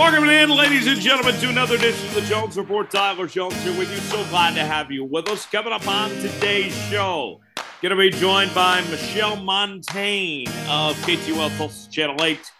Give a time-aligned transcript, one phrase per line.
[0.00, 2.90] Welcome in, ladies and gentlemen, to another edition of the Jones Report.
[2.90, 3.98] Tyler Jones here with you.
[3.98, 5.44] So glad to have you with us.
[5.44, 7.42] Coming up on today's show,
[7.82, 12.52] going to be joined by Michelle Montaigne of KTUL Tulsa Channel 8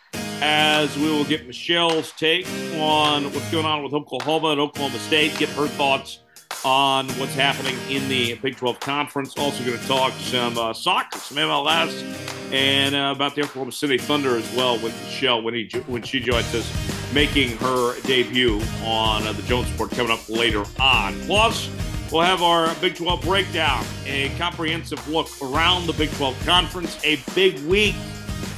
[0.43, 5.34] as we will get Michelle's take on what's going on with Oklahoma and Oklahoma State,
[5.38, 6.20] get her thoughts
[6.62, 9.34] on what's happening in the Big 12 Conference.
[9.38, 13.96] Also, going to talk some uh, soccer, some MLS, and uh, about the Oklahoma City
[13.96, 19.27] Thunder as well with Michelle when, he, when she joins us, making her debut on
[19.27, 21.19] uh, the Jones Report coming up later on.
[21.23, 21.69] Plus,
[22.13, 27.19] we'll have our Big 12 breakdown, a comprehensive look around the Big 12 Conference, a
[27.35, 27.95] big week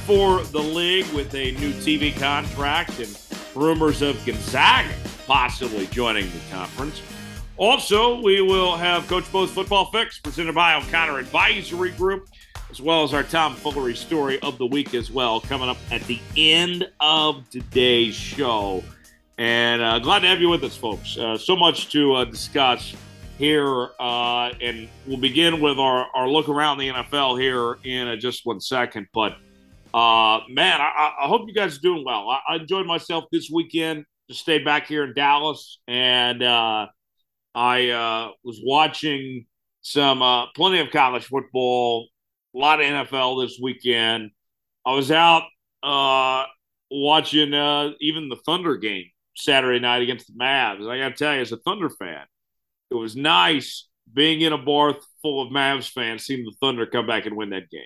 [0.05, 3.17] for the league with a new TV contract and
[3.55, 4.93] rumors of Gonzaga
[5.25, 7.01] possibly joining the conference.
[7.57, 12.27] Also, we will have Coach Bo's Football Fix presented by O'Connor Advisory Group,
[12.69, 16.01] as well as our Tom Foolery story of the week as well, coming up at
[16.03, 18.83] the end of today's show.
[19.37, 21.17] And uh, glad to have you with us, folks.
[21.17, 22.93] Uh, so much to uh, discuss
[23.37, 23.89] here.
[23.99, 28.45] Uh, and we'll begin with our, our look around the NFL here in uh, just
[28.45, 29.07] one second.
[29.13, 29.33] But
[29.93, 32.29] uh, man, I, I, hope you guys are doing well.
[32.29, 34.05] I, I, enjoyed myself this weekend.
[34.29, 36.43] Just stayed back here in Dallas and
[37.55, 39.45] I was watching
[39.81, 42.07] some plenty of college football,
[42.53, 44.31] a lot of NFL this weekend.
[44.85, 45.43] I was out
[45.81, 46.45] uh,
[46.91, 50.87] watching uh, even the Thunder game Saturday night against the Mavs.
[50.87, 52.25] I got to tell you, as a Thunder fan,
[52.91, 57.07] it was nice being in a bar full of Mavs fans, seeing the Thunder come
[57.07, 57.81] back and win that game.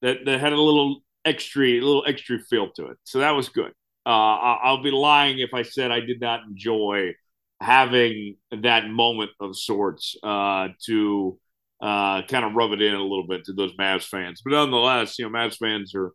[0.00, 2.98] That that had a little extra, a little extra feel to it.
[3.04, 3.72] So that was good.
[4.04, 7.14] Uh, I'll be lying if I said I did not enjoy
[7.60, 11.38] having that moment of sorts uh, to
[11.82, 14.40] uh, kind of rub it in a little bit to those Mavs fans.
[14.44, 16.12] But nonetheless, you know, Mavs fans are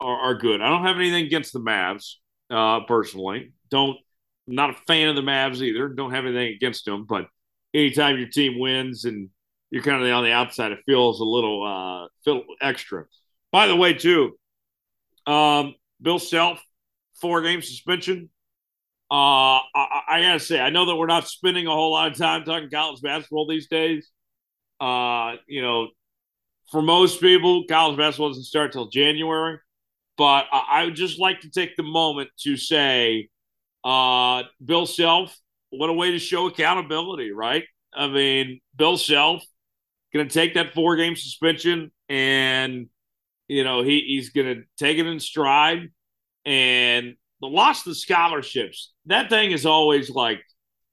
[0.00, 0.62] are, are good.
[0.62, 2.14] I don't have anything against the Mavs
[2.50, 3.52] uh, personally.
[3.70, 3.98] Don't
[4.46, 5.88] not a fan of the Mavs either.
[5.88, 7.04] Don't have anything against them.
[7.08, 7.26] But
[7.74, 9.28] anytime your team wins and
[9.70, 13.04] you're kind of on the outside, it feels a little uh, feel extra.
[13.52, 14.38] By the way, too,
[15.26, 16.62] um, Bill Self
[17.20, 18.30] four game suspension
[19.10, 22.16] uh, I, I, gotta say, I know that we're not spending a whole lot of
[22.16, 24.08] time talking college basketball these days.
[24.80, 25.88] Uh, you know,
[26.70, 29.58] for most people, college basketball doesn't start till January.
[30.16, 33.28] But I, I would just like to take the moment to say,
[33.84, 35.36] uh, Bill Self,
[35.70, 37.64] what a way to show accountability, right?
[37.94, 39.42] I mean, Bill Self
[40.12, 42.88] going to take that four game suspension and,
[43.48, 45.90] you know, he, he's going to take it in stride
[46.44, 50.42] and the loss of the scholarships, that thing is always like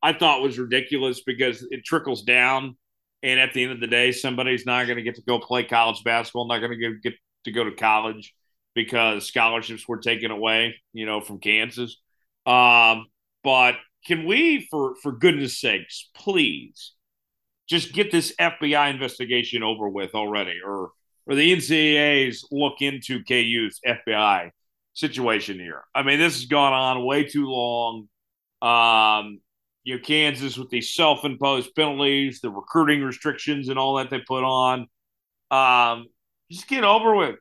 [0.02, 2.78] I thought was ridiculous because it trickles down,
[3.23, 5.63] and at the end of the day, somebody's not going to get to go play
[5.63, 7.13] college basketball, not going to get
[7.45, 8.33] to go to college
[8.75, 11.97] because scholarships were taken away, you know, from Kansas.
[12.45, 13.07] Um,
[13.44, 13.75] but
[14.06, 16.94] can we, for for goodness sakes, please
[17.67, 20.91] just get this FBI investigation over with already, or
[21.25, 24.51] or the NCAA's look into KU's FBI
[24.94, 25.83] situation here.
[25.94, 28.07] I mean, this has gone on way too long.
[28.61, 29.41] Um,
[29.88, 34.44] you know, Kansas with these self-imposed penalties, the recruiting restrictions, and all that they put
[34.44, 34.88] on.
[35.50, 36.08] Um,
[36.52, 37.38] just get over with.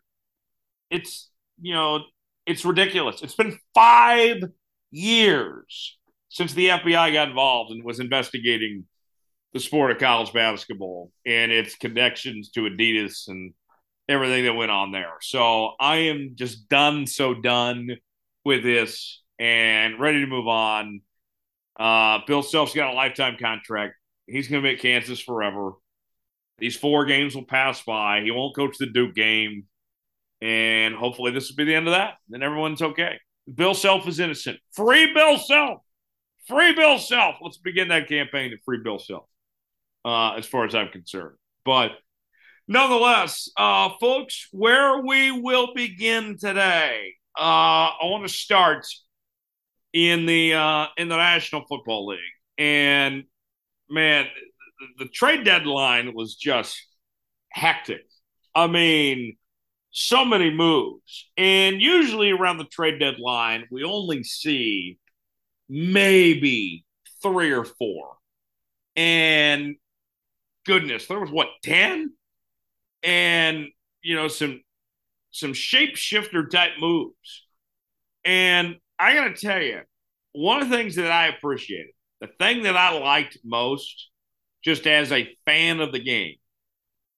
[0.88, 1.28] It's
[1.60, 2.04] you know,
[2.46, 3.20] it's ridiculous.
[3.20, 4.44] It's been five
[4.92, 5.98] years
[6.28, 8.84] since the FBI got involved and was investigating
[9.52, 13.54] the sport of college basketball and its connections to Adidas and
[14.08, 15.14] everything that went on there.
[15.20, 17.88] So I am just done, so done
[18.44, 21.00] with this and ready to move on.
[21.78, 23.94] Uh, Bill Self's got a lifetime contract.
[24.26, 25.72] He's going to be at Kansas forever.
[26.58, 28.22] These four games will pass by.
[28.22, 29.64] He won't coach the Duke game.
[30.40, 32.14] And hopefully this will be the end of that.
[32.28, 33.18] Then everyone's okay.
[33.52, 34.58] Bill Self is innocent.
[34.72, 35.82] Free Bill Self.
[36.46, 37.36] Free Bill Self.
[37.40, 39.24] Let's begin that campaign to free Bill Self,
[40.04, 41.36] uh, as far as I'm concerned.
[41.64, 41.92] But–
[42.68, 48.84] Nonetheless, uh, folks, where we will begin today, uh, I want to start
[49.96, 52.20] in the uh, in the National Football League,
[52.58, 53.24] and
[53.88, 54.26] man,
[54.98, 56.78] the, trade deadline was just
[57.48, 58.04] hectic.
[58.54, 59.38] I mean,
[59.92, 64.98] so many moves, and usually around the trade deadline, we only see
[65.66, 66.84] maybe
[67.22, 68.16] three or four,
[68.96, 69.76] and
[70.66, 72.12] goodness, there was what ten
[73.02, 73.68] and
[74.02, 74.60] you know some
[75.30, 77.46] some shapeshifter type moves.
[78.26, 79.80] And I got to tell you,
[80.32, 84.10] one of the things that I appreciated, the thing that I liked most,
[84.64, 86.36] just as a fan of the game,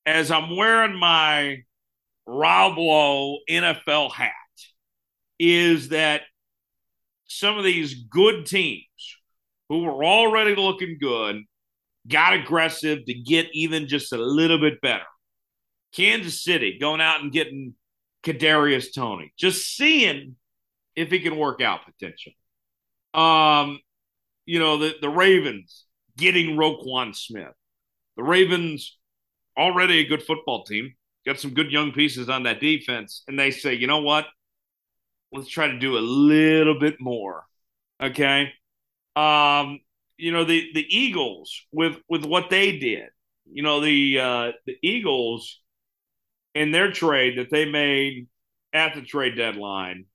[0.06, 1.62] as I'm wearing my
[2.26, 4.32] Rob Lowe NFL hat,
[5.38, 6.22] is that
[7.26, 8.84] some of these good teams
[9.68, 11.42] who were already looking good
[12.06, 15.04] got aggressive to get even just a little bit better.
[15.94, 17.74] Kansas City going out and getting
[18.24, 20.36] Kadarius Toney, just seeing
[20.98, 22.32] if he can work out potential.
[23.14, 23.80] Um,
[24.46, 25.84] you know the the Ravens
[26.16, 27.54] getting Roquan Smith.
[28.16, 28.98] The Ravens
[29.56, 33.50] already a good football team, got some good young pieces on that defense, and they
[33.50, 34.26] say, you know what?
[35.32, 37.44] Let's try to do a little bit more.
[38.02, 38.52] Okay.
[39.14, 39.80] Um,
[40.16, 43.10] you know, the the Eagles with with what they did,
[43.50, 45.60] you know, the uh the Eagles
[46.54, 48.26] in their trade that they made
[48.72, 50.06] at the trade deadline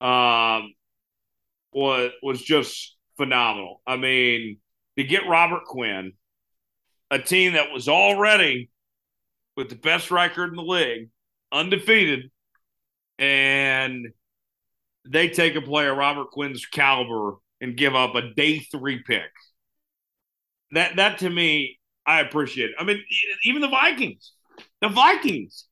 [0.00, 0.72] um
[1.72, 3.82] was was just phenomenal.
[3.86, 4.58] I mean,
[4.96, 6.12] to get Robert Quinn,
[7.10, 8.70] a team that was already
[9.56, 11.10] with the best record in the league,
[11.50, 12.30] undefeated,
[13.18, 14.06] and
[15.06, 19.30] they take a player Robert Quinn's caliber and give up a day three pick.
[20.72, 22.70] That that to me, I appreciate.
[22.78, 23.02] I mean,
[23.44, 24.32] even the Vikings,
[24.80, 25.64] the Vikings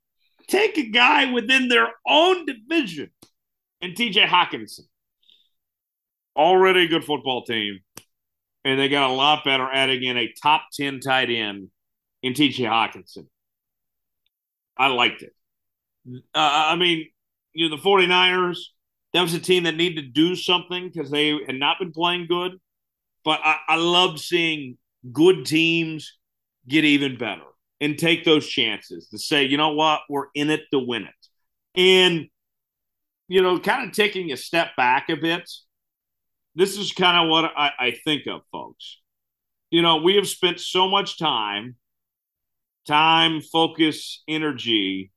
[0.48, 3.10] take a guy within their own division
[3.86, 4.80] and TJ Hockenson.
[6.36, 7.80] Already a good football team.
[8.64, 11.68] And they got a lot better adding in a top 10 tight end
[12.22, 13.26] in TJ Hockenson.
[14.76, 15.32] I liked it.
[16.08, 17.06] Uh, I mean,
[17.52, 18.58] you know, the 49ers,
[19.12, 22.26] that was a team that needed to do something because they had not been playing
[22.26, 22.52] good.
[23.24, 24.78] But I, I loved seeing
[25.12, 26.18] good teams
[26.68, 27.42] get even better
[27.80, 31.80] and take those chances to say, you know what, we're in it to win it.
[31.80, 32.28] And,
[33.28, 35.50] you know, kind of taking a step back a bit,
[36.54, 38.98] this is kind of what I, I think of, folks.
[39.70, 41.76] You know, we have spent so much time,
[42.86, 45.10] time, focus, energy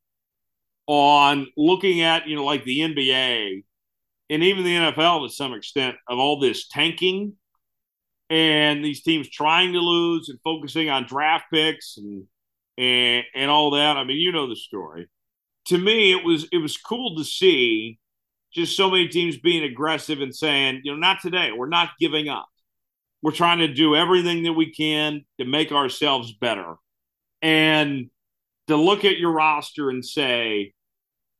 [0.88, 3.64] on looking at, you know, like the NBA
[4.30, 7.34] and even the NFL to some extent of all this tanking
[8.30, 12.26] and these teams trying to lose and focusing on draft picks and
[12.78, 13.98] and and all that.
[13.98, 15.08] I mean, you know the story.
[15.68, 17.99] To me, it was it was cool to see
[18.54, 21.52] just so many teams being aggressive and saying, you know, not today.
[21.52, 22.48] We're not giving up.
[23.22, 26.76] We're trying to do everything that we can to make ourselves better.
[27.42, 28.10] And
[28.68, 30.74] to look at your roster and say,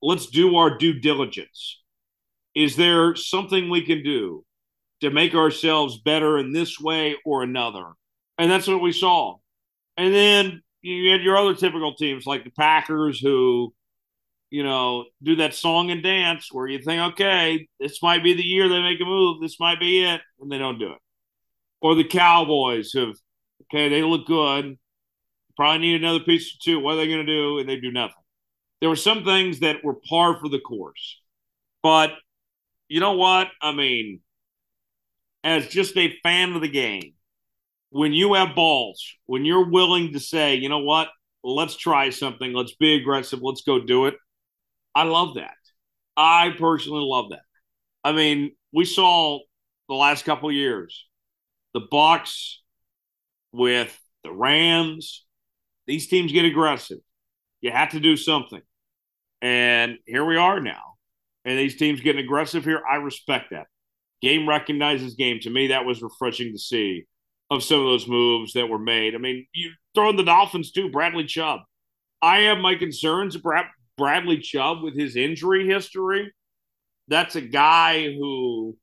[0.02, 1.82] let's do our due diligence.
[2.56, 4.44] Is there something we can do
[5.02, 7.86] to make ourselves better in this way or another?
[8.38, 9.38] And that's what we saw.
[9.98, 13.74] And then you had your other typical teams like the Packers who,
[14.50, 18.44] you know, do that song and dance where you think, okay, this might be the
[18.44, 19.42] year they make a move.
[19.42, 20.22] This might be it.
[20.40, 20.98] And they don't do it.
[21.82, 23.16] Or the Cowboys have,
[23.64, 24.78] okay, they look good.
[25.56, 26.80] Probably need another piece or two.
[26.80, 27.60] What are they going to do?
[27.60, 28.16] And they do nothing.
[28.80, 31.22] There were some things that were par for the course.
[31.84, 32.14] But
[32.88, 33.50] you know what?
[33.62, 34.22] I mean,
[35.44, 37.14] as just a fan of the game,
[37.92, 41.10] when you have balls, when you're willing to say, you know what,
[41.44, 44.16] let's try something, let's be aggressive, let's go do it.
[45.00, 45.56] I love that.
[46.18, 47.40] I personally love that.
[48.04, 49.40] I mean, we saw
[49.88, 51.08] the last couple years
[51.74, 52.62] the Bucks
[53.54, 55.26] with the Rams.
[55.88, 56.98] These teams get aggressive.
[57.62, 58.60] You have to do something.
[59.42, 60.96] And here we are now.
[61.46, 62.82] And these teams getting aggressive here.
[62.86, 63.68] I respect that.
[64.22, 65.40] Game recognizes game.
[65.44, 67.06] To me, that was refreshing to see
[67.50, 69.16] of some of those moves that were made.
[69.16, 71.62] I mean, you throw in the Dolphins too, Bradley Chubb.
[72.22, 73.38] I have my concerns
[74.00, 76.34] Bradley Chubb with his injury history.
[77.08, 78.76] That's a guy who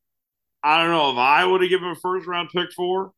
[0.62, 3.12] I don't know if I would have given a first round pick for,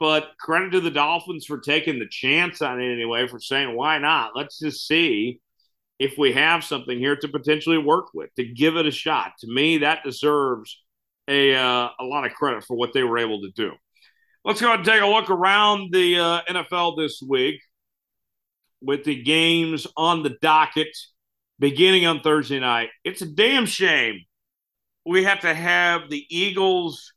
[0.00, 3.98] but credit to the Dolphins for taking the chance on it anyway, for saying, why
[3.98, 4.32] not?
[4.34, 5.40] Let's just see
[5.98, 9.32] if we have something here to potentially work with, to give it a shot.
[9.40, 10.82] To me, that deserves
[11.28, 13.72] a, uh, a lot of credit for what they were able to do.
[14.44, 17.60] Let's go ahead and take a look around the uh, NFL this week
[18.80, 20.96] with the games on the docket
[21.58, 22.88] beginning on Thursday night.
[23.04, 24.20] It's a damn shame
[25.08, 27.14] we have to have the Eagles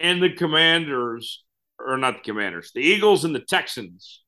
[0.00, 1.44] and the Commanders,
[1.78, 4.24] or not the Commanders, the Eagles and the Texans,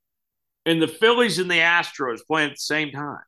[0.64, 3.24] and the Phillies and the Astros playing at the same time.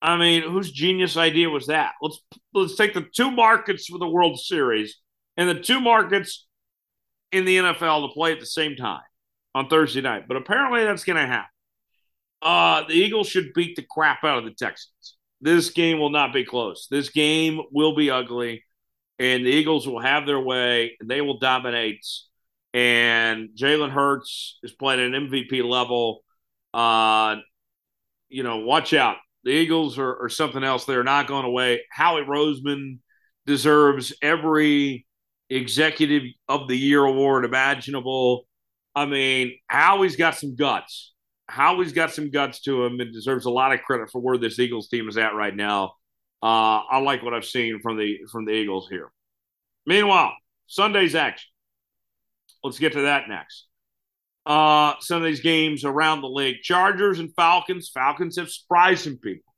[0.00, 1.94] I mean, whose genius idea was that?
[2.00, 2.20] Let's
[2.54, 4.96] let's take the two markets for the World Series
[5.36, 6.46] and the two markets
[7.32, 9.02] in the NFL to play at the same time
[9.52, 10.28] on Thursday night.
[10.28, 11.49] But apparently that's going to happen.
[12.42, 15.16] Uh, the Eagles should beat the crap out of the Texans.
[15.40, 16.86] This game will not be close.
[16.90, 18.64] This game will be ugly,
[19.18, 22.04] and the Eagles will have their way, and they will dominate.
[22.72, 26.22] And Jalen Hurts is playing at an MVP level.
[26.72, 27.36] Uh,
[28.28, 29.16] you know, watch out.
[29.44, 30.84] The Eagles are, are something else.
[30.84, 31.82] They're not going away.
[31.90, 32.98] Howie Roseman
[33.46, 35.06] deserves every
[35.48, 38.46] executive of the year award imaginable.
[38.94, 41.09] I mean, Howie's got some guts.
[41.50, 44.58] Howie's got some guts to him and deserves a lot of credit for where this
[44.58, 45.94] Eagles team is at right now.
[46.42, 49.10] Uh, I like what I've seen from the from the Eagles here.
[49.86, 50.32] Meanwhile,
[50.66, 51.50] Sunday's action.
[52.62, 53.66] Let's get to that next.
[54.46, 56.62] Uh, some of these games around the league.
[56.62, 57.90] Chargers and Falcons.
[57.92, 59.52] Falcons have surprised some people.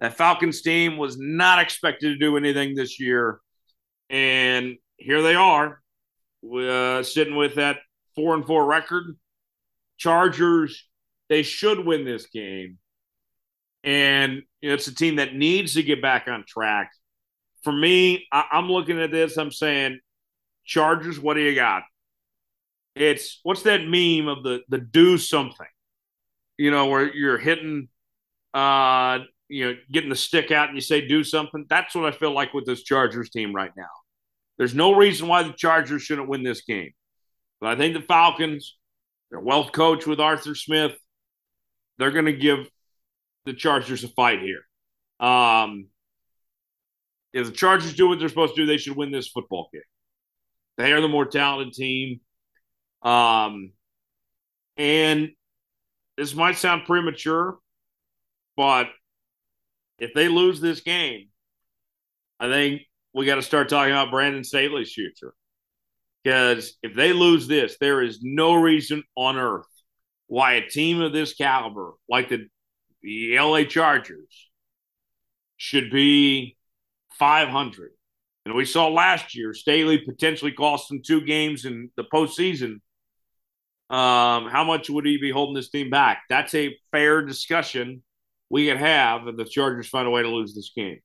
[0.00, 3.40] That Falcons team was not expected to do anything this year.
[4.10, 5.80] And here they are,
[6.44, 7.78] uh, sitting with that
[8.14, 9.16] four and four record.
[9.96, 10.88] Chargers,
[11.32, 12.76] they should win this game.
[13.82, 16.92] And you know, it's a team that needs to get back on track.
[17.62, 20.00] For me, I, I'm looking at this, I'm saying,
[20.66, 21.84] Chargers, what do you got?
[22.94, 25.66] It's what's that meme of the the do something,
[26.58, 27.88] you know, where you're hitting,
[28.52, 31.64] uh, you know, getting the stick out and you say do something.
[31.66, 33.88] That's what I feel like with this Chargers team right now.
[34.58, 36.92] There's no reason why the Chargers shouldn't win this game,
[37.58, 38.76] but I think the Falcons,
[39.30, 40.92] they're well coached with Arthur Smith.
[41.98, 42.68] They're going to give
[43.44, 44.62] the Chargers a fight here.
[45.20, 45.86] Um,
[47.32, 49.82] if the Chargers do what they're supposed to do, they should win this football game.
[50.76, 52.20] They are the more talented team.
[53.02, 53.72] Um,
[54.76, 55.30] and
[56.16, 57.58] this might sound premature,
[58.56, 58.88] but
[59.98, 61.28] if they lose this game,
[62.38, 62.82] I think
[63.14, 65.34] we got to start talking about Brandon Staley's future.
[66.22, 69.66] Because if they lose this, there is no reason on earth
[70.32, 72.46] why a team of this caliber, like the,
[73.02, 74.48] the LA Chargers,
[75.58, 76.56] should be
[77.18, 77.90] 500.
[78.46, 82.80] And we saw last year, Staley potentially cost them two games in the postseason
[83.92, 86.22] um, how much would he be holding this team back?
[86.30, 88.02] That's a fair discussion
[88.48, 91.00] we could have if the Chargers find a way to lose this game.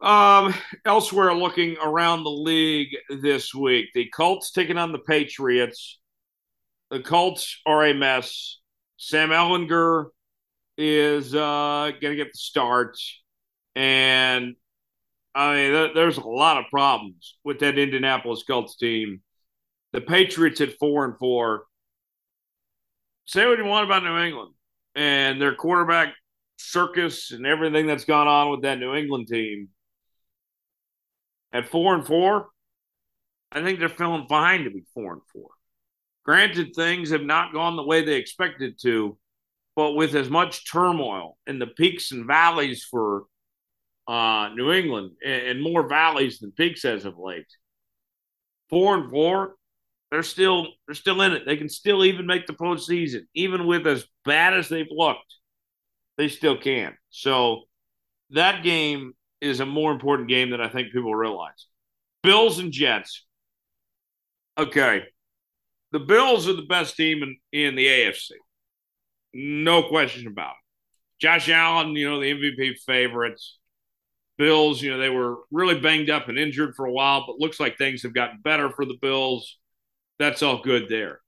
[0.00, 0.54] Um,
[0.86, 6.00] elsewhere, looking around the league this week, the Colts taking on the Patriots.
[6.92, 8.58] The Colts are a mess.
[8.98, 10.08] Sam Ehlinger
[10.76, 12.98] is uh, going to get the start.
[13.74, 14.56] And
[15.34, 19.22] I mean, th- there's a lot of problems with that Indianapolis Colts team
[19.94, 21.64] the Patriots at four and four.
[23.24, 24.52] Say what you want about New England
[24.94, 26.12] and their quarterback
[26.58, 29.70] circus and everything that's gone on with that New England team.
[31.54, 32.48] At four and four,
[33.50, 35.52] I think they're feeling fine to be four and four.
[36.24, 39.18] Granted, things have not gone the way they expected to,
[39.74, 43.24] but with as much turmoil in the peaks and valleys for
[44.06, 47.46] uh, New England and, and more valleys than peaks as of late,
[48.70, 49.54] four and four,
[50.10, 51.42] they're still they're still in it.
[51.46, 55.34] They can still even make the postseason, even with as bad as they've looked.
[56.18, 56.94] They still can.
[57.10, 57.62] So
[58.30, 61.66] that game is a more important game than I think people realize.
[62.22, 63.24] Bills and Jets.
[64.56, 65.04] Okay.
[65.92, 68.32] The Bills are the best team in, in the AFC.
[69.34, 71.20] No question about it.
[71.20, 73.58] Josh Allen, you know, the MVP favorites.
[74.38, 77.60] Bills, you know, they were really banged up and injured for a while, but looks
[77.60, 79.58] like things have gotten better for the Bills
[80.22, 81.20] that's all good there.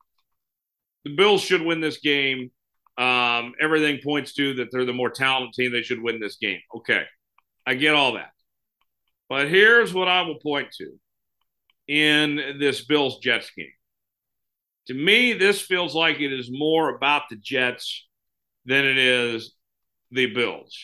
[1.04, 2.50] The Bills should win this game.
[2.96, 5.72] Um, everything points to that they're the more talented team.
[5.72, 6.60] They should win this game.
[6.76, 7.02] Okay.
[7.66, 8.30] I get all that.
[9.28, 10.92] But here's what I will point to
[11.88, 13.66] in this Bills Jets game.
[14.86, 18.06] To me, this feels like it is more about the Jets
[18.66, 19.54] than it is
[20.10, 20.76] the Bills.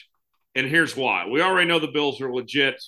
[0.55, 1.27] And here's why.
[1.27, 2.83] We already know the Bills are legit.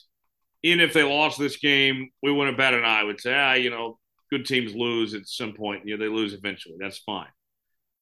[0.63, 3.05] Even if they lost this game, we wouldn't bet an eye.
[3.05, 3.99] Would say, ah, you know,
[4.31, 5.87] good teams lose at some point.
[5.87, 6.77] You know, they lose eventually.
[6.81, 7.29] That's fine.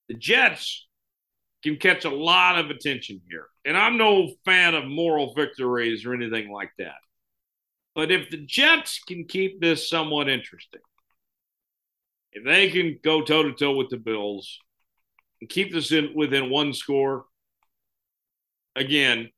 [0.08, 0.86] The Jets
[1.62, 3.46] can catch a lot of attention here.
[3.64, 6.98] And I'm no fan of moral victories or anything like that.
[7.94, 10.80] But if the Jets can keep this somewhat interesting,
[12.32, 14.58] if they can go toe to toe with the Bills
[15.40, 17.24] and keep this in within one score,
[18.76, 19.30] again,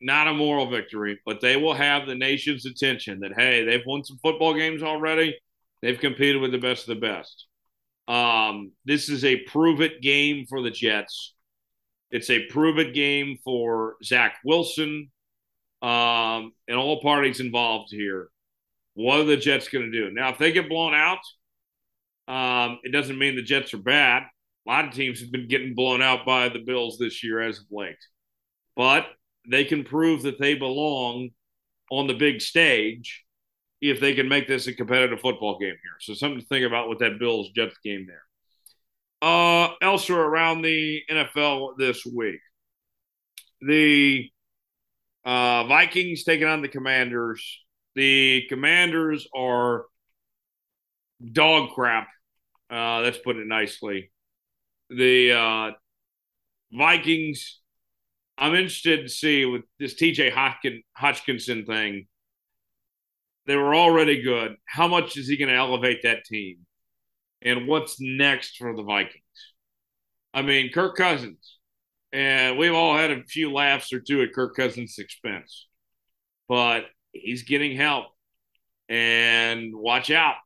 [0.00, 4.04] not a moral victory, but they will have the nation's attention that hey, they've won
[4.04, 5.38] some football games already.
[5.82, 7.46] They've competed with the best of the best.
[8.08, 11.34] Um, this is a prove it game for the Jets.
[12.10, 15.10] It's a prove it game for Zach Wilson
[15.80, 18.28] um, and all parties involved here.
[18.94, 20.12] What are the Jets going to do?
[20.12, 21.20] Now, if they get blown out,
[22.30, 24.22] um, it doesn't mean the Jets are bad.
[24.66, 27.58] A lot of teams have been getting blown out by the Bills this year as
[27.58, 27.96] of late.
[28.76, 29.06] But
[29.50, 31.30] they can prove that they belong
[31.90, 33.24] on the big stage
[33.80, 35.96] if they can make this a competitive football game here.
[36.00, 38.22] So something to think about with that Bills Jets game there.
[39.22, 42.40] Uh, elsewhere around the NFL this week,
[43.60, 44.30] the
[45.24, 47.58] uh, Vikings taking on the Commanders.
[47.96, 49.86] The Commanders are
[51.32, 52.06] dog crap.
[52.70, 54.12] Uh, let's put it nicely.
[54.90, 55.70] The uh,
[56.72, 57.60] Vikings,
[58.38, 62.06] I'm interested to see with this TJ Hodgkin, Hockenson thing.
[63.46, 64.56] They were already good.
[64.66, 66.58] How much is he going to elevate that team?
[67.42, 69.22] And what's next for the Vikings?
[70.32, 71.58] I mean, Kirk Cousins,
[72.12, 75.66] and we've all had a few laughs or two at Kirk Cousins' expense,
[76.48, 78.06] but he's getting help.
[78.88, 80.36] And watch out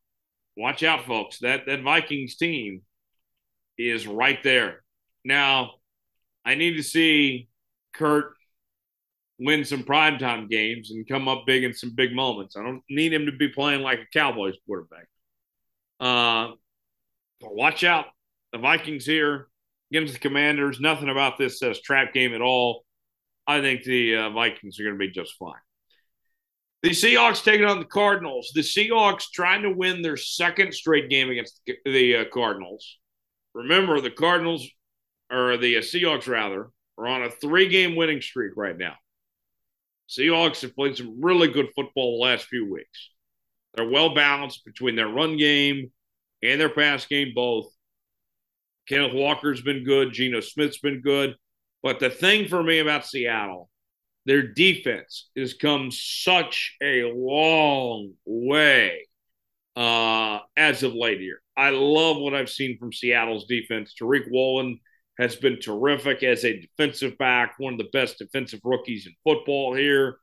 [0.56, 1.38] watch out, folks.
[1.38, 2.82] That that Vikings team
[3.78, 4.82] is right there.
[5.25, 5.73] Now,
[6.44, 7.49] I need to see
[7.92, 8.34] Kurt
[9.38, 12.56] win some primetime games and come up big in some big moments.
[12.56, 15.06] I don't need him to be playing like a Cowboys quarterback.
[15.99, 16.52] Uh,
[17.40, 18.06] but watch out.
[18.52, 19.49] The Vikings here
[19.90, 20.80] against the Commanders.
[20.80, 22.84] Nothing about this says trap game at all.
[23.46, 25.54] I think the uh, Vikings are going to be just fine.
[26.84, 28.52] The Seahawks taking on the Cardinals.
[28.54, 32.98] The Seahawks trying to win their second straight game against the uh, Cardinals.
[33.54, 34.68] Remember, the Cardinals,
[35.32, 38.96] or the uh, Seahawks rather, are on a three game winning streak right now.
[40.10, 43.12] Seahawks have played some really good football the last few weeks.
[43.72, 45.90] They're well balanced between their run game
[46.42, 47.72] and their pass game, both.
[48.90, 50.12] Kenneth Walker's been good.
[50.12, 51.34] Geno Smith's been good.
[51.82, 53.70] But the thing for me about Seattle
[54.26, 59.07] their defense has come such a long way
[59.76, 61.40] uh, as of late here.
[61.57, 63.95] I love what I've seen from Seattle's defense.
[64.00, 64.78] Tariq Woolen
[65.19, 69.75] has been terrific as a defensive back, one of the best defensive rookies in football
[69.75, 70.16] here.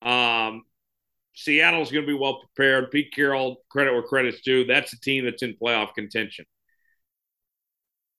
[0.00, 0.62] Um,
[1.34, 2.90] Seattle's going to be well prepared.
[2.90, 4.64] Pete Carroll, credit where credit's due.
[4.64, 6.44] That's a team that's in playoff contention.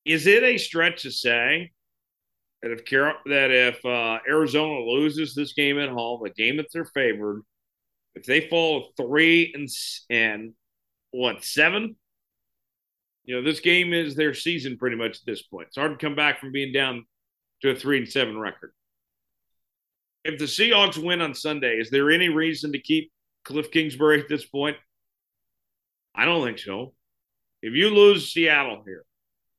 [0.05, 1.71] Is it a stretch to say
[2.63, 2.85] that if
[3.25, 7.41] that if uh, Arizona loses this game at home, a game that they're favored,
[8.15, 9.67] if they fall three and
[10.09, 10.53] and
[11.11, 11.97] what seven,
[13.25, 15.67] you know this game is their season pretty much at this point.
[15.67, 17.05] It's hard to come back from being down
[17.61, 18.71] to a three and seven record.
[20.23, 23.11] If the Seahawks win on Sunday, is there any reason to keep
[23.43, 24.77] Cliff Kingsbury at this point?
[26.15, 26.93] I don't think so.
[27.61, 29.03] If you lose Seattle here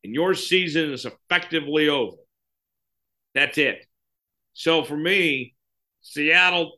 [0.04, 2.16] and your season is effectively over,
[3.34, 3.84] that's it.
[4.52, 5.54] So for me,
[6.02, 6.72] Seattle,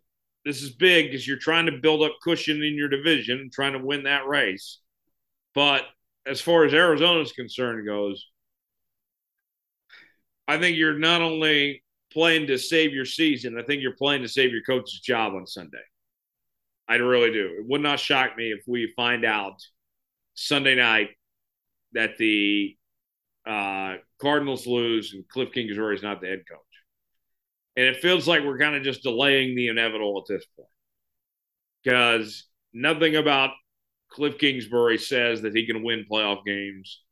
[0.44, 3.78] this is big because you're trying to build up cushion in your division trying to
[3.78, 4.78] win that race.
[5.54, 5.82] But
[6.26, 8.26] as far as Arizona's concerned goes,
[10.48, 14.28] I think you're not only playing to save your season, I think you're playing to
[14.28, 15.82] save your coach's job on Sunday.
[16.88, 17.56] I really do.
[17.58, 19.60] It would not shock me if we find out
[20.34, 21.10] Sunday night
[21.92, 22.76] that the
[23.44, 26.60] uh, Cardinals lose and Cliff Kingsbury is not the head coach.
[27.76, 30.68] And it feels like we're kind of just delaying the inevitable at this point
[31.84, 33.50] because nothing about
[34.10, 37.02] Cliff Kingsbury says that he can win playoff games.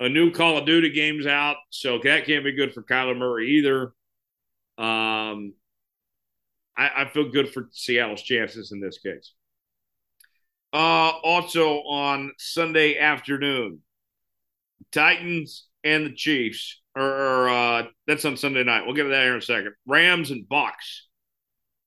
[0.00, 3.52] A new Call of Duty game's out, so that can't be good for Kyler Murray
[3.52, 3.92] either.
[4.76, 5.54] Um,
[6.76, 9.32] I, I feel good for Seattle's chances in this case.
[10.72, 13.78] Uh, also on Sunday afternoon,
[14.90, 18.84] Titans and the Chiefs, or, uh, that's on Sunday night.
[18.86, 19.74] We'll get to that here in a second.
[19.86, 21.06] Rams and Bucks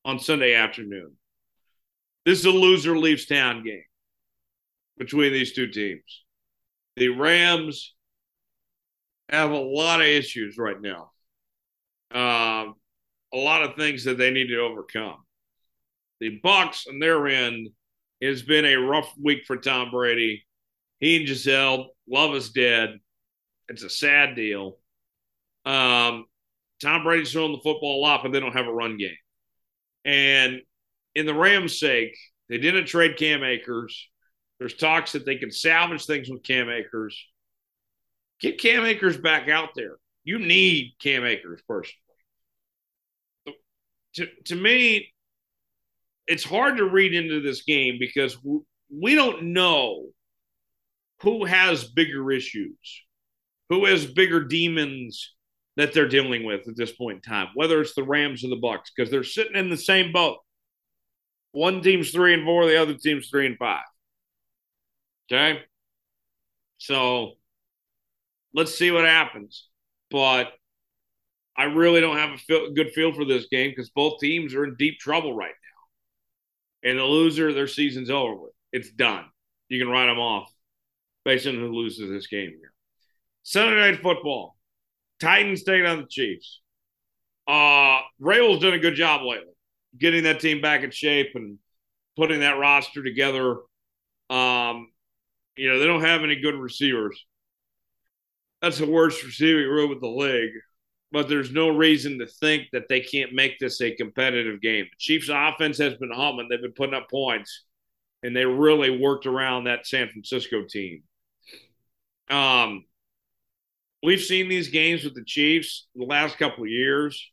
[0.05, 1.17] on Sunday afternoon.
[2.25, 3.83] This is a loser leaves town game
[4.97, 6.23] between these two teams.
[6.95, 7.93] The Rams
[9.29, 11.12] have a lot of issues right now.
[12.13, 12.71] Uh,
[13.33, 15.17] a lot of things that they need to overcome.
[16.19, 17.69] The Bucks on their end
[18.21, 20.45] has been a rough week for Tom Brady.
[20.99, 22.99] He and Gisele, love is dead.
[23.69, 24.77] It's a sad deal.
[25.65, 26.25] Um,
[26.82, 29.17] Tom Brady's throwing the football a lot, but they don't have a run game.
[30.06, 30.62] And
[31.15, 32.17] in the Rams' sake,
[32.49, 34.10] they didn't trade Cam Akers.
[34.60, 37.21] There's talks that they can salvage things with Cam Akers.
[38.39, 39.95] Get Cam Akers back out there.
[40.23, 41.93] You need Cam Akers personally.
[44.15, 45.13] To, to me,
[46.27, 48.38] it's hard to read into this game because
[48.89, 50.08] we don't know
[51.21, 53.03] who has bigger issues
[53.69, 55.34] who has bigger demons
[55.75, 58.56] that they're dealing with at this point in time, whether it's the Rams or the
[58.56, 60.38] Bucks, because they're sitting in the same boat.
[61.51, 63.84] One team's three and four, the other team's three and five.
[65.32, 65.62] Okay.
[66.77, 67.34] So
[68.53, 69.67] let's see what happens.
[70.10, 70.53] But
[71.58, 74.63] I really don't have a feel, good feel for this game because both teams are
[74.63, 76.89] in deep trouble right now.
[76.89, 78.53] And the loser, their season's over with.
[78.71, 79.25] It's done.
[79.69, 80.51] You can write them off
[81.25, 82.71] based on who loses this game here.
[83.47, 84.57] Sunday night football.
[85.21, 86.60] Titans taking on the Chiefs.
[87.47, 89.53] Uh Vrabel's done a good job lately,
[89.97, 91.57] getting that team back in shape and
[92.17, 93.60] putting that roster together.
[94.29, 94.91] Um,
[95.55, 97.25] you know, they don't have any good receivers.
[98.62, 100.51] That's the worst receiving room in the league.
[101.13, 104.88] But there's no reason to think that they can't make this a competitive game.
[104.91, 106.49] The Chiefs' offense has been humming.
[106.49, 107.63] They've been putting up points,
[108.23, 111.03] and they really worked around that San Francisco team.
[112.29, 112.83] Um,
[114.03, 117.31] we've seen these games with the Chiefs the last couple of years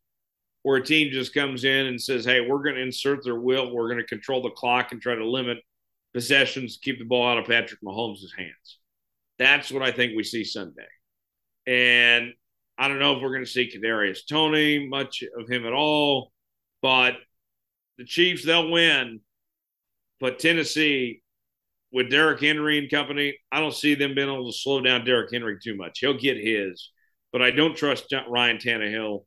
[0.63, 3.73] where a team just comes in and says, Hey, we're going to insert their will.
[3.75, 5.59] We're going to control the clock and try to limit
[6.15, 8.79] possessions keep the ball out of Patrick Mahomes' hands.
[9.39, 10.87] That's what I think we see Sunday.
[11.67, 12.33] And
[12.79, 16.33] I don't know if we're going to see Kadarius Toney much of him at all,
[16.81, 17.15] but
[17.99, 19.21] the Chiefs, they'll win.
[20.21, 21.23] But Tennessee,
[21.95, 25.33] with Derrick Henry and company, I don't see them being able to slow down Derrick
[25.33, 26.01] Henry too much.
[26.01, 26.91] He'll get his,
[27.33, 29.25] but I don't trust Ryan Tannehill.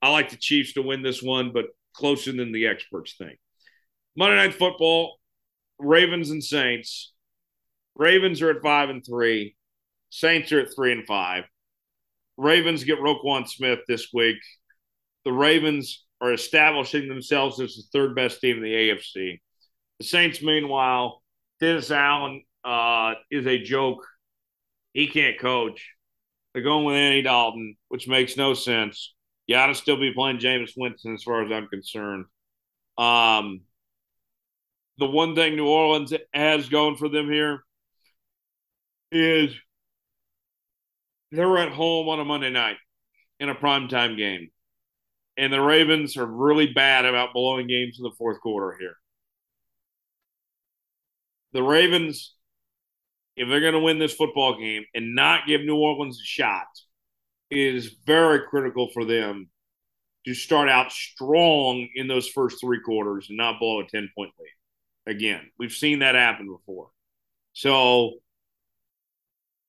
[0.00, 3.36] I like the Chiefs to win this one, but closer than the experts think.
[4.16, 5.18] Monday Night Football,
[5.80, 7.12] Ravens and Saints.
[7.96, 9.56] Ravens are at five and three.
[10.10, 11.44] Saints are at three and five.
[12.36, 14.38] Ravens get Roquan Smith this week.
[15.24, 19.40] The Ravens are establishing themselves as the third best team in the AFC.
[19.98, 21.23] The Saints, meanwhile,
[21.64, 24.06] Dennis Allen uh, is a joke.
[24.92, 25.92] He can't coach.
[26.52, 29.14] They're going with Andy Dalton, which makes no sense.
[29.46, 32.26] You ought to still be playing Jameis Winston as far as I'm concerned.
[32.98, 33.62] Um,
[34.98, 37.64] the one thing New Orleans has going for them here
[39.10, 39.50] is
[41.32, 42.76] they're at home on a Monday night
[43.40, 44.50] in a primetime game.
[45.38, 48.96] And the Ravens are really bad about blowing games in the fourth quarter here.
[51.54, 52.34] The Ravens,
[53.36, 56.66] if they're going to win this football game and not give New Orleans a shot,
[57.50, 59.48] is very critical for them
[60.26, 64.32] to start out strong in those first three quarters and not blow a 10 point
[64.38, 65.14] lead.
[65.14, 66.90] Again, we've seen that happen before.
[67.52, 68.14] So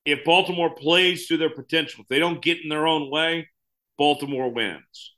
[0.05, 3.49] if Baltimore plays to their potential, if they don't get in their own way,
[3.97, 5.15] Baltimore wins.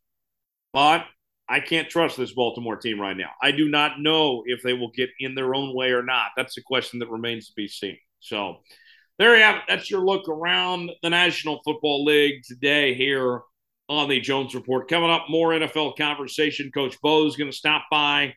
[0.73, 1.05] But
[1.49, 3.31] I can't trust this Baltimore team right now.
[3.41, 6.31] I do not know if they will get in their own way or not.
[6.35, 7.97] That's a question that remains to be seen.
[8.19, 8.57] So
[9.17, 9.61] there you have it.
[9.67, 13.41] That's your look around the National Football League today here
[13.87, 14.89] on the Jones Report.
[14.89, 16.71] Coming up, more NFL conversation.
[16.71, 18.33] Coach Bo is going to stop by.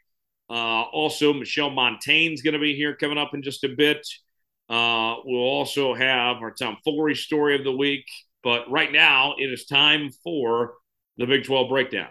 [0.49, 4.07] Uh, also, Michelle Montaigne is going to be here coming up in just a bit.
[4.69, 8.05] Uh, we'll also have our Tom Foolery story of the week.
[8.43, 10.75] But right now, it is time for
[11.19, 12.09] the Big 12 breakdown.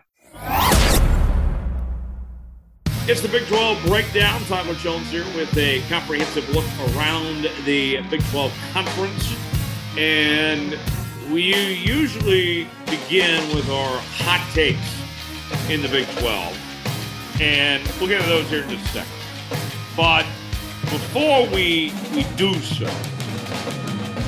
[3.09, 4.39] It's the Big 12 breakdown.
[4.41, 9.35] Tyler Jones here with a comprehensive look around the Big 12 conference.
[9.97, 10.77] And
[11.33, 14.77] we usually begin with our hot takes
[15.71, 17.41] in the Big 12.
[17.41, 19.11] And we'll get to those here in just a second.
[19.97, 20.27] But
[20.81, 22.85] before we, we do so,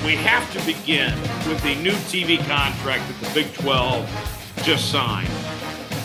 [0.04, 1.14] we have to begin
[1.48, 5.30] with the new TV contract that the Big 12 just signed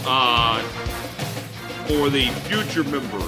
[0.04, 0.62] uh,
[1.86, 3.22] for the future members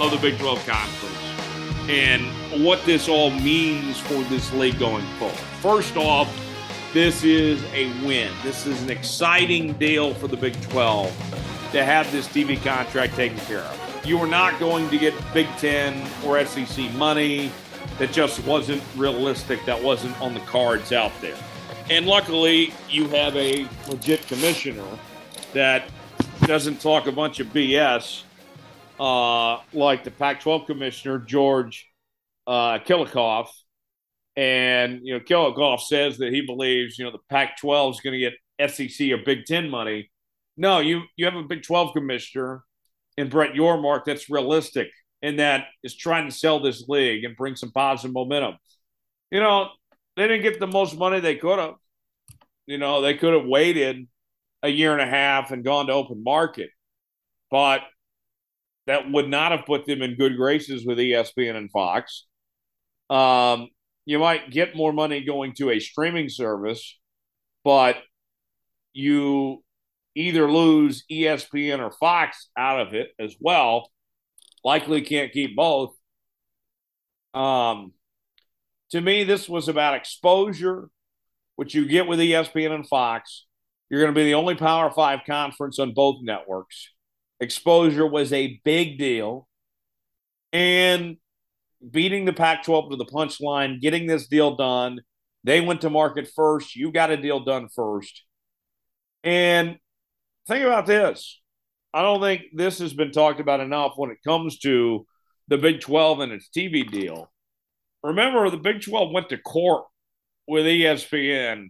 [0.00, 5.36] of the Big 12 Conference and what this all means for this league going forward.
[5.60, 6.28] First off,
[6.92, 8.32] this is a win.
[8.42, 11.08] This is an exciting deal for the Big 12
[11.72, 15.46] to have this TV contract taken care of you were not going to get Big
[15.56, 17.50] Ten or SEC money.
[17.98, 19.64] That just wasn't realistic.
[19.66, 21.36] That wasn't on the cards out there.
[21.90, 24.86] And luckily, you have a legit commissioner
[25.52, 25.84] that
[26.42, 28.22] doesn't talk a bunch of BS
[29.00, 31.90] uh, like the Pac 12 commissioner, George
[32.46, 33.48] uh, Kliavkoff.
[34.36, 38.20] And, you know, Kliavkoff says that he believes, you know, the Pac 12 is going
[38.20, 40.10] to get SEC or Big Ten money.
[40.56, 42.62] No, you, you have a Big 12 commissioner
[43.16, 44.90] in Brett Yormark that's realistic
[45.22, 48.56] and that is trying to sell this league and bring some positive momentum.
[49.30, 49.70] You know,
[50.16, 51.74] they didn't get the most money they could have.
[52.66, 54.06] You know, they could have waited
[54.64, 56.70] a year and a half and gone to open market,
[57.50, 57.82] but
[58.86, 62.26] that would not have put them in good graces with ESPN and Fox.
[63.10, 63.68] Um,
[64.06, 66.98] you might get more money going to a streaming service,
[67.62, 67.96] but
[68.94, 69.62] you
[70.14, 73.90] either lose ESPN or Fox out of it as well.
[74.64, 75.94] Likely can't keep both.
[77.34, 77.92] Um,
[78.92, 80.88] to me, this was about exposure,
[81.56, 83.44] which you get with ESPN and Fox.
[83.94, 86.90] You're going to be the only Power Five conference on both networks.
[87.38, 89.46] Exposure was a big deal.
[90.52, 91.18] And
[91.88, 95.00] beating the Pac 12 to the punchline, getting this deal done.
[95.44, 96.74] They went to market first.
[96.74, 98.24] You got a deal done first.
[99.22, 99.78] And
[100.48, 101.40] think about this.
[101.92, 105.06] I don't think this has been talked about enough when it comes to
[105.46, 107.30] the Big 12 and its TV deal.
[108.02, 109.84] Remember, the Big 12 went to court
[110.48, 111.68] with ESPN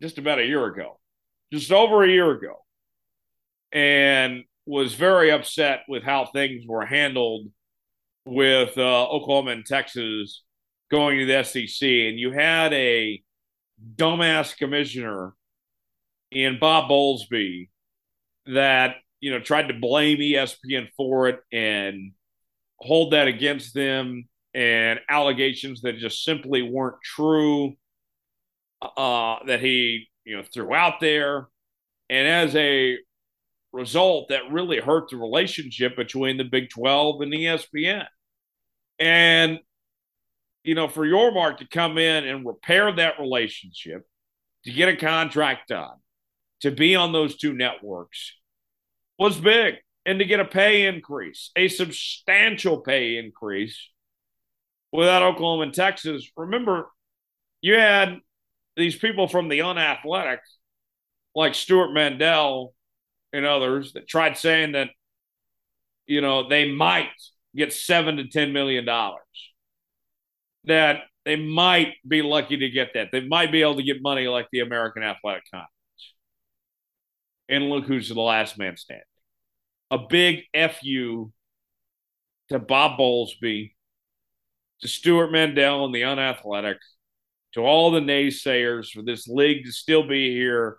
[0.00, 0.98] just about a year ago,
[1.52, 2.64] just over a year ago,
[3.72, 7.48] and was very upset with how things were handled
[8.24, 10.42] with uh, Oklahoma and Texas
[10.90, 11.86] going to the SEC.
[11.88, 13.22] And you had a
[13.96, 15.34] dumbass commissioner
[16.30, 17.68] in Bob Bowlesby
[18.46, 22.12] that, you know, tried to blame ESPN for it and
[22.78, 27.74] hold that against them and allegations that just simply weren't true
[28.96, 31.48] uh, that he you know threw out there,
[32.08, 32.98] and as a
[33.72, 38.06] result, that really hurt the relationship between the Big Twelve and ESPN.
[38.98, 39.58] And
[40.62, 44.06] you know, for Yormark to come in and repair that relationship,
[44.64, 45.96] to get a contract done,
[46.60, 48.32] to be on those two networks
[49.18, 49.76] was big.
[50.06, 53.88] And to get a pay increase, a substantial pay increase
[54.92, 56.30] without Oklahoma and Texas.
[56.36, 56.90] Remember,
[57.62, 58.18] you had
[58.76, 60.40] these people from the unathletic,
[61.34, 62.74] like Stewart Mandel
[63.32, 64.90] and others, that tried saying that,
[66.06, 67.08] you know, they might
[67.56, 69.20] get seven to ten million dollars.
[70.64, 73.08] That they might be lucky to get that.
[73.12, 75.70] They might be able to get money like the American Athletic Conference.
[77.48, 79.04] And look who's the last man standing.
[79.90, 81.32] A big FU
[82.50, 83.72] to Bob Bowlesby
[84.80, 86.78] to Stewart Mandel and the unathletic,
[87.54, 90.78] to all the naysayers for this league to still be here,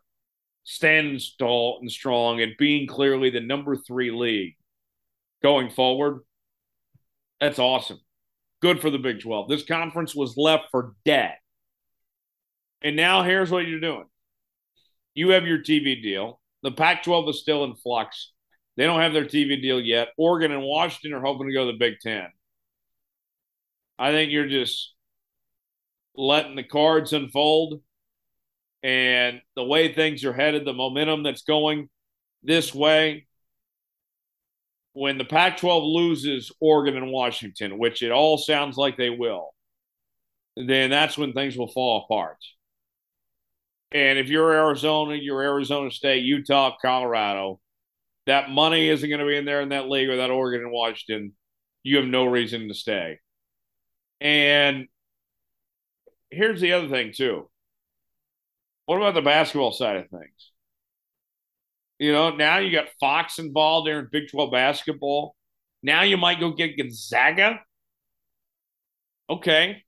[0.64, 4.56] standing tall and strong, and being clearly the number three league
[5.42, 6.22] going forward.
[7.40, 8.00] That's awesome.
[8.62, 9.48] Good for the Big 12.
[9.48, 11.36] This conference was left for dead.
[12.82, 14.06] And now here's what you're doing
[15.14, 16.42] you have your TV deal.
[16.62, 18.34] The Pac 12 is still in flux.
[18.76, 20.10] They don't have their TV deal yet.
[20.18, 22.28] Oregon and Washington are hoping to go to the Big Ten.
[23.98, 24.95] I think you're just
[26.18, 27.82] letting the cards unfold
[28.84, 31.90] and the way things are headed, the momentum that's going
[32.44, 33.28] this way.
[34.94, 39.54] When the Pac 12 loses Oregon and Washington, which it all sounds like they will,
[40.56, 42.38] then that's when things will fall apart.
[43.92, 47.60] And if you're Arizona, you're Arizona State, Utah, Colorado,
[48.26, 50.72] that money isn't going to be in there in that league or that Oregon and
[50.72, 51.34] Washington.
[51.84, 53.20] You have no reason to stay.
[54.22, 54.88] And
[56.32, 57.50] here's the other thing, too.
[58.86, 60.52] What about the basketball side of things?
[61.98, 65.36] You know, now you got Fox involved there in Big 12 basketball.
[65.82, 67.62] Now you might go get Gonzaga.
[69.30, 69.84] Okay.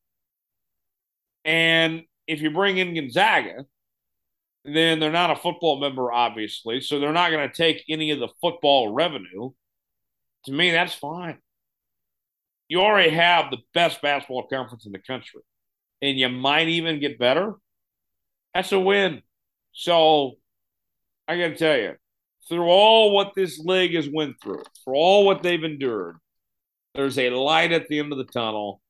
[1.43, 3.65] And if you bring in Gonzaga,
[4.63, 6.82] then they're not a football member, obviously.
[6.82, 9.52] So they're not going to take any of the football revenue.
[10.45, 11.39] To me, that's fine
[12.67, 15.41] you already have the best basketball conference in the country,
[16.01, 17.55] and you might even get better.
[18.53, 19.21] That's a win.
[19.71, 20.33] So
[21.27, 21.95] I got to tell you,
[22.47, 26.17] through all what this league has went through, for all what they've endured,
[26.95, 28.81] there's a light at the end of the tunnel,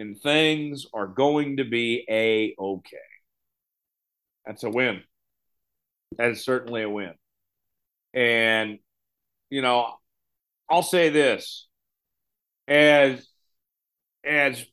[0.00, 2.96] and things are going to be a okay.
[4.46, 5.02] That's a win.
[6.18, 7.14] That is certainly a win.
[8.12, 8.78] And
[9.50, 9.94] you know,
[10.68, 11.68] I'll say this
[12.66, 13.26] as
[14.24, 14.64] as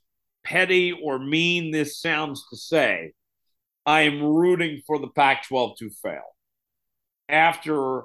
[0.50, 3.14] petty or mean this sounds to say,
[3.86, 6.36] I am rooting for the Pac 12 to fail.
[7.30, 8.04] After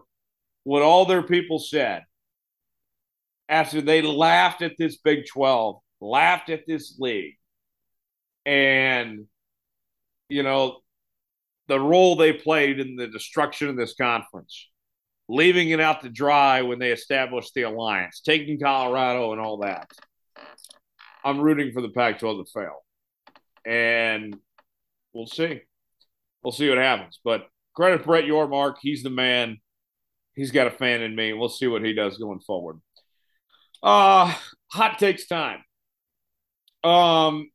[0.65, 2.03] what all their people said,
[3.49, 7.37] after they laughed at this Big 12, laughed at this league,
[8.47, 9.27] and,
[10.29, 10.81] you know,
[11.69, 14.69] the role they played in the destruction of this conference
[15.29, 19.91] leaving it out to dry when they established the alliance, taking Colorado and all that.
[21.25, 22.85] I'm rooting for the Pac 12 to fail.
[23.65, 24.37] And
[25.13, 25.63] we'll see.
[26.43, 27.19] We'll see what happens.
[27.25, 28.75] But credit Brett Yormark.
[28.81, 29.59] He's the man.
[30.35, 31.33] He's got a fan in me.
[31.33, 32.81] We'll see what he does going forward.
[33.83, 34.35] Uh,
[34.71, 35.65] hot takes time.
[36.83, 37.51] Um,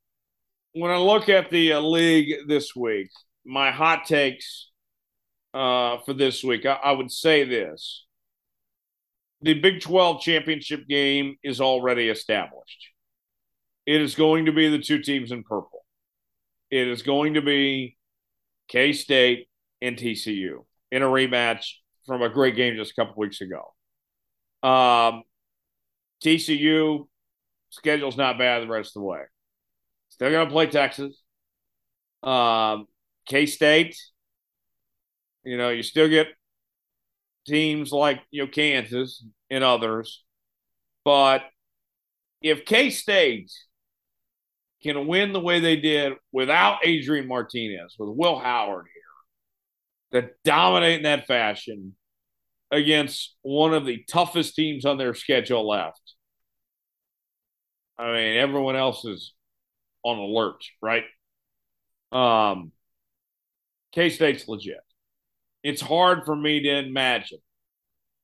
[0.74, 3.10] when I look at the uh, league this week,
[3.46, 4.70] my hot takes
[5.54, 6.66] uh, for this week.
[6.66, 8.06] I, I would say this
[9.42, 12.90] the Big 12 championship game is already established.
[13.90, 15.84] It is going to be the two teams in purple.
[16.70, 17.98] It is going to be
[18.68, 19.48] K State
[19.82, 21.66] and TCU in a rematch
[22.06, 23.74] from a great game just a couple weeks ago.
[24.62, 25.24] Um,
[26.24, 27.08] TCU
[27.70, 29.22] schedule's not bad the rest of the way.
[30.10, 31.22] Still going to play Texas.
[32.22, 32.86] Um,
[33.28, 33.96] K State
[35.44, 36.28] you know, you still get
[37.48, 40.24] teams like you know Kansas and others,
[41.04, 41.44] but
[42.42, 43.52] if K State
[44.82, 48.86] can win the way they did without Adrian Martinez, with Will Howard
[50.12, 51.96] here, to dominate in that fashion
[52.72, 56.02] against one of the toughest teams on their schedule left.
[57.98, 59.34] I mean, everyone else is
[60.04, 61.04] on alert, right?
[62.12, 62.72] Um,
[63.92, 64.80] K State's legit.
[65.64, 67.40] It's hard for me to imagine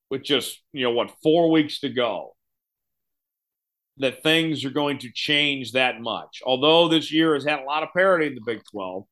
[0.10, 2.36] with just, you know, what, four weeks to go
[3.98, 6.42] that things are going to change that much.
[6.46, 9.06] Although this year has had a lot of parity in the Big 12,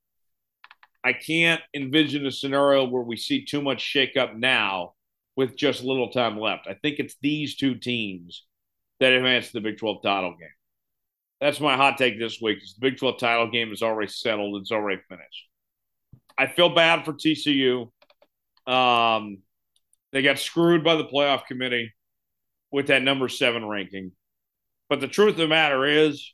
[1.04, 4.93] I can't envision a scenario where we see too much shakeup now
[5.36, 6.67] with just little time left.
[6.67, 8.46] I think it's these two teams
[9.00, 10.50] that advance the Big 12 title game.
[11.41, 12.63] That's my hot take this week.
[12.63, 14.62] Is the Big 12 title game is already settled.
[14.62, 15.48] It's already finished.
[16.38, 17.89] I feel bad for TCU.
[18.65, 19.39] Um,
[20.12, 21.93] they got screwed by the playoff committee
[22.72, 24.12] with that number seven ranking.
[24.89, 26.34] But the truth of the matter is,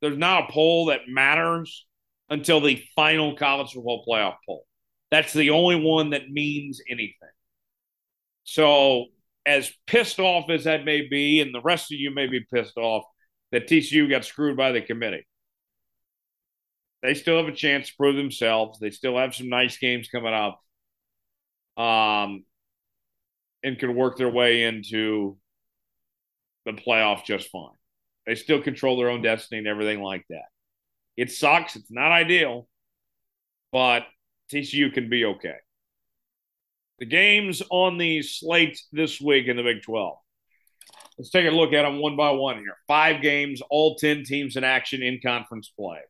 [0.00, 1.86] there's not a poll that matters
[2.28, 4.66] until the final college football playoff poll.
[5.10, 7.14] That's the only one that means anything.
[8.44, 9.06] So,
[9.44, 12.76] as pissed off as that may be, and the rest of you may be pissed
[12.76, 13.04] off
[13.52, 15.26] that TCU got screwed by the committee,
[17.02, 18.78] they still have a chance to prove themselves.
[18.78, 20.60] They still have some nice games coming up,
[21.76, 22.44] um,
[23.62, 25.36] and can work their way into
[26.66, 27.70] the playoff just fine.
[28.26, 30.44] They still control their own destiny and everything like that.
[31.16, 31.76] It sucks.
[31.76, 32.68] It's not ideal,
[33.72, 34.02] but
[34.52, 35.54] TCU can be okay.
[36.98, 40.16] The games on the slate this week in the Big 12.
[41.18, 42.76] Let's take a look at them one by one here.
[42.86, 46.00] Five games, all 10 teams in action in conference play.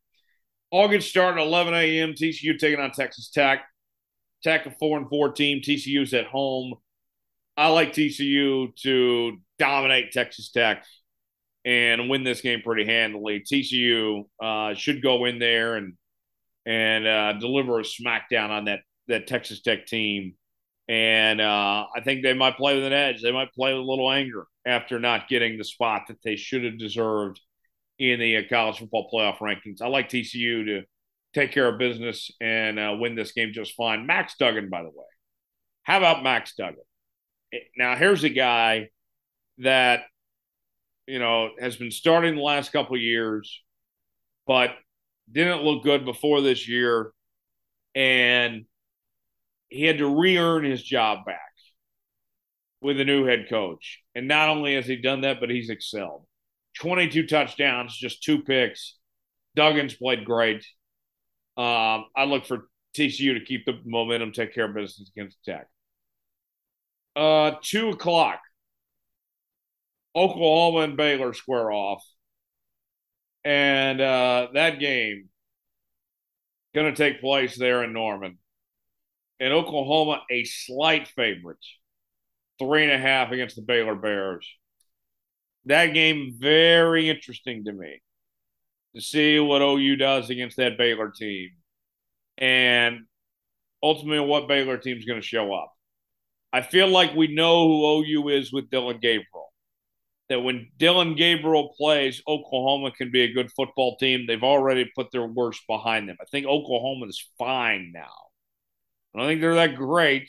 [0.71, 2.13] All August start at 11 a.m.
[2.15, 3.65] TCU taking on Texas Tech.
[4.43, 5.61] Tech a four and four team.
[5.61, 6.75] TCU's at home.
[7.57, 10.85] I like TCU to dominate Texas Tech
[11.65, 13.41] and win this game pretty handily.
[13.41, 15.95] TCU uh, should go in there and
[16.67, 20.35] and uh, deliver a smackdown on that that Texas Tech team.
[20.89, 23.21] And uh, I think they might play with an edge.
[23.23, 26.65] They might play with a little anger after not getting the spot that they should
[26.65, 27.41] have deserved
[27.99, 29.81] in the uh, college football playoff rankings.
[29.81, 30.83] I like TCU to
[31.35, 34.07] take care of business and uh, win this game just fine.
[34.07, 35.07] Max Duggan, by the way.
[35.83, 36.83] How about Max Duggan?
[37.77, 38.91] Now, here's a guy
[39.59, 40.05] that,
[41.07, 43.63] you know, has been starting the last couple years,
[44.47, 44.71] but
[45.31, 47.13] didn't look good before this year.
[47.95, 48.67] And
[49.69, 51.41] he had to re earn his job back
[52.81, 54.03] with a new head coach.
[54.15, 56.27] And not only has he done that, but he's excelled.
[56.79, 58.97] 22 touchdowns, just two picks.
[59.57, 60.65] Duggan's played great.
[61.57, 65.67] Um, I look for TCU to keep the momentum, take care of business against Tech.
[67.17, 68.41] Uh, two o'clock.
[70.15, 72.05] Oklahoma and Baylor square off.
[73.45, 75.29] And uh, that game
[76.75, 78.39] going to take place there in Norman.
[79.41, 81.65] And Oklahoma, a slight favorite,
[82.59, 84.47] three and a half against the Baylor Bears
[85.67, 88.01] that game very interesting to me
[88.95, 91.51] to see what OU does against that Baylor team,
[92.39, 93.01] and
[93.83, 95.76] ultimately what Baylor team is going to show up.
[96.53, 99.53] I feel like we know who OU is with Dillon Gabriel.
[100.29, 104.27] That when Dillon Gabriel plays, Oklahoma can be a good football team.
[104.27, 106.17] They've already put their worst behind them.
[106.21, 108.11] I think Oklahoma is fine now.
[109.15, 110.29] I don't think they're that great.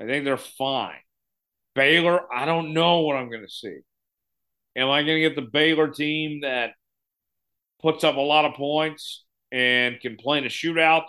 [0.00, 0.98] I think they're fine.
[1.74, 3.78] Baylor, I don't know what I'm going to see.
[4.76, 6.70] Am I going to get the Baylor team that
[7.80, 11.06] puts up a lot of points and can play in a shootout?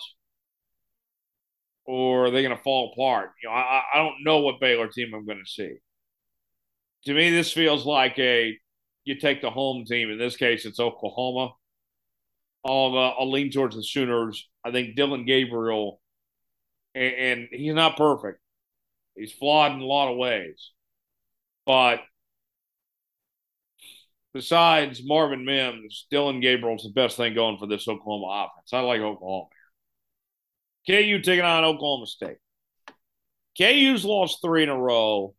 [1.88, 3.32] Or are they going to fall apart?
[3.42, 5.78] You know, I, I don't know what Baylor team I'm going to see.
[7.06, 8.58] To me, this feels like a
[9.06, 10.12] you take the home team.
[10.12, 11.54] In this case, it's Oklahoma.
[12.66, 14.50] I'll, uh, I'll lean towards the Sooners.
[14.66, 16.02] I think Dillon Gabriel,
[16.94, 18.42] and, and he's not perfect.
[19.16, 20.72] He's flawed in a lot of ways.
[21.66, 22.02] But
[24.34, 28.74] besides Marvin Mims, Dillon Gabriel's the best thing going for this Oklahoma offense.
[28.74, 29.48] I like Oklahoma.
[30.88, 32.38] KU taking on Oklahoma State.
[33.58, 35.36] KU's lost three in a row,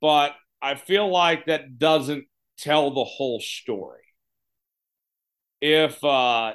[0.00, 2.24] but I feel like that doesn't
[2.58, 4.02] tell the whole story.
[5.60, 6.54] If uh,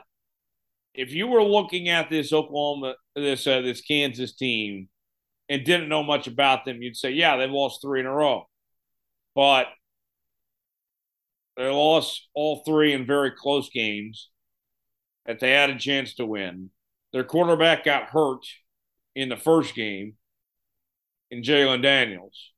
[0.93, 4.89] if you were looking at this Oklahoma, this uh, this Kansas team,
[5.49, 8.47] and didn't know much about them, you'd say, yeah, they've lost three in a row.
[9.35, 9.67] But
[11.55, 14.29] they lost all three in very close games
[15.25, 16.69] that they had a chance to win.
[17.13, 18.45] Their quarterback got hurt
[19.15, 20.15] in the first game
[21.31, 22.51] in Jalon Daniels.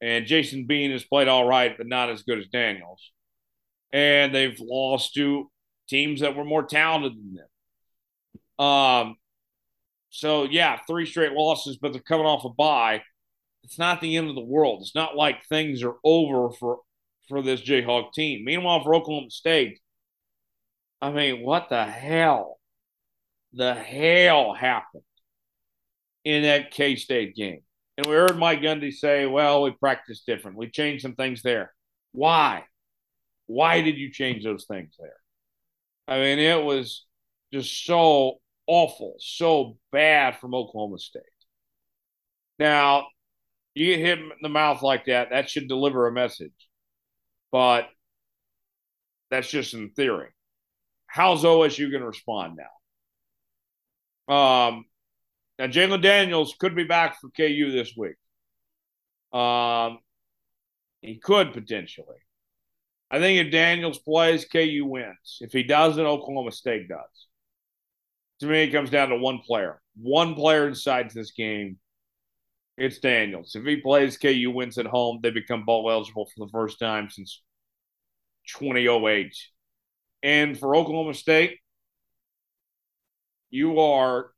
[0.00, 3.12] And Jason Bean has played all right, but not as good as Daniels.
[3.92, 5.50] and they've lost to
[5.88, 7.34] teams that were more talented than
[8.58, 8.66] them.
[8.66, 9.16] Um,
[10.10, 13.02] so yeah, three straight losses, but they're coming off a bye.
[13.64, 14.82] It's not the end of the world.
[14.82, 16.80] It's not like things are over for
[17.28, 18.44] for this Jayhawk team.
[18.44, 19.80] Meanwhile, for Oklahoma State,
[21.00, 22.55] I mean, what the hell?
[23.56, 25.02] The hell happened
[26.24, 27.62] in that K State game?
[27.96, 30.58] And we heard Mike Gundy say, well, we practiced different.
[30.58, 31.72] We changed some things there.
[32.12, 32.64] Why?
[33.46, 35.16] Why did you change those things there?
[36.06, 37.06] I mean, it was
[37.52, 41.22] just so awful, so bad from Oklahoma State.
[42.58, 43.06] Now,
[43.74, 46.52] you get hit in the mouth like that, that should deliver a message.
[47.50, 47.88] But
[49.30, 50.28] that's just in theory.
[51.06, 52.64] How's OSU going to respond now?
[54.28, 54.84] Um,
[55.58, 58.16] now Jalon Daniels could be back for KU this week.
[59.32, 59.98] Um,
[61.00, 62.16] he could potentially.
[63.10, 65.38] I think if Daniels plays, KU wins.
[65.40, 67.26] If he doesn't, Oklahoma State does.
[68.40, 69.80] To me, it comes down to one player.
[69.96, 71.78] One player decides this game.
[72.76, 73.54] It's Daniels.
[73.54, 75.20] If he plays, KU wins at home.
[75.22, 77.42] They become bowl eligible for the first time since
[78.58, 79.34] 2008.
[80.22, 81.58] And for Oklahoma State,
[83.50, 84.30] you are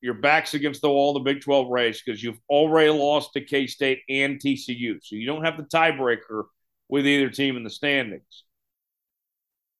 [0.00, 3.66] your back's against the wall the Big 12 race because you've already lost to K
[3.66, 4.98] State and TCU.
[5.02, 6.44] So you don't have the tiebreaker
[6.88, 8.44] with either team in the standings.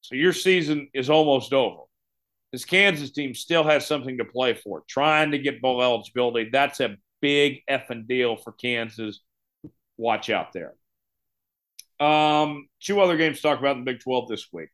[0.01, 1.83] So your season is almost over.
[2.53, 6.49] This Kansas team still has something to play for, trying to get bowl eligibility.
[6.51, 9.20] That's a big effing deal for Kansas.
[9.99, 10.74] Watch out there.
[12.01, 14.70] Um, two other games to talk about in the Big 12 this week.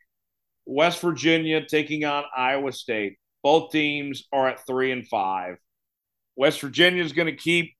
[0.67, 3.19] West Virginia taking on Iowa State.
[3.45, 5.59] Both teams are at three and five.
[6.35, 7.75] West Virginia is going to keep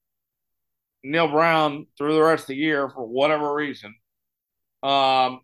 [1.03, 3.95] Neal Brown through the rest of the year for whatever reason.
[4.83, 5.41] Um,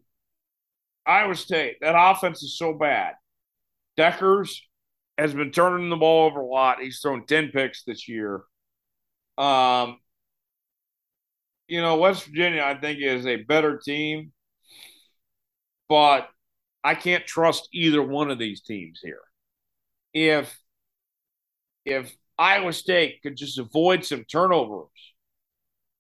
[1.07, 3.15] Iowa State, that offense is so bad.
[3.97, 4.59] Dekkers
[5.17, 6.80] has been turning the ball over a lot.
[6.80, 8.43] He's thrown 10 picks this year.
[9.39, 9.97] Um,
[11.67, 14.34] you know, West Virginia, I think, is a better team,
[15.89, 16.30] but
[16.84, 19.22] I can't trust either one of these teams here
[20.14, 20.57] if
[21.86, 24.89] if Iowa State could just avoid some turnovers,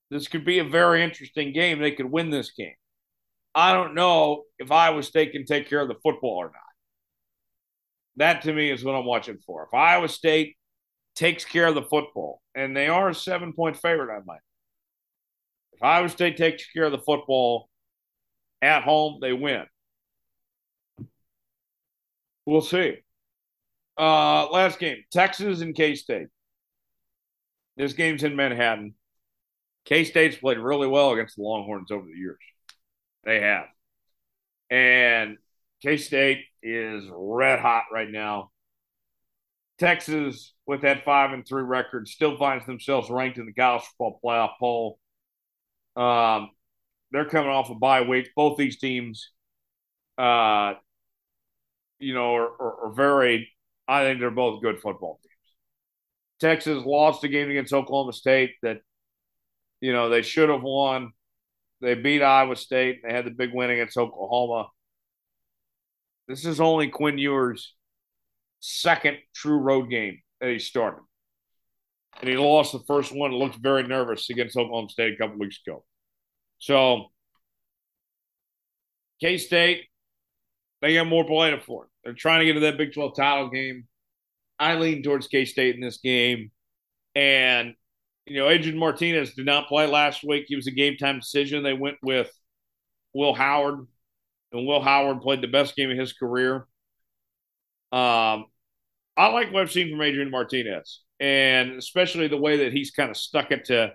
[0.09, 1.79] this could be a very interesting game.
[1.79, 2.75] They could win this game.
[3.53, 6.53] I don't know if Iowa State can take care of the football or not.
[8.17, 9.63] That to me is what I'm watching for.
[9.63, 10.55] If Iowa State
[11.15, 14.41] takes care of the football, and they are a seven point favorite, I might.
[15.73, 17.69] If Iowa State takes care of the football
[18.61, 19.65] at home, they win.
[22.45, 22.97] We'll see.
[24.01, 26.29] Uh, last game, Texas and K State.
[27.77, 28.95] This game's in Manhattan.
[29.85, 32.39] K State's played really well against the Longhorns over the years.
[33.23, 33.65] They have.
[34.71, 35.37] And
[35.83, 38.49] K State is red hot right now.
[39.77, 44.19] Texas, with that five and three record, still finds themselves ranked in the college football
[44.25, 44.99] playoff poll.
[45.95, 46.49] Um,
[47.11, 48.29] they're coming off a bye week.
[48.35, 49.29] Both these teams,
[50.17, 50.73] uh,
[51.99, 53.51] you know, are, are, are very
[53.87, 55.31] I think they're both good football teams.
[56.39, 58.77] Texas lost a game against Oklahoma State that,
[59.79, 61.11] you know, they should have won.
[61.81, 63.01] They beat Iowa State.
[63.03, 64.67] They had the big win against Oklahoma.
[66.27, 67.73] This is only Quinn Ewers'
[68.59, 71.01] second true road game that he started.
[72.19, 75.59] And he lost the first one, looked very nervous against Oklahoma State a couple weeks
[75.65, 75.83] ago.
[76.57, 77.07] So,
[79.19, 79.85] K State,
[80.81, 81.90] they got more play for it.
[82.03, 83.87] They're trying to get to that Big 12 title game.
[84.59, 86.51] I lean towards K State in this game.
[87.15, 87.73] And,
[88.25, 90.45] you know, Adrian Martinez did not play last week.
[90.47, 91.63] He was a game time decision.
[91.63, 92.31] They went with
[93.13, 93.87] Will Howard,
[94.51, 96.67] and Will Howard played the best game of his career.
[97.91, 98.45] Um,
[99.17, 103.09] I like what I've seen from Adrian Martinez, and especially the way that he's kind
[103.09, 103.93] of stuck it to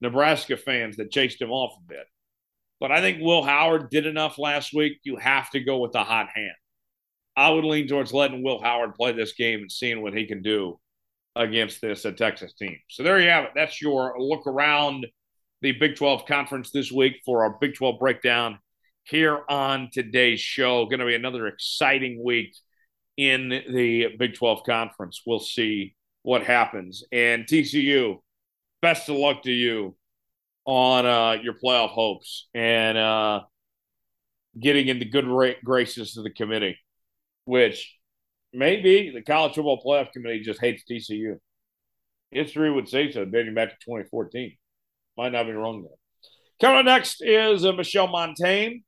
[0.00, 2.06] Nebraska fans that chased him off a bit.
[2.80, 4.98] But I think Will Howard did enough last week.
[5.04, 6.52] You have to go with the hot hand.
[7.36, 10.42] I would lean towards letting Will Howard play this game and seeing what he can
[10.42, 10.78] do
[11.34, 12.76] against this uh, Texas team.
[12.88, 13.50] So there you have it.
[13.54, 15.06] That's your look around
[15.62, 18.58] the Big 12 conference this week for our Big 12 breakdown
[19.04, 20.84] here on today's show.
[20.86, 22.54] Going to be another exciting week
[23.16, 25.22] in the Big 12 conference.
[25.26, 27.02] We'll see what happens.
[27.12, 28.18] And TCU,
[28.82, 29.96] best of luck to you
[30.64, 33.40] on uh, your playoff hopes and uh,
[34.60, 36.76] getting into good ra- graces of the committee
[37.44, 37.96] which
[38.52, 41.38] maybe the college football playoff committee just hates TCU.
[42.30, 44.56] History would say so, dating back to 2014.
[45.16, 45.92] Might not be wrong there.
[46.60, 48.78] Coming up next is uh, Michelle Montaigne.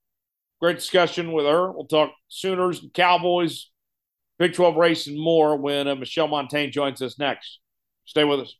[0.60, 1.70] Great discussion with her.
[1.70, 3.70] We'll talk Sooners and Cowboys,
[4.38, 7.58] Big 12 race, and more when uh, Michelle Montaigne joins us next.
[8.06, 8.54] Stay with us.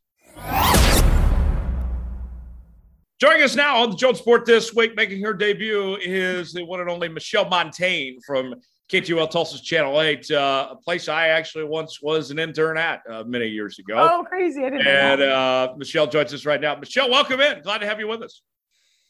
[3.20, 6.80] Joining us now on the Jones Sport this week, making her debut, is the one
[6.80, 8.54] and only Michelle Montaigne from
[8.92, 13.24] KTUL Tulsa's Channel 8, uh, a place I actually once was an intern at uh,
[13.24, 13.94] many years ago.
[13.96, 14.62] Oh, crazy.
[14.64, 16.76] I didn't and, uh, Michelle joins us right now.
[16.76, 17.62] Michelle, welcome in.
[17.62, 18.42] Glad to have you with us.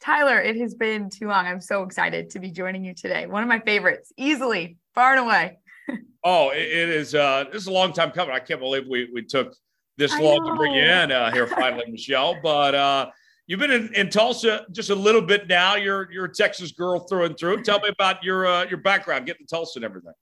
[0.01, 1.47] Tyler, it has been too long.
[1.47, 3.27] I'm so excited to be joining you today.
[3.27, 5.59] One of my favorites, easily, far and away.
[6.25, 7.14] oh, it, it is.
[7.14, 8.35] Uh, this is a long time coming.
[8.35, 9.55] I can't believe we, we took
[9.97, 12.37] this long to bring you in uh, here finally, Michelle.
[12.43, 13.11] But uh,
[13.47, 15.76] You've been in, in, Tulsa just a little bit now.
[15.76, 17.62] You're you're a Texas girl through and through.
[17.62, 20.12] Tell me about your uh, your background, getting to Tulsa and everything.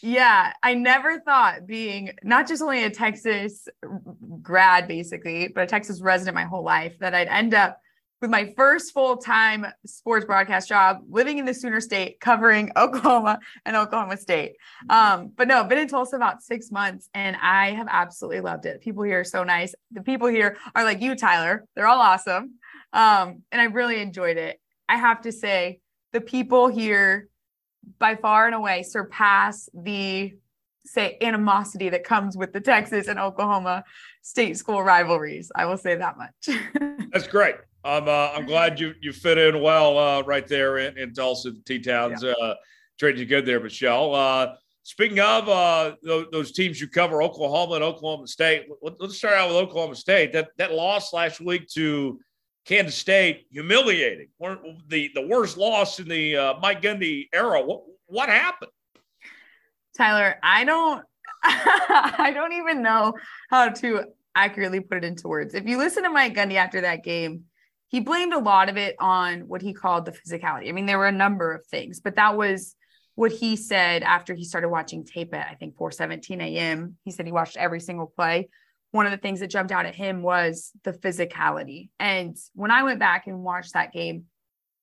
[0.00, 3.68] Yeah, I never thought being not just only a Texas
[4.40, 7.78] grad, basically, but a Texas resident my whole life, that I'd end up
[8.22, 13.40] with my first full time sports broadcast job living in the Sooner State, covering Oklahoma
[13.66, 14.54] and Oklahoma State.
[14.88, 18.80] Um, but no, been in Tulsa about six months and I have absolutely loved it.
[18.80, 19.74] People here are so nice.
[19.90, 21.66] The people here are like you, Tyler.
[21.74, 22.54] They're all awesome.
[22.92, 24.60] Um, and I really enjoyed it.
[24.88, 25.80] I have to say,
[26.12, 27.28] the people here
[27.98, 30.34] by far and away surpass the
[30.84, 33.84] say animosity that comes with the Texas and Oklahoma
[34.22, 35.50] state school rivalries.
[35.54, 36.58] I will say that much.
[37.12, 37.56] That's great.
[37.84, 41.52] I'm uh, I'm glad you you fit in well uh, right there in, in Tulsa.
[41.64, 42.32] T Towns yeah.
[42.40, 42.54] uh,
[42.98, 44.14] treated you good there, Michelle.
[44.14, 48.66] Uh, speaking of uh, those, those, teams you cover, Oklahoma and Oklahoma State.
[48.82, 50.32] Let, us start out with Oklahoma State.
[50.32, 52.20] That that loss last week to
[52.64, 54.28] Kansas State, humiliating.
[54.88, 57.62] The the worst loss in the uh, Mike Gundy era.
[57.62, 58.70] What what happened?
[59.96, 61.04] Tyler, I don't
[61.44, 63.14] I don't even know
[63.50, 64.04] how to
[64.34, 65.54] accurately put it into words.
[65.54, 67.44] If you listen to Mike Gundy after that game,
[67.88, 70.68] he blamed a lot of it on what he called the physicality.
[70.68, 72.74] I mean, there were a number of things, but that was
[73.16, 76.96] what he said after he started watching tape at I think 4:17 a.m.
[77.04, 78.48] He said he watched every single play
[78.92, 81.88] one of the things that jumped out at him was the physicality.
[81.98, 84.26] And when I went back and watched that game,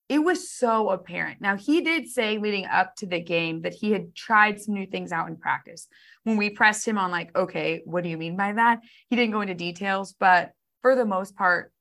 [0.09, 1.39] it was so apparent.
[1.39, 4.87] Now, he did say leading up to the game that he had tried some new
[4.87, 5.87] things out in practice.
[6.23, 8.79] When we pressed him on, like, okay, what do you mean by that?
[9.09, 10.51] He didn't go into details, but
[10.81, 11.71] for the most part,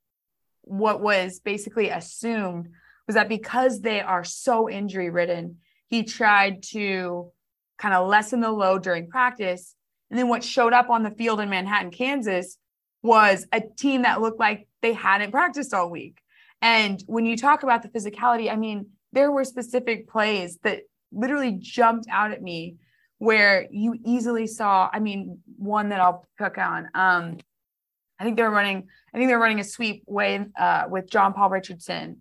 [0.61, 2.69] what was basically assumed
[3.07, 5.57] was that because they are so injury ridden,
[5.89, 7.33] he tried to
[7.79, 9.75] kind of lessen the load during practice
[10.11, 12.59] and then what showed up on the field in Manhattan, Kansas
[13.03, 16.21] was a team that looked like they hadn't practiced all week.
[16.61, 20.81] And when you talk about the physicality, I mean, there were specific plays that
[21.13, 22.77] literally jumped out at me
[23.19, 26.89] where you easily saw, I mean, one that I'll pick on.
[26.95, 27.39] Um,
[28.19, 31.51] I think they're running, I think they're running a sweep way uh, with John Paul
[31.51, 32.19] Richardson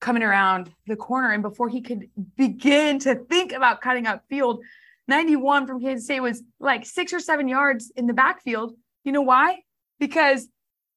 [0.00, 1.32] coming around the corner.
[1.32, 4.62] And before he could begin to think about cutting up field,
[5.10, 8.74] 91 from Kansas State was like six or seven yards in the backfield.
[9.04, 9.58] You know why?
[9.98, 10.48] Because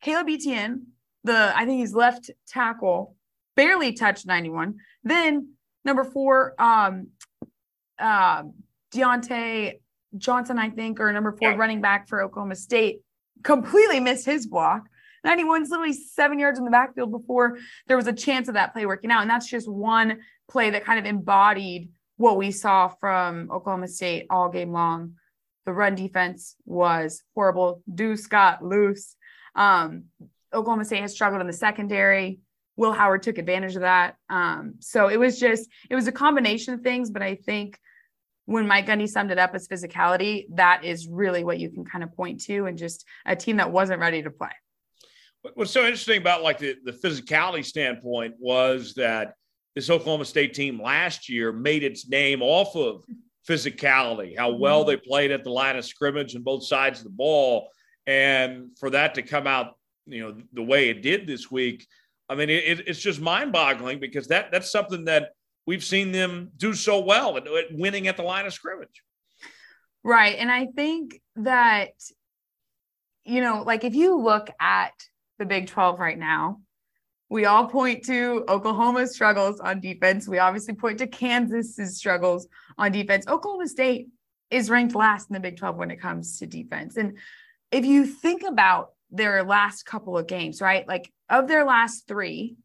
[0.02, 0.88] Caleb Etienne,
[1.24, 3.16] the I think he's left tackle,
[3.56, 4.76] barely touched 91.
[5.04, 5.54] Then
[5.84, 7.08] number four, um,
[8.00, 8.44] uh,
[8.94, 9.80] Deontay
[10.16, 11.58] Johnson, I think, or number four yeah.
[11.58, 13.02] running back for Oklahoma State,
[13.44, 14.84] completely missed his block.
[15.26, 17.58] 91's literally seven yards in the backfield before
[17.88, 19.22] there was a chance of that play working out.
[19.22, 21.90] And that's just one play that kind of embodied
[22.24, 25.16] what we saw from Oklahoma State all game long.
[25.66, 27.84] The run defense was horrible.
[27.94, 29.18] Deuce got loose.
[29.56, 30.06] Um,
[30.54, 32.40] Oklahoma State has struggled in the secondary.
[32.78, 34.16] Will Howard took advantage of that.
[34.30, 37.78] Um, so it was just, it was a combination of things, but I think
[38.46, 42.06] when Mike Gundy summed it up as physicality, that is really what you can kind
[42.06, 44.52] of point to and just a team that wasn't ready to play.
[45.56, 49.34] What's so interesting about like the, the physicality standpoint was that
[49.76, 53.04] this Oklahoma State team last year made its name off of
[53.48, 54.90] physicality, how well mm-hmm.
[54.90, 57.70] they played at the line of scrimmage and both sides of the ball.
[58.06, 61.88] And for that to come out, you know, the way it did this week,
[62.30, 65.32] I mean, it, it's just mind boggling because that that's something that
[65.66, 69.04] we've seen them do so well at, at winning at the line of scrimmage.
[70.04, 70.36] Right.
[70.38, 71.92] And I think that,
[73.24, 74.92] you know, like if you look at
[75.40, 76.60] the Big 12 right now,
[77.34, 80.28] we all point to Oklahoma's struggles on defense.
[80.28, 83.28] We obviously point to Kansas's struggles on defense.
[83.28, 84.10] Oklahoma State
[84.52, 86.96] is ranked last in the Big 12 when it comes to defense.
[86.96, 87.18] And
[87.72, 90.88] if you think about their last couple of games, right?
[90.88, 92.56] Like of their last three,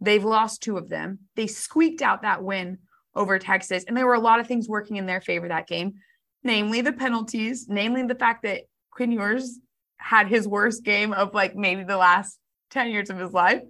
[0.00, 1.20] they've lost two of them.
[1.36, 2.78] They squeaked out that win
[3.14, 3.84] over Texas.
[3.86, 5.94] And there were a lot of things working in their favor that game,
[6.42, 9.60] namely the penalties, namely the fact that Quinn Ewers
[9.98, 12.40] had his worst game of like maybe the last
[12.74, 13.62] 10 years of his life,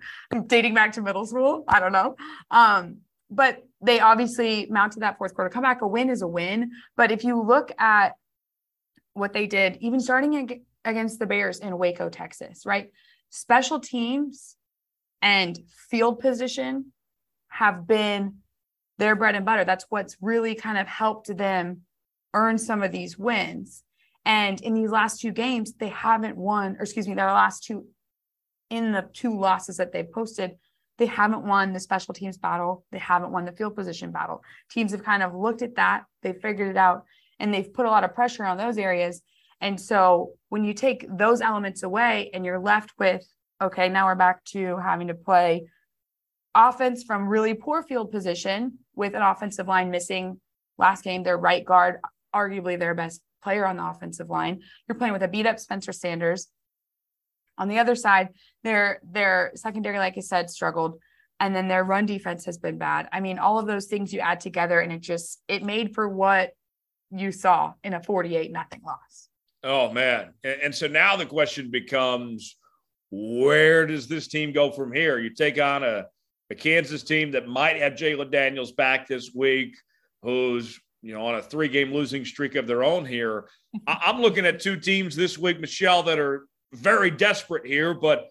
[0.46, 1.64] dating back to middle school.
[1.68, 2.16] I don't know.
[2.50, 2.96] Um,
[3.30, 5.82] but they obviously mounted that fourth quarter comeback.
[5.82, 6.72] A win is a win.
[6.96, 8.14] But if you look at
[9.12, 12.90] what they did, even starting against the Bears in Waco, Texas, right?
[13.30, 14.56] Special teams
[15.20, 15.58] and
[15.90, 16.92] field position
[17.48, 18.36] have been
[18.98, 19.64] their bread and butter.
[19.64, 21.82] That's what's really kind of helped them
[22.32, 23.82] earn some of these wins.
[24.24, 27.86] And in these last two games, they haven't won, or excuse me, their last two
[28.74, 30.52] in the two losses that they've posted,
[30.98, 32.84] they haven't won the special teams battle.
[32.90, 34.42] They haven't won the field position battle.
[34.70, 37.04] Teams have kind of looked at that, they've figured it out,
[37.38, 39.22] and they've put a lot of pressure on those areas.
[39.60, 43.24] And so when you take those elements away and you're left with,
[43.62, 45.66] okay, now we're back to having to play
[46.54, 50.40] offense from really poor field position with an offensive line missing
[50.78, 52.00] last game, their right guard,
[52.34, 54.60] arguably their best player on the offensive line.
[54.88, 56.48] You're playing with a beat up Spencer Sanders.
[57.58, 58.30] On the other side,
[58.62, 60.98] their their secondary, like I said, struggled.
[61.40, 63.08] And then their run defense has been bad.
[63.12, 66.08] I mean, all of those things you add together and it just it made for
[66.08, 66.52] what
[67.10, 69.28] you saw in a 48 nothing loss.
[69.62, 70.32] Oh man.
[70.44, 72.56] And so now the question becomes
[73.10, 75.18] where does this team go from here?
[75.18, 76.06] You take on a,
[76.50, 79.74] a Kansas team that might have Jalon Daniels back this week,
[80.22, 83.48] who's you know on a three game losing streak of their own here.
[83.86, 88.30] I'm looking at two teams this week, Michelle, that are very desperate here, but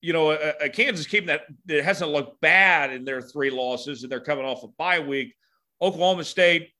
[0.00, 4.02] you know, a, a, Kansas team that, that hasn't looked bad in their three losses,
[4.02, 5.32] and they're coming off a bye week.
[5.80, 6.70] Oklahoma State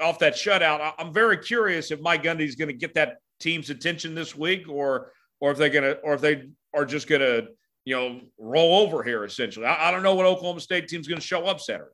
[0.00, 0.92] off that shutout.
[0.96, 4.68] I'm very curious if Mike Gundy is going to get that team's attention this week,
[4.68, 7.48] or or if they're going to, or if they are just going to,
[7.84, 9.24] you know, roll over here.
[9.24, 11.90] Essentially, I, I don't know what Oklahoma State team's going to show up Saturday.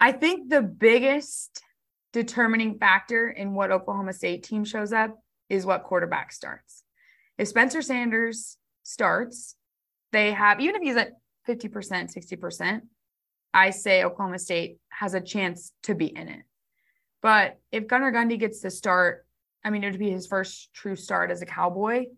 [0.00, 1.62] I think the biggest
[2.14, 5.18] determining factor in what Oklahoma State team shows up
[5.50, 6.84] is what quarterback starts.
[7.40, 9.56] If Spencer Sanders starts,
[10.12, 11.12] they have, even if he's at
[11.48, 12.82] 50%, 60%,
[13.54, 16.42] I say Oklahoma State has a chance to be in it.
[17.22, 19.24] But if Gunnar Gundy gets to start,
[19.64, 22.08] I mean, it would be his first true start as a Cowboy.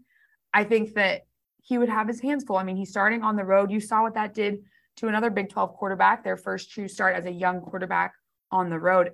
[0.52, 1.22] I think that
[1.62, 2.56] he would have his hands full.
[2.56, 3.70] I mean, he's starting on the road.
[3.70, 4.64] You saw what that did
[4.96, 8.12] to another Big 12 quarterback, their first true start as a young quarterback
[8.50, 9.12] on the road.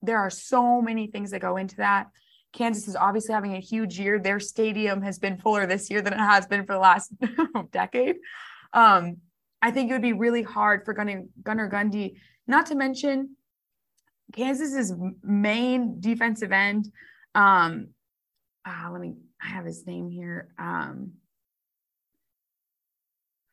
[0.00, 2.06] There are so many things that go into that.
[2.52, 4.18] Kansas is obviously having a huge year.
[4.18, 7.12] Their stadium has been fuller this year than it has been for the last
[7.70, 8.16] decade.
[8.72, 9.18] Um,
[9.62, 13.36] I think it would be really hard for Gunner, Gunnar Gundy, not to mention
[14.32, 14.92] Kansas's
[15.22, 16.90] main defensive end.
[17.34, 17.88] Um,
[18.64, 20.48] uh, let me, I have his name here.
[20.58, 21.12] Um,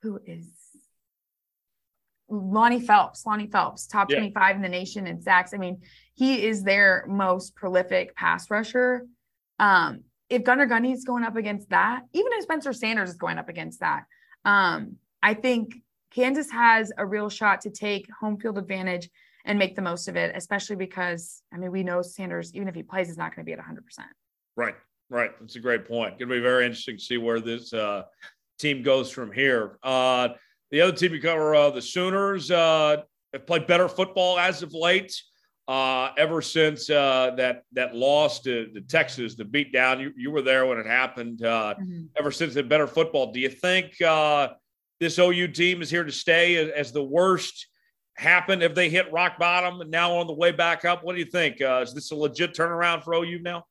[0.01, 0.47] who is
[2.29, 4.17] Lonnie Phelps, Lonnie Phelps, top yeah.
[4.17, 5.53] 25 in the nation in sacks.
[5.53, 5.81] I mean,
[6.18, 9.05] he is their most prolific pass rusher.
[9.59, 13.38] Um, if Gunnar Gundy is going up against that, even if Spencer Sanders is going
[13.38, 14.05] up against that,
[14.43, 15.76] um, I think
[16.11, 19.09] Kansas has a real shot to take home field advantage
[19.45, 22.74] and make the most of it, especially because, I mean, we know Sanders, even if
[22.74, 23.78] he plays, is not going to be at 100%.
[24.55, 24.76] Right,
[25.11, 25.32] right.
[25.39, 26.18] That's a great point.
[26.18, 28.03] Going to be very interesting to see where this uh,
[28.57, 29.78] team goes from here.
[29.84, 30.30] Uh,
[30.72, 33.03] the other team you cover, uh, the Sooners, uh,
[33.34, 35.13] have played better football as of late.
[35.68, 40.41] Uh, ever since uh, that that loss to, to Texas, the beatdown, you, you were
[40.41, 41.43] there when it happened.
[41.43, 42.03] Uh, mm-hmm.
[42.18, 44.49] Ever since the better football, do you think uh,
[45.01, 47.68] this OU team is here to stay as, as, the worst
[48.15, 48.63] happened?
[48.63, 51.26] If they hit rock bottom and now on the way back up, what do you
[51.26, 51.61] think?
[51.61, 53.65] Uh, is this a legit turnaround for OU now?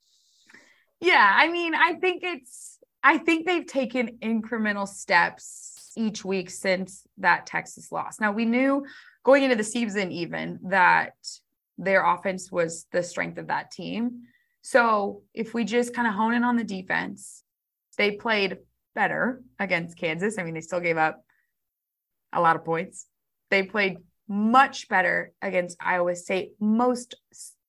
[1.01, 2.79] Yeah, I mean, I think it's.
[3.03, 8.21] I think they've taken incremental steps each week since that Texas loss.
[8.21, 8.85] Now we knew
[9.25, 11.15] going into the season even that
[11.79, 14.23] their offense was the strength of that team.
[14.63, 17.43] So if we just kind of hone in on the defense,
[17.99, 18.59] they played
[18.95, 20.39] better against Kansas.
[20.39, 21.23] I mean, they still gave up
[22.33, 23.07] a lot of points.
[23.51, 23.99] They played
[24.29, 27.15] much better against Iowa State, most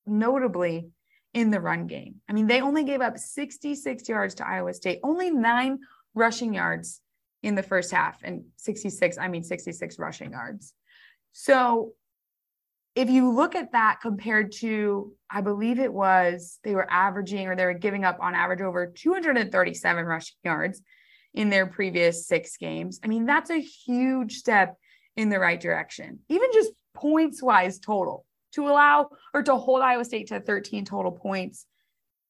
[0.06, 0.88] notably
[1.34, 2.16] in the run game.
[2.28, 5.78] I mean, they only gave up 66 yards to Iowa State, only nine
[6.14, 7.00] rushing yards
[7.42, 10.72] in the first half and 66, I mean 66 rushing yards.
[11.32, 11.92] So
[12.94, 17.56] if you look at that compared to, I believe it was, they were averaging or
[17.56, 20.82] they were giving up on average over 237 rushing yards
[21.34, 22.98] in their previous six games.
[23.04, 24.76] I mean, that's a huge step
[25.16, 30.04] in the right direction, even just points wise total to allow or to hold Iowa
[30.04, 31.66] State to 13 total points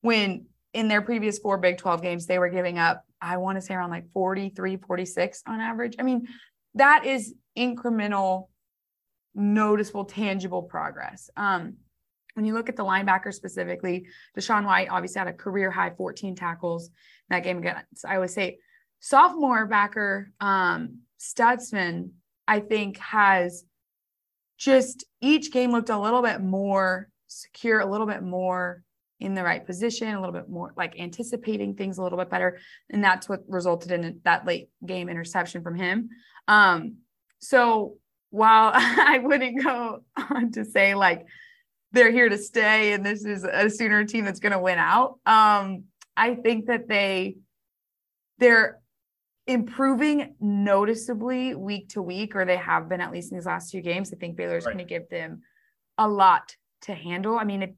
[0.01, 3.63] when in their previous four Big 12 games, they were giving up I want to
[3.63, 5.97] say around like 43, 46 on average.
[5.99, 6.29] I mean,
[6.75, 8.49] that is incremental,
[9.39, 11.30] noticeable, tangible progress.
[11.36, 11.74] Um,
[12.34, 16.36] when you look at the linebacker specifically, DaShaun White obviously had a career high 14
[16.36, 16.93] tackles in
[17.30, 18.59] that game against Iowa State.
[19.01, 22.11] Sophomore backer um, Stutsman,
[22.47, 23.64] I think, has
[24.57, 28.82] just each game looked a little bit more secure, a little bit more
[29.20, 32.59] in the right position, a little bit more like anticipating things a little bit better.
[32.91, 36.11] And that's what resulted in that late game interception from him.
[36.47, 36.99] Um,
[37.41, 37.97] so
[38.31, 40.01] while I wouldn't go
[40.31, 41.26] on to say like
[41.93, 45.18] they're here to stay and this is a sooner team that's going to win out,
[45.26, 45.85] um,
[46.16, 47.37] I think that they
[48.39, 48.81] they're
[49.49, 53.81] improving noticeably week to week, or they have been at least in these last two
[53.81, 54.12] games.
[54.12, 54.74] I think Baylor's right.
[54.74, 55.41] going to give them
[55.97, 57.39] a lot to handle.
[57.39, 57.70] I mean, if,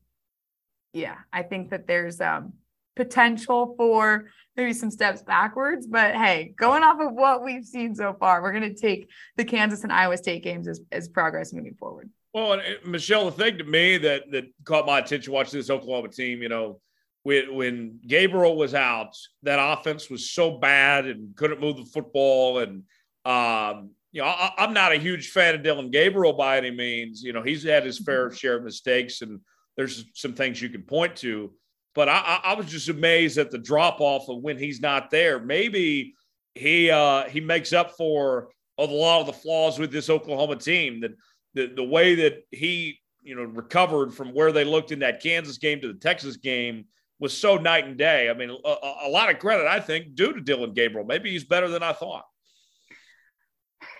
[0.92, 2.54] yeah, I think that there's um,
[2.96, 8.14] potential for maybe some steps backwards, but hey, going off of what we've seen so
[8.18, 11.74] far, we're going to take the Kansas and Iowa State games as, as progress moving
[11.74, 12.10] forward.
[12.32, 16.08] Well, and Michelle, the thing to me that that caught my attention watching this Oklahoma
[16.08, 16.80] team, you know,
[17.24, 22.58] when when Gabriel was out, that offense was so bad and couldn't move the football.
[22.58, 22.84] And
[23.24, 27.22] um, you know, I, am not a huge fan of Dillon Gabriel by any means.
[27.22, 28.36] You know, he's had his fair mm-hmm.
[28.36, 29.40] share of mistakes, and
[29.76, 31.52] there's some things you can point to.
[31.94, 35.40] But I, I was just amazed at the drop off of when he's not there.
[35.40, 36.14] Maybe
[36.54, 41.00] he uh, he makes up for a lot of the flaws with this Oklahoma team.
[41.00, 41.12] That
[41.54, 45.58] the the way that he you know recovered from where they looked in that Kansas
[45.58, 46.84] game to the Texas game
[47.18, 48.30] was so night and day.
[48.30, 51.06] I mean, a, a, lot of credit, I think, due to Dillon Gabriel.
[51.06, 52.24] Maybe he's better than I thought.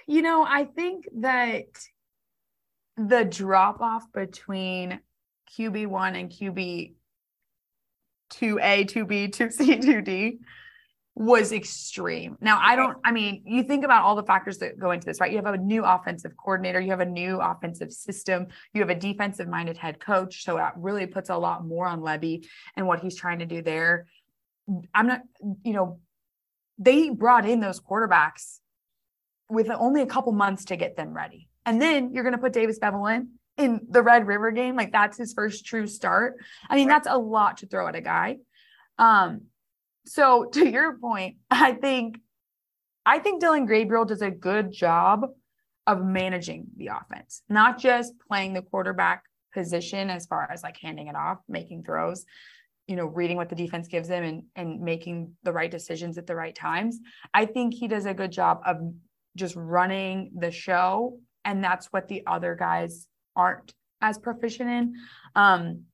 [0.06, 1.66] You know, I think that
[2.96, 5.00] the drop off between
[5.56, 6.94] QB1 and QB
[8.30, 10.38] 2A, 2B, 2C, 2D
[11.14, 12.36] was extreme.
[12.40, 15.20] Now, I don't, I mean, you think about all the factors that go into this,
[15.20, 15.30] right?
[15.30, 18.94] You have a new offensive coordinator, you have a new offensive system, you have a
[18.94, 20.44] defensive minded head coach.
[20.44, 23.60] So that really puts a lot more on Lebby and what he's trying to do
[23.60, 24.06] there.
[24.94, 25.22] I'm not,
[25.64, 25.98] you know,
[26.78, 28.60] they brought in those quarterbacks
[29.50, 31.48] with only a couple months to get them ready.
[31.66, 33.28] And then you're going to put Davis Beville in
[33.60, 34.76] in the Red River game.
[34.76, 36.36] Like that's his first true start.
[36.68, 38.38] I mean, that's a lot to throw at a guy.
[38.98, 39.42] Um,
[40.06, 42.18] so to your point, I think
[43.06, 45.26] I think Dillon Gabriel does a good job
[45.86, 51.08] of managing the offense, not just playing the quarterback position as far as like handing
[51.08, 52.24] it off, making throws,
[52.86, 56.26] you know, reading what the defense gives him and and making the right decisions at
[56.26, 56.98] the right times.
[57.34, 58.76] I think he does a good job of
[59.36, 63.06] just running the show and that's what the other guys
[63.36, 64.94] aren't as proficient in.
[65.34, 65.84] Um,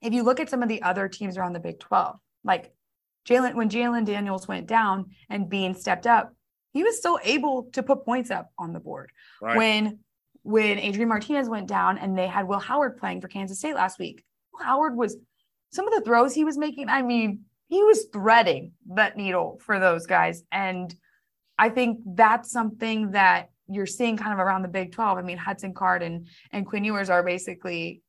[0.00, 2.72] if you look at some of the other teams around the Big 12, like
[3.28, 6.34] Jalon, when Jalon Daniels went down and Bean stepped up,
[6.72, 9.10] he was still able to put points up on the board.
[9.40, 9.56] Right.
[9.56, 9.98] When
[10.42, 13.98] when Adrian Martinez went down and they had Will Howard playing for Kansas State last
[13.98, 15.16] week, Will Howard was
[15.72, 16.88] some of the throws he was making.
[16.88, 20.42] I mean, he was threading that needle for those guys.
[20.50, 20.94] And
[21.58, 25.18] I think that's something that you're seeing kind of around the Big 12.
[25.18, 28.02] I mean, Hudson Card and, and Quinn Ewers are basically,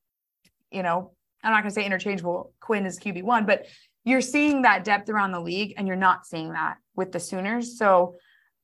[0.72, 1.12] you know,
[1.44, 2.54] I'm not going to say interchangeable.
[2.60, 3.68] Quinn is QB1, but
[4.06, 7.78] you're seeing that depth around the league and you're not seeing that with the Sooners.
[7.78, 8.16] So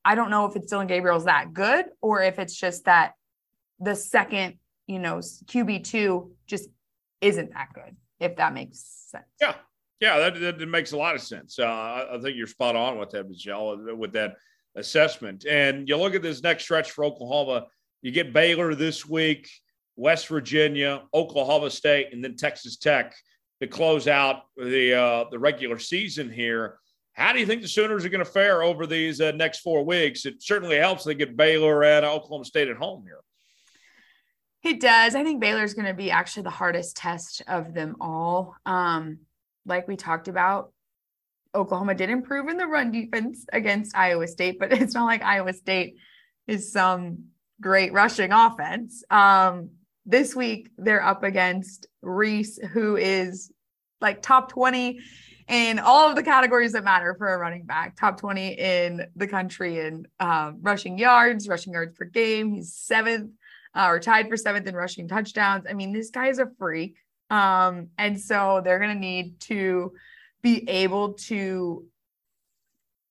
[0.04, 3.12] I don't know if it's Dillon Gabriel's that good or if it's just that
[3.78, 6.68] the second, you know, QB2 just
[7.20, 8.80] isn't that good, if that makes
[9.10, 9.24] sense.
[9.40, 9.54] Yeah.
[9.98, 11.58] Yeah, that, that makes a lot of sense.
[11.58, 14.36] Uh, I, I think you're spot on with that, Michelle, with that
[14.76, 15.44] assessment.
[15.46, 17.66] And you look at this next stretch for Oklahoma,
[18.02, 19.50] you get Baylor this week,
[19.96, 23.14] West Virginia, Oklahoma State, and then Texas Tech
[23.60, 26.78] to close out the uh, the regular season here.
[27.14, 29.84] How do you think the Sooners are going to fare over these uh, next four
[29.84, 30.26] weeks?
[30.26, 33.20] It certainly helps they get Baylor and Oklahoma State at home here.
[34.62, 35.14] It does.
[35.14, 38.54] I think Baylor's going to be actually the hardest test of them all.
[38.66, 39.20] Um,
[39.64, 40.72] like we talked about,
[41.56, 45.52] Oklahoma did improve in the run defense against Iowa State, but it's not like Iowa
[45.52, 45.96] State
[46.46, 47.24] is some
[47.60, 49.02] great rushing offense.
[49.10, 49.70] Um,
[50.04, 53.50] this week they're up against Reese, who is
[54.00, 55.00] like top 20
[55.48, 59.26] in all of the categories that matter for a running back, top 20 in the
[59.26, 62.54] country in um, rushing yards, rushing yards per game.
[62.54, 63.30] He's seventh
[63.74, 65.64] uh, or tied for seventh in rushing touchdowns.
[65.68, 66.96] I mean, this guy is a freak.
[67.30, 69.92] Um, and so they're going to need to
[70.46, 71.84] be able to.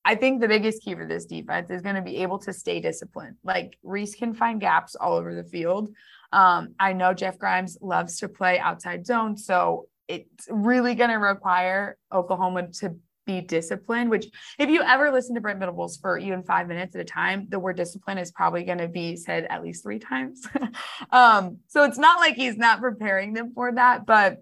[0.05, 2.79] I think the biggest key for this defense is going to be able to stay
[2.79, 3.36] disciplined.
[3.43, 5.89] Like Reese can find gaps all over the field.
[6.31, 11.17] Um, I know Jeff Grimes loves to play outside zone, so it's really going to
[11.17, 14.11] require Oklahoma to be disciplined.
[14.11, 14.27] Which,
[14.59, 17.59] if you ever listen to Brent Venables for even five minutes at a time, the
[17.59, 20.47] word discipline is probably going to be said at least three times.
[21.11, 24.38] um, so it's not like he's not preparing them for that, but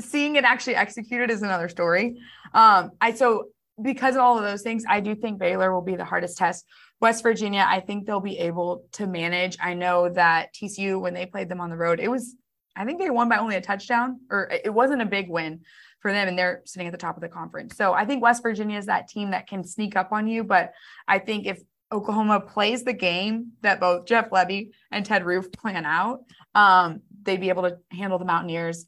[0.00, 2.20] seeing it actually executed is another story.
[2.54, 3.46] Um, I so
[3.80, 6.66] because of all of those things, I do think Baylor will be the hardest test
[7.00, 9.56] West Virginia, I think they'll be able to manage.
[9.60, 12.36] I know that TCU, when they played them on the road, it was,
[12.76, 15.60] I think they won by only a touchdown, or it wasn't a big win
[16.00, 17.76] for them, and they're sitting at the top of the conference.
[17.76, 20.44] So I think West Virginia is that team that can sneak up on you.
[20.44, 20.72] But
[21.08, 25.86] I think if Oklahoma plays the game that both Jeff Lebby and Ted Roof plan
[25.86, 26.20] out,
[26.54, 28.86] um, they'd be able to handle the Mountaineers.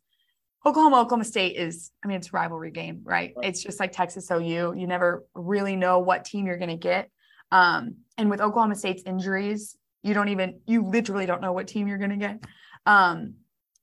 [0.65, 3.33] Oklahoma, Oklahoma State is, I mean, it's a rivalry game, right?
[3.37, 3.47] right.
[3.47, 4.75] It's just like Texas OU.
[4.77, 7.11] You never really know what team you're going to get.
[7.51, 11.89] Um, and with Oklahoma State's injuries, you don't even, you literally don't know what team
[11.89, 12.45] you're going to get.
[12.87, 13.35] Um,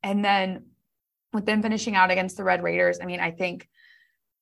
[0.03, 0.65] and then
[1.33, 3.67] with them finishing out against the Red Raiders, I mean, I think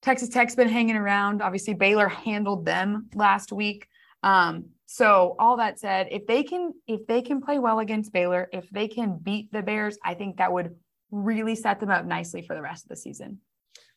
[0.02, 1.42] Texas Tech's been hanging around.
[1.42, 3.88] Obviously, Baylor handled them last week.
[4.24, 8.48] Um, so all that said, if they can, if they can play well against Baylor,
[8.54, 10.76] if they can beat the Bears, I think that would
[11.12, 13.40] really set them up nicely for the rest of the season.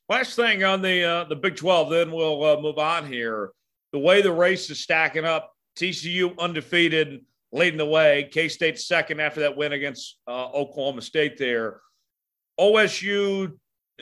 [0.09, 3.53] Last thing on the uh, the Big Twelve, then we'll uh, move on here
[3.93, 8.29] the way the race is stacking up, TCU undefeated, leading the way.
[8.31, 11.81] K State second after that win against uh, Oklahoma State there.
[12.59, 13.53] OSU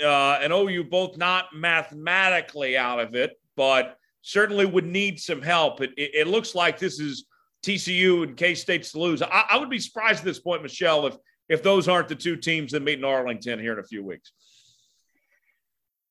[0.03, 5.81] uh, and OU both not mathematically out of it, but certainly would need some help.
[5.81, 7.27] It, it, it looks like this is
[7.65, 9.23] TCU and K State's to lose.
[9.23, 11.17] I, I would be surprised at this point, Michelle, if
[11.49, 14.32] if those aren't the two teams that meet in Arlington here in a few weeks.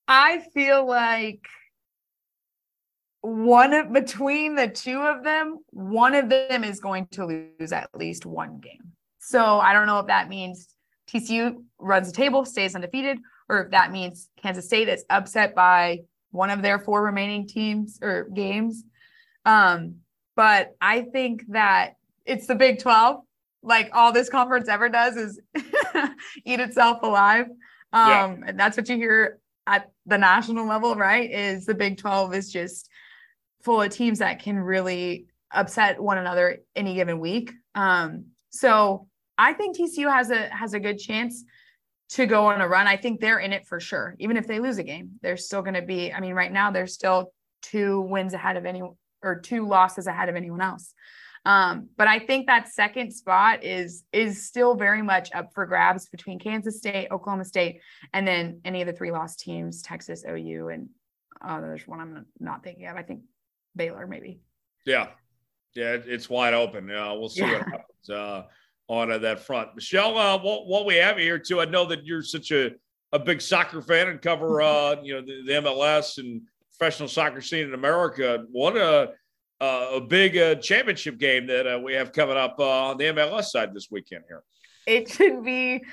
[0.08, 1.46] I feel like
[3.22, 7.90] one of between the two of them, one of them is going to lose at
[7.94, 8.94] least one game.
[9.20, 10.70] So I don't know if that means
[11.10, 13.20] TCU runs the table, stays undefeated,
[13.50, 18.00] or if that means Kansas State is upset by one of their four remaining teams
[18.02, 18.84] or games.
[19.46, 19.98] Um,
[20.36, 21.94] but I think that
[22.26, 23.22] it's the Big 12.
[23.64, 25.40] Like all this conference ever does is
[26.46, 27.48] eat itself alive.
[27.94, 28.38] Um, yeah.
[28.48, 31.30] and that's what you hear at the national level, right?
[31.30, 32.90] Is the Big 12 is just
[33.64, 37.52] full of teams that can really upset one another any given week.
[37.76, 41.44] Um, so I think TCU has a has a good chance
[42.10, 42.88] to go on a run.
[42.88, 44.16] I think they're in it for sure.
[44.20, 46.12] Even if they lose a game, they're still going to be.
[46.14, 48.82] I mean, right now they're still two wins ahead of any
[49.22, 50.94] or two losses ahead of anyone else.
[51.48, 56.10] Um, but I think that second spot is is still very much up for grabs
[56.10, 57.80] between Kansas State, Oklahoma State,
[58.14, 60.90] and then any of the three lost teams, Texas, OU, and
[61.42, 62.98] uh, there's one I'm not thinking of.
[62.98, 63.22] I think
[63.78, 64.42] Baylor, maybe.
[64.86, 65.08] Yeah,
[65.74, 66.92] yeah, it's wide open.
[66.92, 67.54] Uh, we'll see yeah.
[67.54, 68.44] what happens uh,
[68.90, 69.74] on uh, that front.
[69.74, 72.72] Michelle, uh, what, what we have here too, I know that you're such a,
[73.14, 76.42] a big soccer fan and cover uh, you know the, the, MLS and
[76.78, 78.44] professional soccer scene in America.
[78.52, 79.14] What a
[79.60, 83.46] a big uh, championship game that uh, we have coming up uh, on the MLS
[83.46, 84.44] side this weekend here.
[84.86, 85.84] It should be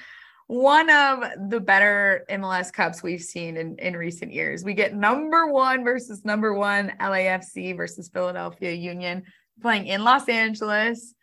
[0.46, 4.62] one of the better MLS Cups we've seen in, in recent years.
[4.62, 9.24] We get number one versus number one LAFC versus Philadelphia Union
[9.62, 11.14] playing in Los Angeles.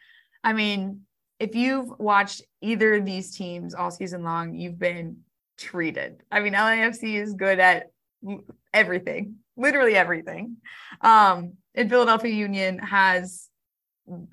[0.44, 1.02] I mean,
[1.39, 5.18] if you've watched either of these teams all season long, you've been
[5.58, 6.24] treated.
[6.32, 7.92] I mean, LAFC is good at
[8.74, 10.57] everything, literally everything.
[11.01, 13.47] Um, and Philadelphia Union has,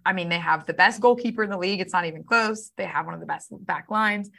[0.05, 1.81] I mean, they have the best goalkeeper in the league.
[1.81, 2.72] It's not even close.
[2.76, 4.31] They have one of the best back lines.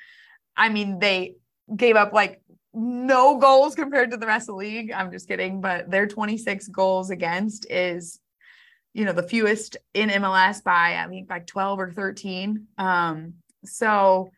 [0.57, 1.35] I mean, they
[1.73, 2.41] gave up like
[2.73, 4.91] no goals compared to the rest of the league.
[4.91, 8.19] I'm just kidding, but their 26 goals against is,
[8.93, 12.67] you know, the fewest in MLS by I think by 12 or 13.
[12.77, 13.35] Um,
[13.65, 14.29] so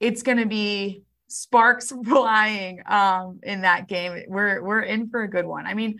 [0.00, 4.24] it's going to be sparks flying um, in that game.
[4.28, 5.66] We're we're in for a good one.
[5.66, 5.98] I mean,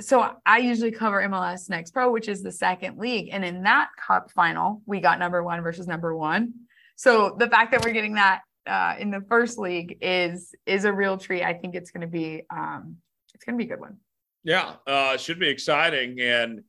[0.00, 3.88] so I usually cover MLS Next Pro, which is the second league, and in that
[3.98, 6.54] cup final, we got number one versus number one.
[6.96, 10.92] So the fact that we're getting that uh, in the first league is is a
[10.92, 11.42] real treat.
[11.42, 12.96] I think it's going to be um,
[13.34, 13.96] it's going to be a good one.
[14.42, 16.62] Yeah, uh, should be exciting, and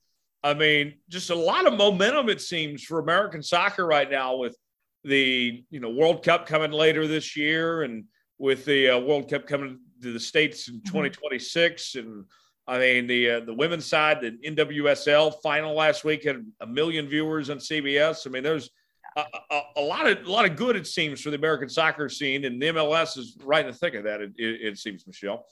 [0.44, 4.58] I mean, just a lot of momentum it seems for American soccer right now with
[5.04, 8.06] the you know World Cup coming later this year, and
[8.38, 12.00] with the uh, World Cup coming to the states in 2026, mm-hmm.
[12.00, 12.26] and
[12.68, 17.08] I mean the uh, the women's side, the NWSL final last week had a million
[17.08, 18.28] viewers on CBS.
[18.28, 18.70] I mean, there's
[19.16, 22.46] a, a, lot of a lot of good it seems for the American soccer scene,
[22.46, 24.22] and the MLS is right in the thick of that.
[24.22, 25.46] It, it, it seems, Michelle.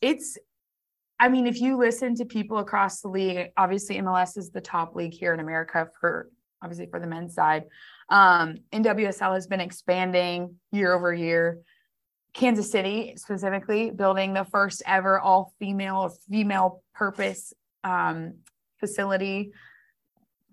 [0.00, 0.36] It's,
[1.20, 4.96] I mean, if you listen to people across the league, obviously MLS is the top
[4.96, 6.28] league here in America for
[6.62, 7.64] obviously for the men's side.
[8.08, 11.60] Um, NWSL has been expanding year over year.
[12.34, 17.52] Kansas City specifically building the first ever all female female purpose
[17.84, 18.34] um,
[18.80, 19.52] facility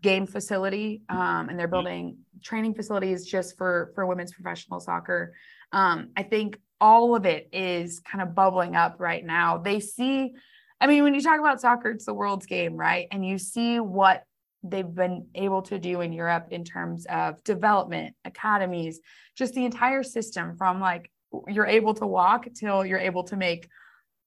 [0.01, 1.75] game facility um, and they're mm-hmm.
[1.75, 5.33] building training facilities just for for women's professional soccer
[5.71, 10.33] um, i think all of it is kind of bubbling up right now they see
[10.79, 13.79] i mean when you talk about soccer it's the world's game right and you see
[13.79, 14.23] what
[14.63, 18.99] they've been able to do in Europe in terms of development, academies,
[19.35, 21.11] just the entire system from like
[21.47, 23.69] you're able to walk till you're able to make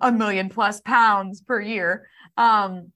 [0.00, 2.08] a million plus pounds per year.
[2.36, 2.92] Um,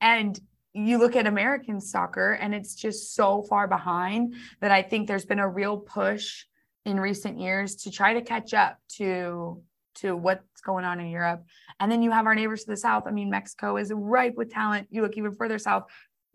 [0.00, 0.38] and
[0.72, 5.24] you look at American soccer and it's just so far behind that I think there's
[5.24, 6.44] been a real push
[6.84, 9.62] in recent years to try to catch up to
[9.96, 11.42] to what's going on in Europe.
[11.80, 13.04] And then you have our neighbors to the south.
[13.06, 14.88] I mean, Mexico is ripe with talent.
[14.90, 15.84] You look even further south,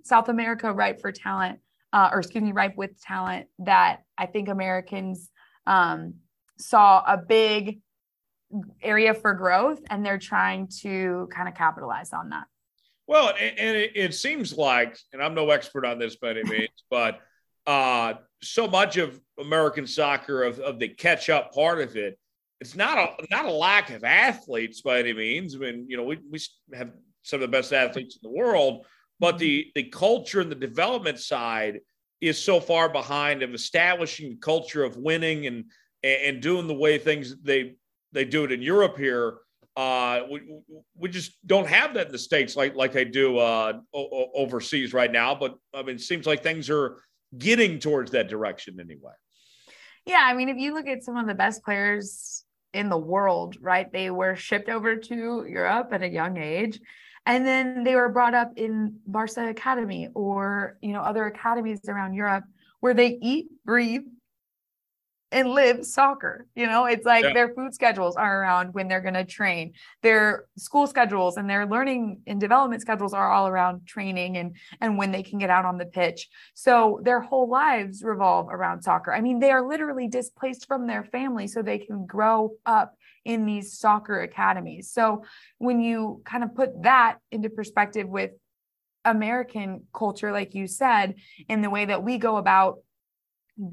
[0.04, 1.60] South America ripe for talent,
[1.94, 5.30] uh, or excuse me, ripe with talent that I think Americans
[5.68, 6.16] um,
[6.58, 7.82] saw a big
[8.82, 12.46] area for growth and they're trying to kind of capitalize on that.
[13.08, 16.44] Well, and, and it, it, seems like, and I'm no expert on this by any
[16.50, 17.20] means, but
[17.68, 22.18] uh, so much of American soccer, of, of the catch up part of it,
[22.60, 25.56] it's not a not a lack of athletes by any means.
[25.56, 26.40] I mean, you know, we, we
[26.76, 26.92] have
[27.24, 28.86] some of the best athletes in the world,
[29.22, 31.80] but the the culture and the development side
[32.20, 35.66] is so far behind of establishing the culture of winning and
[36.04, 37.76] and doing the way things they
[38.12, 39.38] they do it in Europe here.
[39.78, 40.42] Uh, we,
[40.98, 45.12] we just don't have that in the states like like they do uh, overseas right
[45.12, 45.34] now.
[45.36, 46.98] But I mean, it seems like things are
[47.38, 49.14] getting towards that direction anyway.
[50.06, 52.44] Yeah, I mean, if you look at some of the best players
[52.74, 53.90] in the world, right?
[53.92, 56.80] They were shipped over to Europe at a young age.
[57.32, 62.14] And then they were brought up in Barca Academy or, you know, other academies around
[62.14, 62.44] Europe
[62.82, 64.02] where they eat, breathe,
[65.32, 66.46] and live soccer.
[66.56, 67.32] You know, it's like yeah.
[67.32, 69.72] their food schedules are around when they're going to train.
[70.04, 74.98] Their school schedules and their learning and development schedules are all around training and and
[74.98, 76.28] when they can get out on the pitch.
[76.54, 79.14] So their whole lives revolve around soccer.
[79.14, 83.46] I mean, they are literally displaced from their family so they can grow up in
[83.46, 84.92] these soccer academies.
[84.92, 85.24] So
[85.58, 88.32] when you kind of put that into perspective with
[89.06, 91.16] American culture, like you said,
[91.48, 92.80] in the way that we go about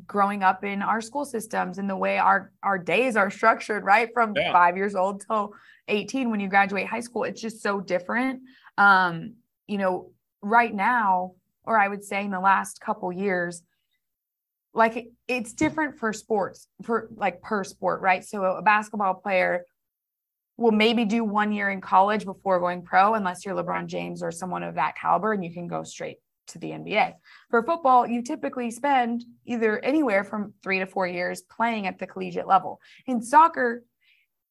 [0.06, 4.10] growing up in our school systems and the way our our days are structured right
[4.12, 4.52] from yeah.
[4.52, 5.52] 5 years old till
[5.86, 8.40] 18 when you graduate high school it's just so different
[8.76, 9.34] um
[9.66, 10.10] you know
[10.42, 11.32] right now
[11.64, 13.62] or i would say in the last couple years
[14.74, 19.64] like it's different for sports for like per sport right so a basketball player
[20.56, 24.30] will maybe do one year in college before going pro unless you're lebron james or
[24.30, 27.14] someone of that caliber and you can go straight to the NBA.
[27.50, 32.06] For football, you typically spend either anywhere from three to four years playing at the
[32.06, 32.80] collegiate level.
[33.06, 33.84] In soccer,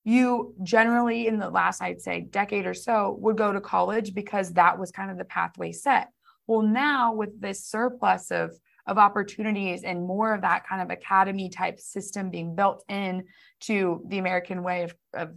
[0.04, 4.54] you generally, in the last, I'd say, decade or so, would go to college because
[4.54, 6.10] that was kind of the pathway set.
[6.46, 8.58] Well, now with this surplus of
[8.88, 13.26] of opportunities and more of that kind of academy type system being built in
[13.60, 15.36] to the American way of, of,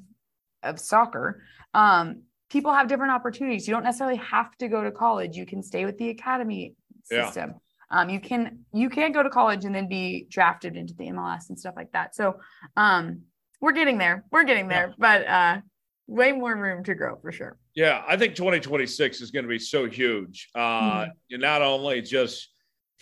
[0.62, 1.42] of soccer,
[1.74, 3.66] um, people have different opportunities.
[3.66, 5.36] You don't necessarily have to go to college.
[5.36, 6.74] You can stay with the academy
[7.04, 7.50] system.
[7.50, 7.56] Yeah.
[7.92, 11.48] Um, you can you can go to college and then be drafted into the MLS
[11.48, 12.14] and stuff like that.
[12.14, 12.38] So
[12.76, 13.22] um,
[13.60, 14.24] we're getting there.
[14.30, 15.60] We're getting there, but uh,
[16.06, 17.58] way more room to grow for sure.
[17.74, 20.50] Yeah, I think 2026 is going to be so huge.
[20.54, 21.40] Uh, mm-hmm.
[21.40, 22.49] Not only just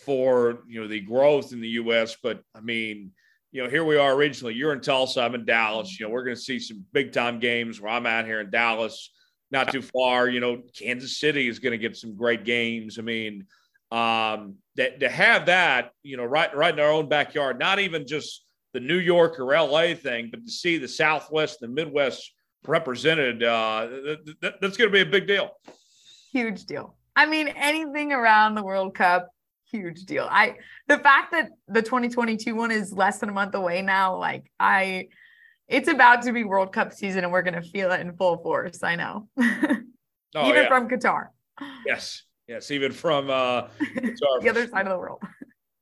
[0.04, 3.12] for you know the growth in the U.S., but I mean,
[3.52, 4.54] you know, here we are originally.
[4.54, 5.98] You're in Tulsa, I'm in Dallas.
[5.98, 8.50] You know, we're going to see some big time games where I'm out here in
[8.50, 9.10] Dallas
[9.50, 10.28] not too far.
[10.28, 12.98] You know, Kansas City is going to get some great games.
[12.98, 13.46] I mean,
[13.90, 18.06] um, that to have that, you know, right right in our own backyard, not even
[18.06, 18.44] just
[18.74, 22.32] the New York or LA thing, but to see the Southwest the Midwest
[22.66, 25.50] represented, uh, th- th- that's going to be a big deal.
[26.32, 26.96] Huge deal.
[27.16, 29.30] I mean, anything around the World Cup,
[29.70, 30.26] huge deal.
[30.30, 30.56] I
[30.86, 35.08] the fact that the 2022 one is less than a month away now, like I
[35.68, 38.38] it's about to be World Cup season and we're going to feel it in full
[38.38, 38.82] force.
[38.82, 39.28] I know.
[39.38, 40.68] oh, even yeah.
[40.68, 41.26] from Qatar.
[41.86, 42.22] Yes.
[42.46, 42.70] Yes.
[42.70, 43.68] Even from uh,
[44.40, 45.22] the other side of the world.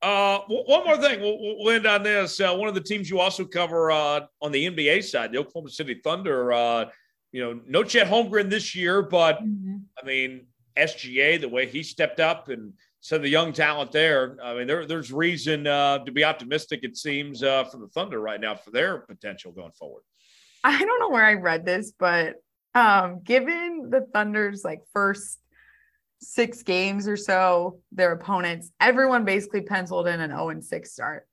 [0.02, 1.20] Uh, one more thing.
[1.20, 2.38] We'll, we'll end on this.
[2.38, 5.70] Uh, one of the teams you also cover uh, on the NBA side, the Oklahoma
[5.70, 6.52] City Thunder.
[6.52, 6.84] Uh,
[7.32, 9.78] you know, no Chet Holmgren this year, but mm-hmm.
[10.00, 12.74] I mean, SGA, the way he stepped up and
[13.06, 14.36] so the young talent there.
[14.42, 16.80] I mean, there, there's reason uh, to be optimistic.
[16.82, 20.02] It seems uh, for the Thunder right now for their potential going forward.
[20.64, 22.34] I don't know where I read this, but
[22.74, 25.38] um, given the Thunder's like first
[26.20, 31.28] six games or so, their opponents, everyone basically penciled in an 0 and 6 start.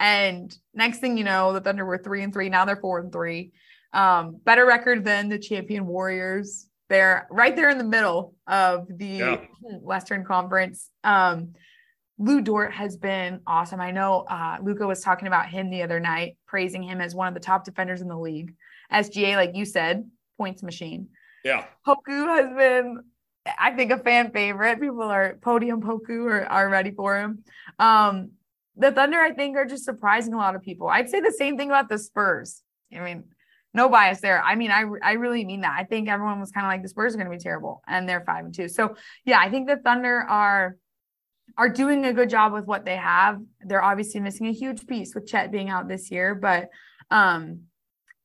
[0.00, 2.48] And next thing you know, the Thunder were three and three.
[2.48, 3.52] Now they're four and three.
[3.92, 6.66] Um, better record than the champion Warriors.
[6.92, 9.40] They're right there in the middle of the yeah.
[9.62, 10.90] Western Conference.
[11.02, 11.54] Um,
[12.18, 13.80] Lu Dort has been awesome.
[13.80, 17.28] I know uh, Luka was talking about him the other night, praising him as one
[17.28, 18.52] of the top defenders in the league.
[18.92, 21.08] SGA, like you said, points machine.
[21.46, 21.64] Yeah.
[21.86, 22.98] Poku has been
[23.58, 24.78] I think a fan favorite.
[24.78, 27.42] People are podium poku or are ready for him.
[27.78, 28.32] Um,
[28.76, 30.88] the Thunder, I think, are just surprising a lot of people.
[30.88, 32.62] I'd say the same thing about the Spurs.
[32.94, 33.24] I mean,
[33.74, 34.42] no bias there.
[34.42, 35.74] I mean, I I really mean that.
[35.78, 38.08] I think everyone was kind of like the Spurs are going to be terrible, and
[38.08, 38.68] they're five and two.
[38.68, 40.76] So yeah, I think the Thunder are
[41.56, 43.40] are doing a good job with what they have.
[43.64, 46.68] They're obviously missing a huge piece with Chet being out this year, but
[47.10, 47.62] um,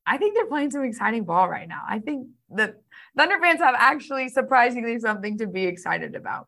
[0.05, 1.81] I think they're playing some exciting ball right now.
[1.87, 2.75] I think the
[3.17, 6.47] Thunder fans have actually surprisingly something to be excited about.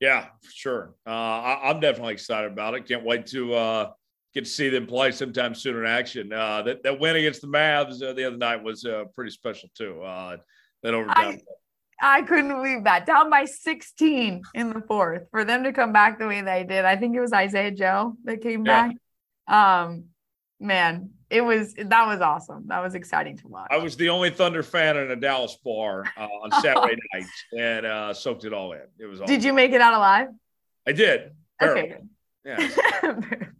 [0.00, 0.94] Yeah, sure.
[1.04, 2.86] Uh, I, am definitely excited about it.
[2.86, 3.90] Can't wait to uh,
[4.34, 6.32] get to see them play sometime soon in action.
[6.32, 9.68] Uh, that, that win against the Mavs uh, the other night was uh, pretty special
[9.74, 10.02] too.
[10.02, 10.36] Uh,
[10.82, 11.40] that overtime.
[12.00, 13.06] I, I couldn't believe that.
[13.06, 16.84] Down by 16 in the fourth for them to come back the way they did.
[16.84, 18.92] I think it was Isaiah Joe that came yeah.
[19.48, 19.86] back.
[19.86, 20.04] Um,
[20.60, 22.64] man, it was that was awesome.
[22.68, 23.68] That was exciting to watch.
[23.70, 27.26] I was the only Thunder fan in a Dallas bar uh, on Saturday night
[27.56, 28.82] and uh, soaked it all in.
[28.98, 29.20] It was.
[29.20, 29.34] Awesome.
[29.34, 30.28] Did you make it out alive?
[30.86, 31.32] I did.
[31.60, 31.96] Okay.
[32.44, 32.70] Yeah.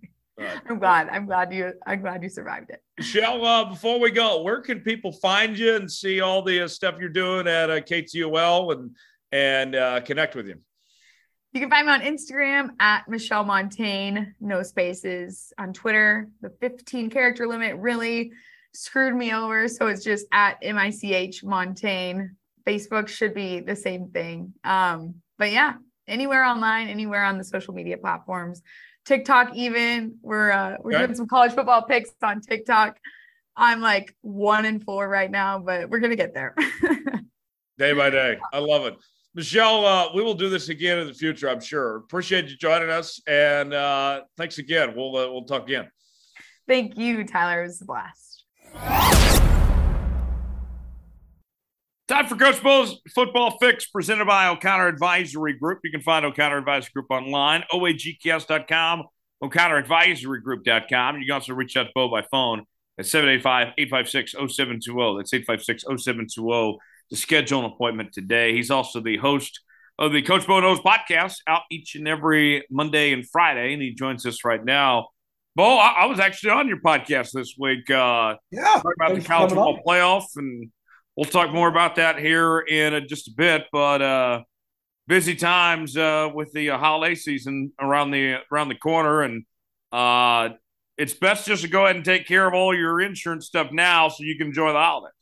[0.69, 1.09] I'm glad.
[1.09, 1.73] I'm glad you.
[1.87, 2.83] I'm glad you survived it.
[2.97, 6.69] Michelle, uh, before we go, where can people find you and see all the uh,
[6.69, 8.97] stuff you're doing at uh, KTOL and
[9.33, 10.57] and uh, connect with you?
[11.53, 15.53] You can find me on Instagram at Michelle Montaigne, no spaces.
[15.59, 18.33] On Twitter, the 15 character limit really
[18.75, 19.67] screwed me over.
[19.67, 22.27] So it's just at M I C H Montaigne.
[22.67, 24.53] Facebook should be the same thing.
[24.63, 25.75] Um, but yeah,
[26.07, 28.63] anywhere online, anywhere on the social media platforms.
[29.09, 31.07] TikTok, even we're uh, we're okay.
[31.07, 32.99] doing some college football picks on TikTok.
[33.57, 36.55] I'm like one in four right now, but we're gonna get there.
[37.79, 38.97] day by day, I love it.
[39.35, 41.97] Michelle, uh, we will do this again in the future, I'm sure.
[41.97, 44.93] Appreciate you joining us, and uh, thanks again.
[44.95, 45.89] We'll uh, we'll talk again.
[46.69, 47.63] Thank you, Tyler.
[47.63, 49.18] It was a blast.
[52.09, 55.81] Time for Coach Bo's football fix presented by O'Connor Advisory Group.
[55.85, 59.03] You can find O'Connor Advisory Group online, oagks.com,
[59.43, 61.19] o'connoradvisorygroup.com.
[61.19, 62.65] You can also reach out to Bo by phone
[62.99, 65.19] at 785 856 0720.
[65.19, 66.79] That's 856 0720
[67.11, 68.55] to schedule an appointment today.
[68.55, 69.61] He's also the host
[69.99, 73.93] of the Coach Bo Knows podcast out each and every Monday and Friday, and he
[73.93, 75.09] joins us right now.
[75.55, 77.91] Bo, I, I was actually on your podcast this week.
[77.91, 80.71] Uh, yeah, about the college football playoff, and
[81.19, 83.65] we'll talk more about that here in just a bit.
[83.73, 84.43] But uh,
[85.09, 89.45] busy times uh, with the uh, holiday season around the around the corner, and
[89.91, 90.51] uh,
[90.97, 94.09] it's best just to go ahead and take care of all your insurance stuff now,
[94.09, 95.13] so you can enjoy the holidays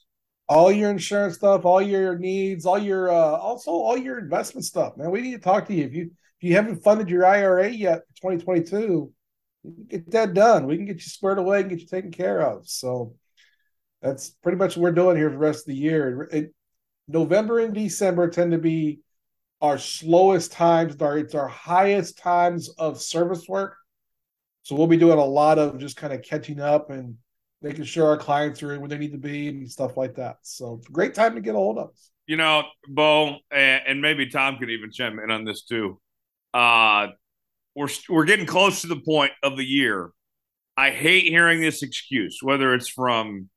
[0.48, 4.96] all your insurance stuff, all your needs, all your uh, also all your investment stuff,
[4.96, 5.10] man.
[5.10, 8.02] We need to talk to you if you if you haven't funded your IRA yet
[8.08, 9.12] for 2022.
[9.88, 10.66] Get that done.
[10.66, 12.68] We can get you squared away and get you taken care of.
[12.68, 13.14] So
[14.06, 16.28] that's pretty much what we're doing here for the rest of the year.
[16.32, 16.54] It,
[17.08, 19.00] November and December tend to be
[19.60, 21.00] our slowest times.
[21.00, 23.76] Our it's our highest times of service work.
[24.62, 27.16] So we'll be doing a lot of just kind of catching up and
[27.62, 30.36] making sure our clients are in where they need to be and stuff like that.
[30.42, 32.10] So great time to get a hold of us.
[32.26, 36.00] You know, Bo, and maybe Tom could even chime in on this too.
[36.52, 37.08] Uh,
[37.74, 40.10] we're we're getting close to the point of the year.
[40.76, 43.48] I hate hearing this excuse, whether it's from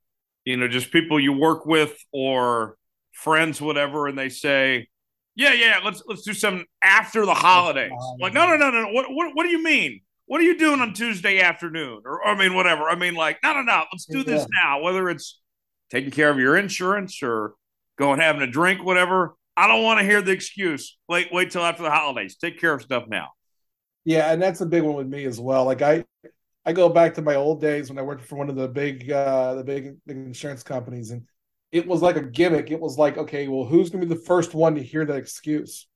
[0.46, 2.76] you know just people you work with or
[3.12, 4.88] friends, whatever, and they say,
[5.36, 8.92] "Yeah, yeah, let's let's do something after the holidays." Like, no, no, no, no.
[8.92, 10.02] What what what do you mean?
[10.30, 12.04] what are you doing on Tuesday afternoon?
[12.06, 12.84] Or, or I mean, whatever.
[12.84, 14.80] I mean, like, no, no, no, let's do this now.
[14.80, 15.42] Whether it's
[15.90, 17.56] taking care of your insurance or
[17.98, 19.36] going having a drink, whatever.
[19.58, 21.00] I don't want to hear the excuse.
[21.10, 22.38] Wait, wait till after the holidays.
[22.38, 23.30] Take care of stuff now.
[24.06, 25.66] Yeah, and that's a big one with me as well.
[25.66, 26.06] Like I,
[26.66, 29.10] I go back to my old days when I worked for one of the big,
[29.12, 31.24] uh, the big, big insurance companies, and
[31.72, 32.72] it was like a gimmick.
[32.72, 35.18] It was like, okay, well, who's going to be the first one to hear that
[35.18, 35.88] excuse?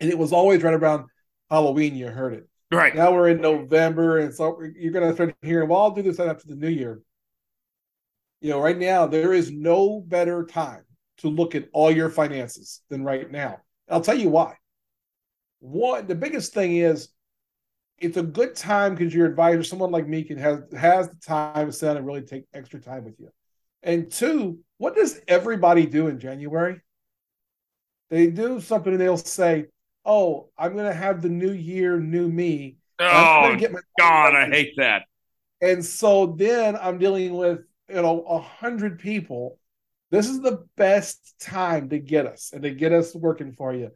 [0.00, 1.06] And it was always right around
[1.50, 1.96] Halloween.
[1.96, 2.48] You heard it.
[2.70, 2.94] Right.
[2.94, 6.20] Now we're in November, and so you're going to start hearing, well, I'll do this
[6.20, 7.00] after the new year.
[8.40, 10.84] You know, right now, there is no better time
[11.18, 13.58] to look at all your finances than right now.
[13.90, 14.54] I'll tell you why.
[15.60, 17.08] One, the biggest thing is
[18.00, 21.66] it's a good time because your advisor, someone like me, can has has the time
[21.66, 23.30] to sit and really take extra time with you.
[23.82, 26.80] And two, what does everybody do in January?
[28.10, 29.66] They do something and they'll say,
[30.04, 32.76] oh, I'm going to have the new year, new me.
[32.98, 35.02] Oh, get my God, I hate that.
[35.60, 39.58] And so then I'm dealing with, you know, a hundred people.
[40.10, 43.90] This is the best time to get us and to get us working for you.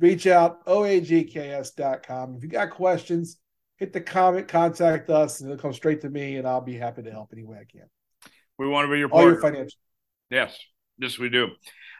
[0.00, 2.36] Reach out, oagks.com.
[2.36, 3.36] If you got questions,
[3.76, 7.02] hit the comment, contact us, and it'll come straight to me, and I'll be happy
[7.02, 7.86] to help any way I can.
[8.58, 9.26] We want to be your partner.
[9.26, 9.78] All your financial.
[10.30, 10.58] Yes.
[10.98, 11.48] Yes, we do.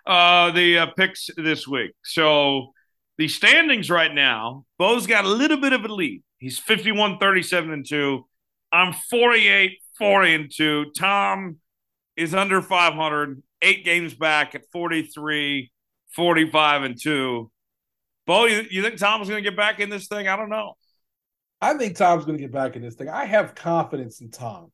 [0.07, 1.93] Uh, the uh, picks this week.
[2.03, 2.73] So
[3.19, 6.23] the standings right now, Bo's got a little bit of a lead.
[6.39, 8.27] He's 51, 37, and 2.
[8.73, 10.93] I'm 48, 40, and 2.
[10.97, 11.59] Tom
[12.17, 15.71] is under 500, eight games back at 43,
[16.15, 17.51] 45, and 2.
[18.31, 20.29] Bo, you, you think Tom's going to get back in this thing?
[20.29, 20.75] I don't know.
[21.61, 23.09] I think Tom's going to get back in this thing.
[23.09, 24.71] I have confidence in Tom.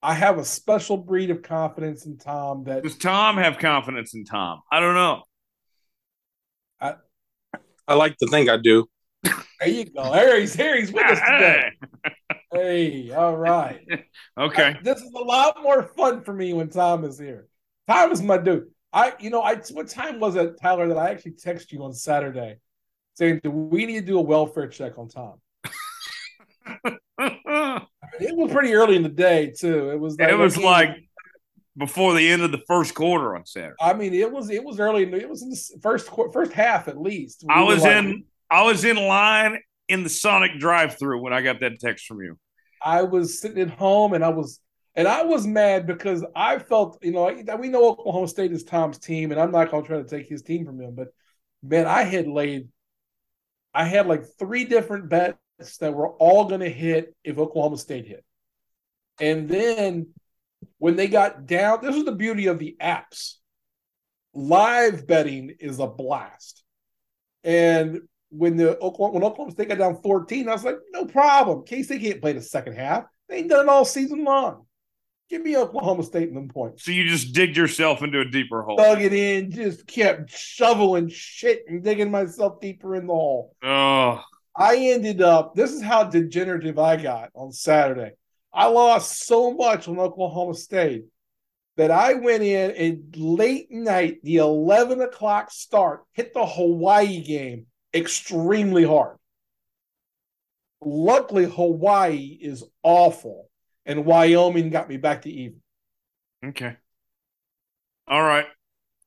[0.00, 4.24] I have a special breed of confidence in Tom that Does Tom have confidence in
[4.24, 4.60] Tom?
[4.70, 5.24] I don't know.
[6.80, 6.94] I
[7.88, 8.86] I like to think I do.
[9.24, 9.34] there
[9.66, 10.12] you go.
[10.12, 10.76] There he's here.
[10.76, 11.70] He's with us today.
[12.52, 13.80] Hey, all right.
[14.38, 14.76] okay.
[14.84, 17.48] this is a lot more fun for me when Tom is here.
[17.88, 18.68] Tom is my dude.
[18.92, 21.94] I, you know, I what time was it, Tyler, that I actually texted you on
[21.94, 22.58] Saturday
[23.14, 25.34] saying, "Do we need to do a welfare check on Tom?"
[27.18, 29.90] it was pretty early in the day too.
[29.90, 30.18] It was.
[30.18, 30.90] Like, it was like
[31.76, 33.76] before the end of the first quarter on Saturday.
[33.80, 35.02] I mean, it was it was early.
[35.02, 37.44] It was in the first first half at least.
[37.46, 39.58] We I was like- in I was in line
[39.88, 42.38] in the Sonic drive-through when I got that text from you.
[42.84, 44.60] I was sitting at home and I was
[44.94, 48.98] and I was mad because I felt, you know, we know Oklahoma State is Tom's
[48.98, 51.08] team, and I'm not going to try to take his team from him, but
[51.62, 52.68] man, I had laid,
[53.74, 55.38] I had like three different bets
[55.80, 58.24] that were all going to hit if Oklahoma State hit,
[59.20, 60.08] and then
[60.78, 63.34] when they got down, this is the beauty of the apps.
[64.34, 66.62] Live betting is a blast,
[67.44, 68.00] and
[68.30, 71.64] when the Oklahoma, when Oklahoma State got down 14, I was like, no problem.
[71.64, 73.04] K State can't play the second half.
[73.28, 74.66] They ain't done it all season long.
[75.32, 76.84] Give me Oklahoma State in them points.
[76.84, 78.76] So you just digged yourself into a deeper hole.
[78.76, 83.56] Dug it in, just kept shoveling shit and digging myself deeper in the hole.
[83.62, 84.22] Oh,
[84.54, 88.10] I ended up, this is how degenerative I got on Saturday.
[88.52, 91.04] I lost so much on Oklahoma State
[91.78, 97.68] that I went in and late night, the 11 o'clock start, hit the Hawaii game
[97.94, 99.16] extremely hard.
[100.82, 103.48] Luckily, Hawaii is awful,
[103.86, 105.60] and Wyoming got me back to even.
[106.44, 106.76] okay.
[108.08, 108.46] All right.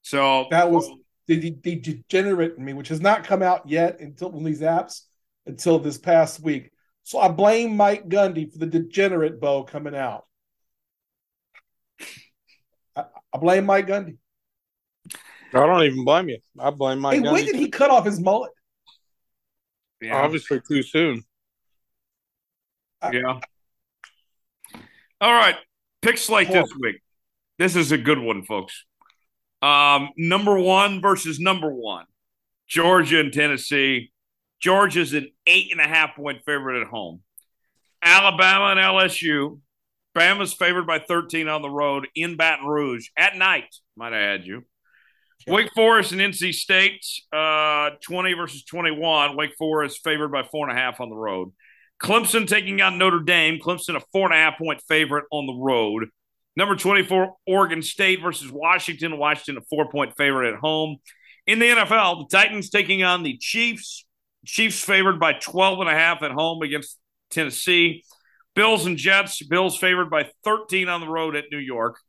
[0.02, 0.90] So That was
[1.28, 4.62] the, the, the degenerate in me, which has not come out yet until in these
[4.62, 5.02] apps
[5.46, 6.72] until this past week.
[7.04, 10.26] So I blame Mike Gundy for the degenerate Bo coming out.
[12.96, 14.18] I, I blame Mike Gundy.
[15.54, 16.40] I don't even blame you.
[16.60, 17.16] I blame Mike.
[17.16, 17.34] Hey, gun.
[17.34, 18.52] when did he cut off his mullet?
[20.02, 20.16] yeah.
[20.18, 21.24] Obviously, too soon.
[23.12, 23.40] Yeah.
[25.26, 25.56] All right.
[26.04, 26.98] Pick slate this week.
[27.58, 28.86] This is a good one, folks.
[29.60, 32.06] Um, number one versus number one.
[32.68, 34.12] Georgia and Tennessee.
[34.62, 37.22] Georgia's an eight and a half point favorite at home.
[38.04, 39.62] Alabama and LSU.
[40.16, 44.46] Bama's favored by 13 on the road in Baton Rouge at night, might I add
[44.46, 44.64] you.
[45.48, 47.04] Wake Forest and NC State,
[47.34, 49.36] uh, 20 versus 21.
[49.36, 51.52] Wake Forest favored by four and a half on the road.
[52.02, 53.60] Clemson taking on Notre Dame.
[53.60, 56.10] Clemson a four and a half point favorite on the road.
[56.58, 59.18] Number 24, Oregon State versus Washington.
[59.18, 60.98] Washington a four point favorite at home.
[61.48, 64.06] In the NFL, the Titans taking on the Chiefs.
[64.46, 66.98] Chiefs favored by 12 and a half at home against
[67.30, 68.04] Tennessee.
[68.56, 69.42] Bills and Jets.
[69.44, 72.00] Bills favored by 13 on the road at New York.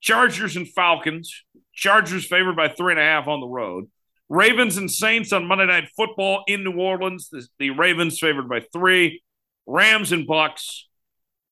[0.00, 1.44] Chargers and Falcons.
[1.74, 3.90] Chargers favored by three and a half on the road.
[4.28, 7.28] Ravens and Saints on Monday Night Football in New Orleans.
[7.30, 9.22] The, the Ravens favored by three.
[9.66, 10.88] Rams and Bucks.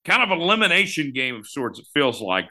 [0.04, 2.46] Kind of elimination game of sorts, it feels like.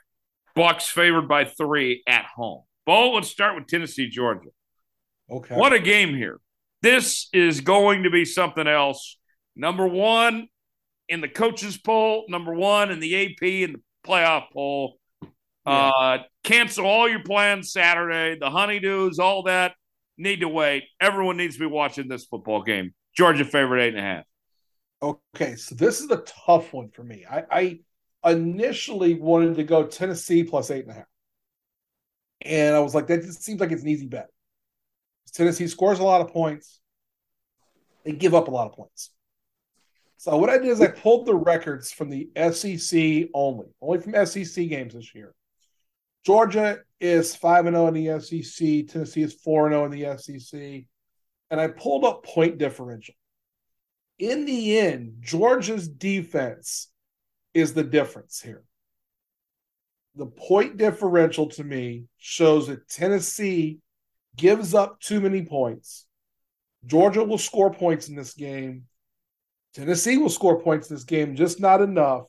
[0.55, 2.63] Bucks favored by three at home.
[2.85, 4.49] Bo, let's start with Tennessee, Georgia.
[5.29, 5.55] Okay.
[5.55, 6.39] What a game here.
[6.81, 9.17] This is going to be something else.
[9.55, 10.47] Number one
[11.09, 14.99] in the coaches poll, number one in the AP and the playoff poll.
[15.65, 18.37] Uh, cancel all your plans Saturday.
[18.39, 19.73] The honeydews, all that
[20.17, 20.85] need to wait.
[21.01, 22.93] Everyone needs to be watching this football game.
[23.15, 24.25] Georgia favorite eight and a half.
[25.01, 27.25] Okay, so this is a tough one for me.
[27.29, 27.79] I,
[28.23, 31.05] I initially wanted to go Tennessee plus eight and a half.
[32.41, 34.27] And I was like, that just seems like it's an easy bet.
[35.33, 36.79] Tennessee scores a lot of points.
[38.03, 39.11] They give up a lot of points.
[40.17, 44.25] So what I did is I pulled the records from the SEC only, only from
[44.25, 45.35] SEC games this year.
[46.25, 50.17] Georgia is 5 and 0 in the SEC, Tennessee is 4 and 0 in the
[50.17, 50.85] SEC,
[51.51, 53.13] and I pulled up point differential.
[54.19, 56.89] In the end, Georgia's defense
[57.53, 58.63] is the difference here.
[60.15, 63.79] The point differential to me shows that Tennessee
[64.35, 66.05] gives up too many points.
[66.85, 68.85] Georgia will score points in this game.
[69.73, 72.23] Tennessee will score points in this game, just not enough.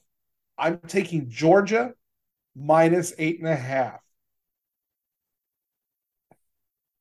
[0.58, 1.92] I'm taking Georgia
[2.54, 4.00] minus eight and a half.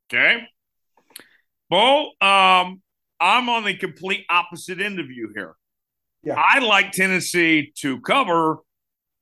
[0.10, 0.48] Okay.
[1.70, 2.82] Bo, um,
[3.19, 5.56] I'm on the complete opposite end of you here.
[6.23, 6.35] Yeah.
[6.38, 8.57] I like Tennessee to cover,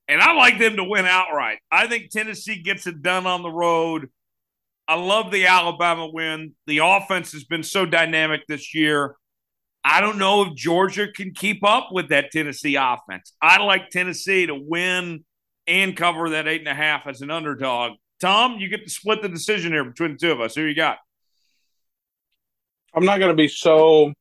[0.07, 1.59] and I like them to win outright.
[1.71, 4.09] I think Tennessee gets it done on the road.
[4.87, 6.53] I love the Alabama win.
[6.67, 9.15] The offense has been so dynamic this year.
[9.83, 13.33] I don't know if Georgia can keep up with that Tennessee offense.
[13.41, 15.23] I like Tennessee to win
[15.67, 17.93] and cover that eight and a half as an underdog.
[18.19, 20.55] Tom, you get to split the decision here between the two of us.
[20.55, 20.97] Who you got?
[22.95, 24.13] I'm not going to be so,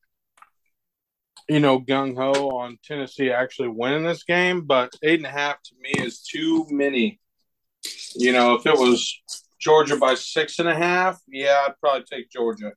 [1.48, 5.62] you know, gung ho on Tennessee actually winning this game, but eight and a half
[5.62, 7.20] to me is too many.
[8.16, 9.20] You know, if it was
[9.60, 12.72] Georgia by six and a half, yeah, I'd probably take Georgia.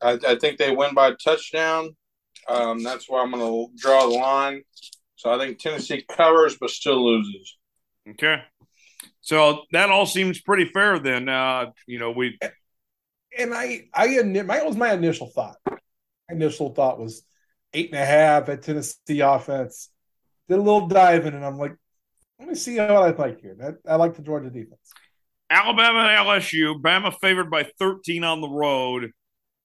[0.00, 1.94] I, I think they win by a touchdown.
[2.48, 4.62] Um, that's where I'm going to draw the line.
[5.16, 7.56] So I think Tennessee covers, but still loses.
[8.08, 8.42] Okay.
[9.20, 11.28] So that all seems pretty fair then.
[11.28, 12.38] Uh, you know, we
[13.38, 15.56] and I, I, my was my initial thought.
[15.66, 15.78] My
[16.30, 17.22] initial thought was
[17.72, 19.90] eight and a half at Tennessee offense.
[20.48, 21.74] Did a little diving, and I'm like,
[22.38, 23.78] let me see how I like here.
[23.88, 24.92] I like the Georgia defense.
[25.48, 26.80] Alabama and LSU.
[26.80, 29.12] Bama favored by 13 on the road,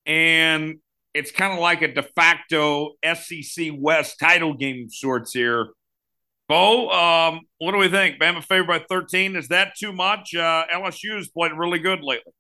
[0.06, 0.76] and
[1.14, 5.70] it's kind of like a de facto SEC West title game of sorts here.
[6.48, 8.20] Bo, um, what do we think?
[8.20, 9.36] Bama favored by 13.
[9.36, 10.34] Is that too much?
[10.36, 12.32] Uh, LSU's played really good lately.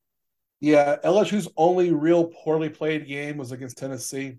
[0.59, 4.37] Yeah, LSU's only real poorly played game was against Tennessee.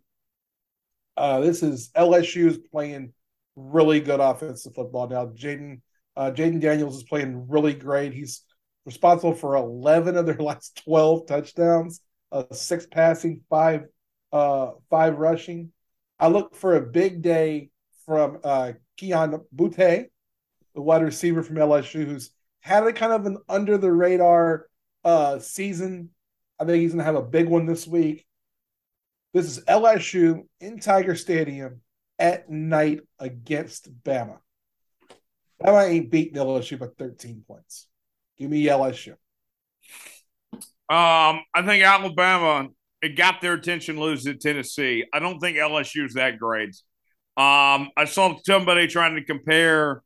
[1.17, 3.13] Uh, this is LSU's playing
[3.57, 5.27] really good offensive football now.
[5.27, 5.81] Jayden
[6.17, 8.13] uh, Jayden Daniels is playing really great.
[8.13, 8.43] He's
[8.85, 12.01] responsible for 11 of their last 12 touchdowns,
[12.33, 13.85] uh, six passing, five
[14.33, 15.73] uh, five rushing.
[16.19, 17.71] I look for a big day
[18.05, 20.07] from uh, Kayshon Boutte,
[20.75, 22.31] the wide receiver from LSU, who's
[22.61, 24.67] had a kind of an under the radar
[25.05, 26.11] uh, season.
[26.59, 28.27] I think he's going to have a big one this week.
[29.33, 31.81] This is LSU in Tiger Stadium
[32.19, 34.39] at night against Bama.
[35.63, 37.87] Bama ain't beating LSU by 13 points.
[38.39, 39.13] Give me LSU.
[40.91, 42.69] Um, I think Alabama
[43.03, 45.05] it got their attention losing to Tennessee.
[45.13, 46.71] I don't think LSU is that great.
[47.37, 50.03] Um, I saw somebody trying to compare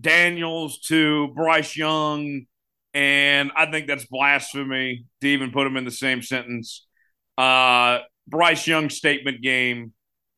[0.00, 2.46] Daniels to Bryce Young
[2.94, 6.86] and I think that's blasphemy to even put them in the same sentence.
[7.38, 9.92] Uh, Bryce Young statement game.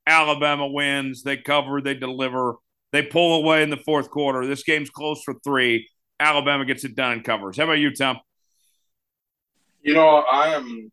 [0.07, 1.23] Alabama wins.
[1.23, 1.81] They cover.
[1.81, 2.57] They deliver.
[2.93, 4.47] They pull away in the fourth quarter.
[4.47, 5.89] This game's close for three.
[6.21, 7.57] Alabama gets it done and covers.
[7.57, 8.19] How about you, Tom?
[9.81, 10.93] You know, I am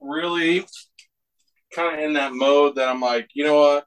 [0.00, 0.64] really
[1.72, 3.86] kind of in that mode that I'm like, you know what?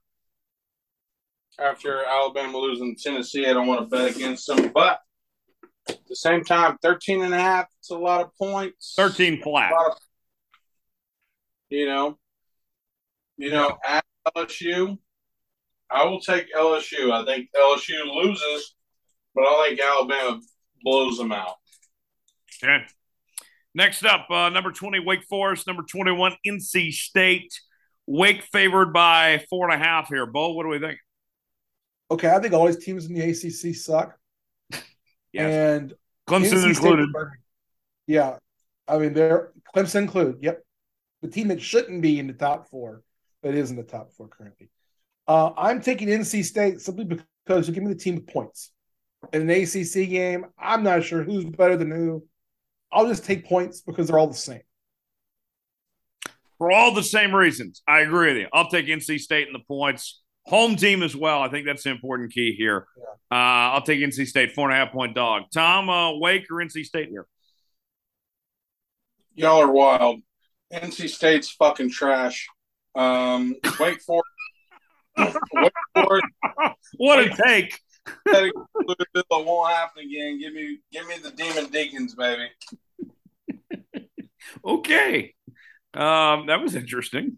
[1.60, 4.72] After Alabama losing Tennessee, I don't want to bet against them.
[4.74, 5.00] But
[5.90, 8.94] at the same time, 13 and a half, it's a lot of points.
[8.96, 9.72] 13 flat.
[9.74, 9.98] Of,
[11.70, 12.18] you know,
[13.38, 14.04] you know, at
[14.36, 14.98] LSU,
[15.90, 17.12] I will take LSU.
[17.12, 18.76] I think LSU loses,
[19.34, 20.42] but I think Alabama
[20.84, 21.56] blows them out.
[22.64, 22.86] Okay.
[23.74, 25.68] Next up, uh, number 20, Wake Forest.
[25.68, 27.54] Number 21, NC State.
[28.08, 30.26] Wake favored by four and a half here.
[30.26, 31.00] Bo, what do we think?
[32.12, 34.19] Okay, I think all these teams in the ACC suck.
[35.34, 35.54] Yes.
[35.54, 35.94] And
[36.28, 37.10] Clemson NC included.
[37.10, 37.28] State,
[38.08, 38.38] yeah,
[38.88, 40.38] I mean they're Clemson included.
[40.42, 40.64] Yep,
[41.22, 43.04] the team that shouldn't be in the top four,
[43.42, 44.70] but is in the top four currently.
[45.28, 48.72] Uh, I'm taking NC State simply because you give me the team with points.
[49.34, 52.26] In an ACC game, I'm not sure who's better than who.
[52.92, 54.62] I'll just take points because they're all the same.
[56.58, 58.48] For all the same reasons, I agree with you.
[58.52, 60.22] I'll take NC State in the points.
[60.50, 61.42] Home team as well.
[61.42, 62.88] I think that's the important key here.
[62.98, 63.04] Yeah.
[63.32, 65.44] Uh, I'll take NC State, four and a half point dog.
[65.54, 67.28] Tom, uh, Wake or NC State here?
[69.36, 70.22] Y'all are wild.
[70.74, 72.48] NC State's fucking trash.
[72.96, 74.30] Um, Wake Forest.
[75.18, 76.26] Wake Forest.
[76.98, 77.80] what a take.
[78.26, 78.54] It
[79.30, 80.40] won't happen again.
[80.40, 82.48] Give me, give me the Demon Deacons, baby.
[84.66, 85.34] Okay.
[85.94, 87.38] Um, that was interesting.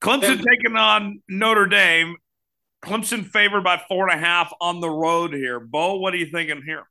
[0.00, 2.16] Clemson taking on Notre Dame.
[2.84, 5.58] Clemson favored by four and a half on the road here.
[5.58, 6.84] Bo, what are you thinking here?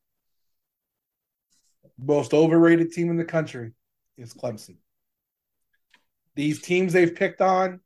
[1.97, 3.71] Most overrated team in the country
[4.17, 4.77] is Clemson.
[6.35, 7.79] These teams they've picked on,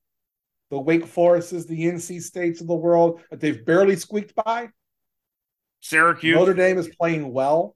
[0.72, 4.70] the Wake Forests, the NC States of the world, that they've barely squeaked by.
[5.82, 6.36] Syracuse.
[6.36, 7.76] Notre Dame is playing well.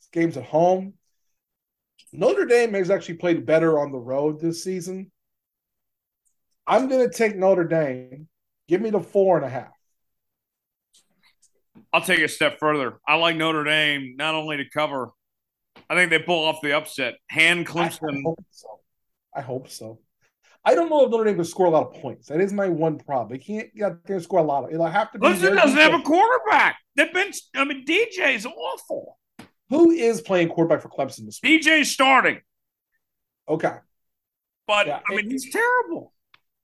[0.00, 0.94] This game's at home.
[2.12, 5.11] Notre Dame has actually played better on the road this season.
[6.72, 8.28] I'm going to take Notre Dame.
[8.66, 9.72] Give me the four and a half.
[11.92, 12.98] I'll take a step further.
[13.06, 15.10] I like Notre Dame not only to cover,
[15.90, 17.14] I think they pull off the upset.
[17.28, 18.16] Hand Clemson.
[18.16, 18.80] I hope so.
[19.36, 19.98] I hope so.
[20.64, 22.28] I don't know if Notre Dame can score a lot of points.
[22.28, 23.28] That is my one problem.
[23.28, 24.70] They can't get out there and score a lot of.
[24.70, 25.26] It'll have to be.
[25.26, 26.78] Clemson doesn't have a quarterback.
[26.96, 27.32] They've been.
[27.54, 29.18] I mean, DJ is awful.
[29.68, 31.62] Who is playing quarterback for Clemson this week?
[31.62, 32.40] DJ's starting,
[33.48, 33.74] Okay.
[34.66, 36.14] but Yeah, I mean, he's terrible.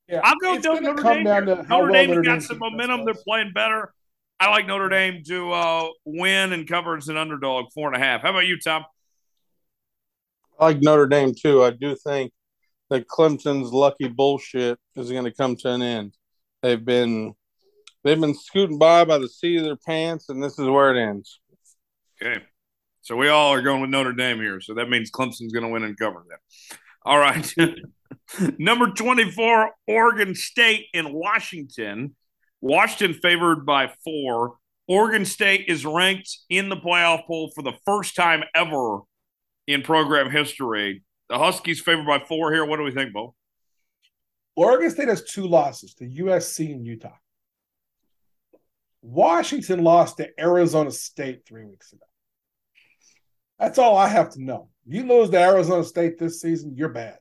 [0.09, 0.21] Yeah.
[0.25, 1.25] I'll go It's Notre gonna Notre come Dame.
[1.25, 1.57] down here.
[1.57, 3.05] to how Notre well Dame's Notre got some momentum.
[3.05, 3.93] They're playing better.
[4.41, 8.05] I like Notre Dame to uh, win and cover as an underdog, four and a
[8.05, 8.23] half.
[8.23, 8.85] How about you, Tom?
[10.59, 11.63] I like Notre Dame too.
[11.63, 12.33] I do think
[12.91, 16.15] that Clemson's lucky bullshit is going to come to an end.
[16.63, 17.35] They've been
[18.05, 21.01] they've been scooting by by the seat of their pants, and this is where it
[21.01, 21.41] ends.
[22.23, 22.43] Okay.
[23.03, 24.61] So we all are going with Notre Dame here.
[24.61, 26.79] So that means Clemson's going to win and cover that.
[27.05, 27.55] All right.
[28.59, 32.15] Number 24, Oregon State in Washington.
[32.61, 34.57] Washington favored by four.
[34.87, 39.01] Oregon State is ranked in the playoff poll for the first time ever
[39.66, 41.03] in program history.
[41.29, 42.65] The Huskies favored by four here.
[42.65, 43.35] What do we think, Bo?
[44.57, 47.12] Oregon State has two losses to USC and Utah.
[49.03, 52.05] Washington lost to Arizona State three weeks ago.
[53.59, 54.69] That's all I have to know.
[54.87, 57.19] You lose to Arizona State this season, you're bad.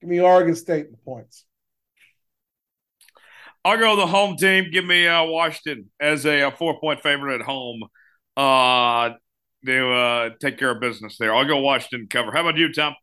[0.00, 1.44] Give me Oregon State in the points.
[3.64, 4.70] I'll go the home team.
[4.70, 7.82] Give me uh, Washington as a, a four point favorite at home.
[8.36, 9.10] Uh,
[9.66, 11.34] to uh, take care of business there.
[11.34, 12.32] I'll go Washington cover.
[12.32, 12.94] How about you, Tom?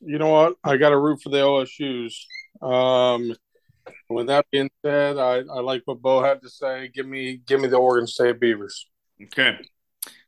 [0.00, 0.54] You know what?
[0.64, 2.26] I got to root for the OSU's.
[2.60, 3.34] Um,
[4.08, 6.90] with that being said, I, I like what Bo had to say.
[6.92, 8.86] Give me give me the Oregon State Beavers.
[9.22, 9.58] Okay.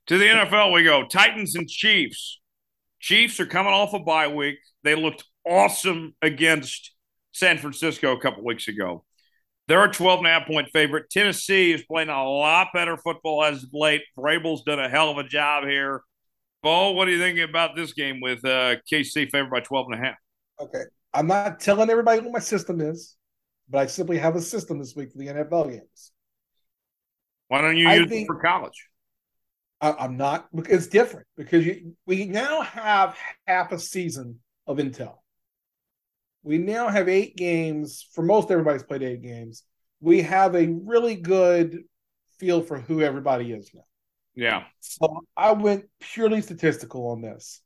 [0.09, 1.07] To the NFL we go.
[1.07, 2.41] Titans and Chiefs.
[3.01, 4.59] Chiefs are coming off a bye week.
[4.85, 6.93] They looked awesome against
[7.33, 9.05] San Francisco a couple weeks ago.
[9.69, 11.09] They're a 12 and a half point favorite.
[11.11, 14.03] Tennessee is playing a lot better football as of late.
[14.19, 16.03] Vrabel's done a hell of a job here.
[16.63, 20.01] Bo, what are you thinking about this game with uh, KC favored by 12 and
[20.01, 20.17] a half?
[20.61, 20.83] Okay.
[21.15, 23.17] I'm not telling everybody what my system is,
[23.69, 26.13] but I simply have a system this week for the NFL games.
[27.49, 28.89] Why don't you I use think- it for college?
[29.83, 30.49] I, I'm not.
[30.55, 35.17] It's different because you, we now have half a season of intel.
[36.45, 38.09] We now have eight games.
[38.15, 39.65] For most, everybody's played eight games.
[40.01, 41.83] We have a really good
[42.39, 43.85] feel for who everybody is now.
[44.35, 44.65] Yeah.
[44.81, 47.61] So I went purely statistical on this.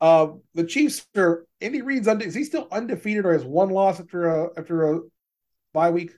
[0.00, 4.00] Uh, the Chiefs are Andy Reid's unde- is he still undefeated or has one loss
[4.00, 5.00] after a after a
[5.74, 6.12] bye week?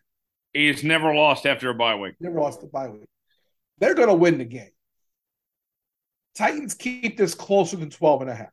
[0.52, 2.14] He's never lost after a bye week.
[2.20, 3.08] Never lost a bye week.
[3.78, 4.70] They're going to win the game.
[6.36, 8.50] Titans keep this closer than 12 and a half.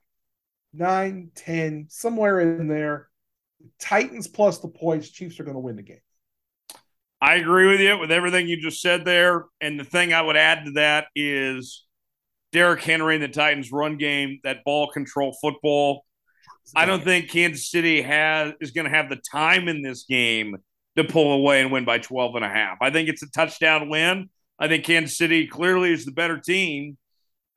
[0.74, 3.10] 9, 10, somewhere in there.
[3.80, 6.02] Titans plus the points, Chiefs are going to win the game.
[7.22, 9.46] I agree with you with everything you just said there.
[9.60, 11.86] And the thing I would add to that is
[12.52, 16.06] Derrick Henry and the Titans run game, that ball control football.
[16.76, 20.56] I don't think Kansas City has is going to have the time in this game
[20.96, 22.78] to pull away and win by 12 and a half.
[22.82, 24.30] I think it's a touchdown win.
[24.60, 26.98] I think Kansas City clearly is the better team,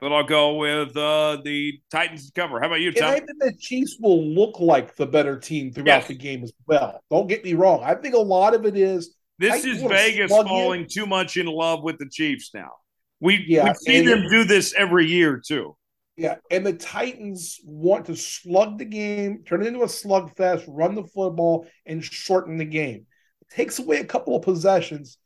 [0.02, 2.58] but I'll go with uh, the Titans to cover.
[2.60, 5.86] How about you, And I think the Chiefs will look like the better team throughout
[5.86, 6.08] Yes.
[6.08, 7.00] the game as well.
[7.08, 7.82] Don't get me wrong.
[7.84, 11.46] I think a lot of it is This Titans is Vegas falling too much in
[11.46, 12.72] love with the Chiefs now.
[13.20, 15.76] We, Yeah, we've seen them do this every year, too.
[16.16, 20.96] Yeah, and the Titans want to slug the game, turn it into a slugfest, run
[20.96, 23.06] the football, and shorten the game.
[23.42, 25.16] It takes away a couple of possessions.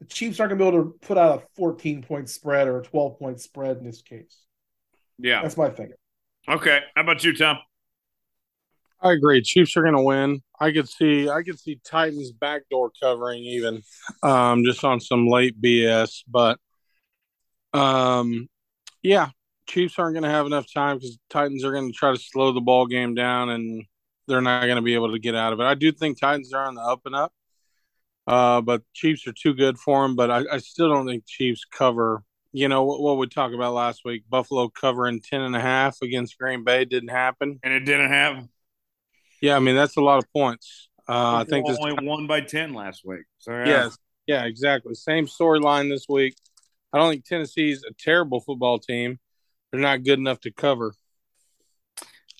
[0.00, 2.80] The Chiefs aren't going to be able to put out a 14 point spread or
[2.80, 4.44] a 12 point spread in this case.
[5.18, 5.42] Yeah.
[5.42, 5.96] That's my thinking.
[6.48, 6.80] Okay.
[6.94, 7.58] How about you, Tom?
[9.00, 9.42] I agree.
[9.42, 10.42] Chiefs are going to win.
[10.58, 13.82] I could see I could see Titans backdoor covering even
[14.22, 16.58] um just on some late BS, but
[17.74, 18.48] um
[19.02, 19.28] yeah,
[19.68, 22.52] Chiefs aren't going to have enough time cuz Titans are going to try to slow
[22.52, 23.84] the ball game down and
[24.26, 25.64] they're not going to be able to get out of it.
[25.64, 27.32] I do think Titans are on the up and up.
[28.26, 31.64] Uh but Chiefs are too good for them, but I, I still don't think Chiefs
[31.64, 32.22] cover
[32.52, 35.98] you know what, what we talked about last week buffalo covering 10 and a half
[36.00, 38.46] against green bay didn't happen And it didn't have.
[39.42, 40.88] yeah, I mean that's a lot of points.
[41.08, 41.78] Uh, I think this.
[41.80, 43.26] only won by 10 last week.
[43.38, 43.66] So, yeah.
[43.66, 44.94] Yes, yeah, exactly.
[44.94, 46.34] Same storyline this week.
[46.92, 49.18] I don't think Tennessee's a terrible football team.
[49.70, 50.94] They're not good enough to cover.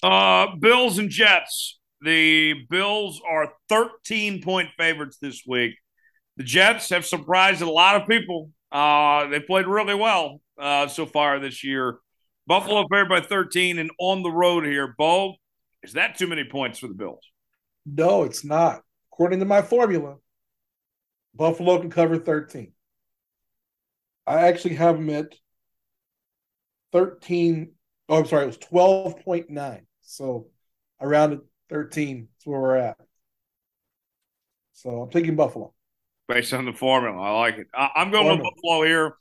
[0.02, 1.75] Uh, Bills and Jets.
[2.02, 5.74] The Bills are 13 point favorites this week.
[6.36, 8.50] The Jets have surprised a lot of people.
[8.70, 11.98] Uh, they played really well uh, so far this year.
[12.46, 14.94] Buffalo favored by 13 and on the road here.
[14.98, 15.34] Bo,
[15.82, 17.24] is that too many points for the Bills?
[17.86, 18.82] No, it's not.
[19.12, 20.16] According to my formula,
[21.34, 22.72] Buffalo can cover 13.
[24.26, 25.34] I actually have them at
[26.92, 27.72] 13.
[28.08, 29.80] Oh, I'm sorry, it was 12.9.
[30.02, 30.48] So
[31.00, 32.96] I rounded 13 That's where we're at.
[34.72, 35.72] So I'm taking Buffalo.
[36.28, 37.68] Based on the formula, I like it.
[37.72, 38.36] I, am going formula.
[38.38, 39.16] with Buffalo here.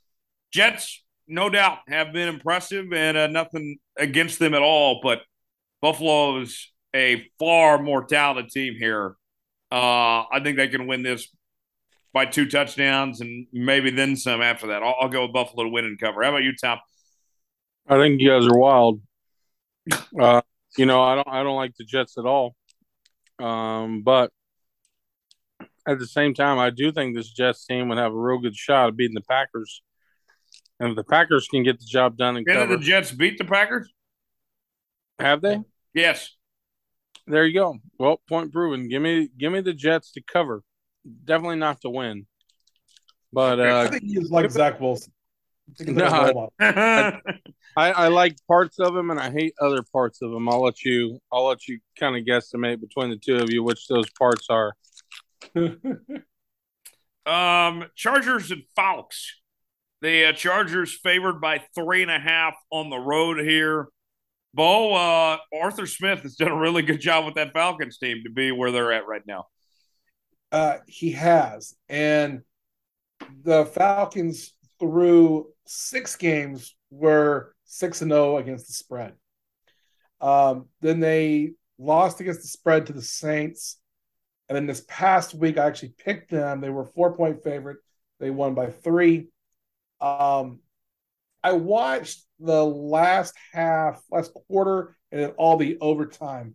[0.52, 5.00] Jets, no doubt, have been impressive, and uh, nothing against them at all.
[5.02, 5.20] But
[5.80, 9.14] Buffalo is a far more talented team here.
[9.70, 11.28] Uh, I think they can win this
[12.12, 14.82] by two touchdowns and maybe then some after that.
[14.82, 16.22] I'll, I'll, go with Buffalo to win and cover.
[16.22, 16.78] How about you, Tom?
[17.86, 19.00] I think you guys are wild.
[20.18, 20.40] Uh,
[20.76, 22.54] you know, I don't I don't like the Jets at all.
[23.38, 24.30] Um, but
[25.86, 28.56] at the same time, I do think this Jets team would have a real good
[28.56, 29.82] shot of beating the Packers.
[30.80, 33.44] And if the Packers can get the job done and cover, the Jets beat the
[33.44, 33.90] Packers?
[35.18, 35.60] Have they?
[35.94, 36.36] Yes.
[37.26, 37.78] There you go.
[37.98, 38.88] Well, point proven.
[38.88, 40.62] Give me give me the Jets to cover.
[41.24, 42.26] Definitely not to win.
[43.32, 45.12] But uh I think he's like Zach Wilson.
[45.80, 47.20] No, I,
[47.76, 50.48] I, I, like parts of them and I hate other parts of them.
[50.48, 53.88] I'll let you I'll let you kind of guesstimate between the two of you which
[53.88, 54.74] those parts are.
[57.26, 59.34] um, Chargers and Falcons.
[60.02, 63.88] The uh, Chargers favored by three and a half on the road here.
[64.54, 68.30] Bo, uh, Arthur Smith has done a really good job with that Falcons team to
[68.30, 69.46] be where they're at right now.
[70.52, 71.74] Uh, he has.
[71.88, 72.42] And
[73.42, 79.14] the Falcons through six games were 6 and 0 against the spread.
[80.20, 83.78] Um, then they lost against the spread to the Saints.
[84.48, 86.60] And then this past week, I actually picked them.
[86.60, 87.78] They were four point favorite.
[88.20, 89.28] They won by three.
[90.00, 90.60] Um,
[91.42, 96.54] I watched the last half, last quarter, and then all the overtime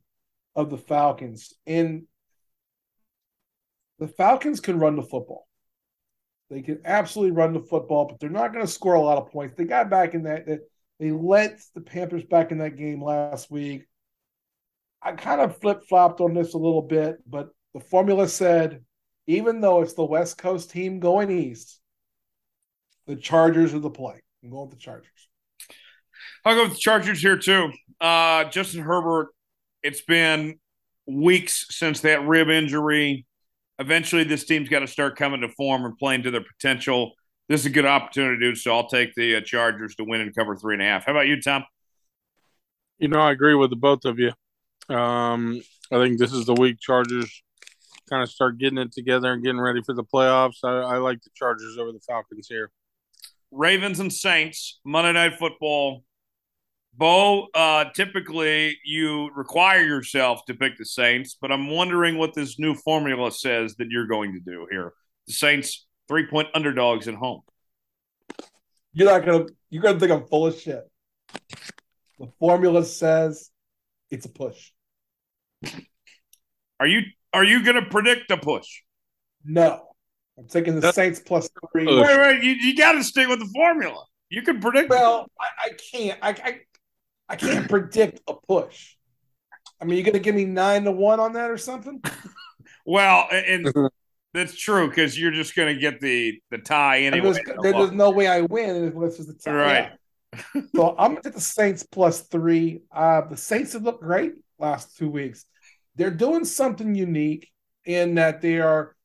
[0.55, 1.53] of the Falcons.
[1.65, 2.03] And
[3.99, 5.47] the Falcons can run the football.
[6.51, 9.31] They can absolutely run the football, but they're not going to score a lot of
[9.31, 9.55] points.
[9.57, 10.45] They got back in that.
[10.99, 13.85] They let the Panthers back in that game last week.
[15.01, 18.83] I kind of flip flopped on this a little bit, but the formula said
[19.27, 21.79] even though it's the West Coast team going east,
[23.07, 24.21] the Chargers are the play.
[24.43, 25.29] I'm going with the Chargers.
[26.43, 27.71] I'll go with the Chargers here too.
[28.01, 29.29] Uh, Justin Herbert,
[29.83, 30.59] it's been
[31.07, 33.25] weeks since that rib injury.
[33.81, 37.13] Eventually, this team's got to start coming to form and playing to their potential.
[37.49, 38.75] This is a good opportunity to do so.
[38.75, 41.05] I'll take the uh, Chargers to win and cover three and a half.
[41.05, 41.65] How about you, Tom?
[42.99, 44.31] You know, I agree with the both of you.
[44.95, 45.59] Um,
[45.91, 47.43] I think this is the week Chargers
[48.07, 50.57] kind of start getting it together and getting ready for the playoffs.
[50.63, 52.69] I, I like the Chargers over the Falcons here.
[53.51, 56.03] Ravens and Saints, Monday Night Football.
[56.93, 62.59] Bo, uh, typically you require yourself to pick the Saints, but I'm wondering what this
[62.59, 64.93] new formula says that you're going to do here.
[65.27, 67.41] The Saints, three point underdogs at home.
[68.93, 69.45] You're not gonna.
[69.69, 70.83] You're gonna think I'm full of shit.
[72.19, 73.49] The formula says
[74.09, 74.71] it's a push.
[76.79, 77.03] Are you
[77.33, 78.67] are you going to predict a push?
[79.45, 79.87] No.
[80.37, 81.85] I'm taking the Saints plus three.
[81.85, 84.03] Wait, wait, you, you got to stick with the formula.
[84.29, 84.89] You can predict.
[84.89, 86.19] Well, I, I can't.
[86.21, 86.59] I, I,
[87.31, 88.95] I can't predict a push.
[89.79, 92.01] I mean, you're going to give me nine to one on that or something?
[92.85, 93.73] well, and
[94.33, 97.33] that's true because you're just going to get the the tie anyway.
[97.33, 99.53] There's, there's, no way I win unless it's the tie.
[99.53, 99.91] Right.
[100.55, 100.61] Yeah.
[100.75, 102.81] so I'm going to the Saints plus three.
[102.91, 105.45] Uh, the Saints have looked great last two weeks
[105.95, 107.49] they're doing something unique
[107.85, 108.95] in that they are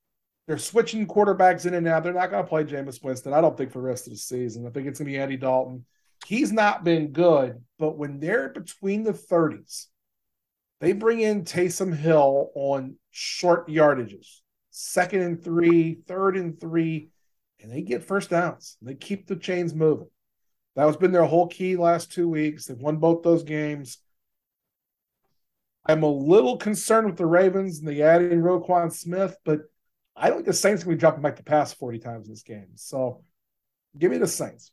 [0.47, 2.05] they're switching quarterbacks in and out.
[2.05, 4.19] They're not going to play Jameis Winston, I don't think, for the rest of the
[4.19, 4.65] season.
[4.65, 5.85] I think it's going to be Andy Dalton.
[6.27, 9.87] He's not been good, but when they're between the 30s,
[10.81, 14.41] they bring in Taysom Hill on short yardages,
[14.71, 17.11] second and three, third and three,
[17.61, 18.77] and they get first downs.
[18.83, 20.09] They keep the chains moving.
[20.75, 22.67] That has been their whole key last two weeks.
[22.67, 23.99] They've won both those games.
[25.87, 29.61] I'm a little concerned with the Ravens and the adding Roquan Smith, but
[30.17, 32.43] I don't think the Saints can be dropping back to pass 40 times in this
[32.43, 32.71] game.
[32.75, 33.23] So
[33.97, 34.73] give me the Saints.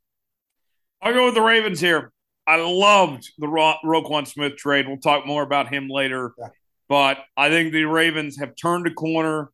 [1.04, 2.14] I'll go with the Ravens here.
[2.48, 4.88] I loved the Ro- Roquan Smith trade.
[4.88, 6.34] We'll talk more about him later.
[6.40, 6.48] Yeah.
[6.88, 9.50] But I think the Ravens have turned a corner.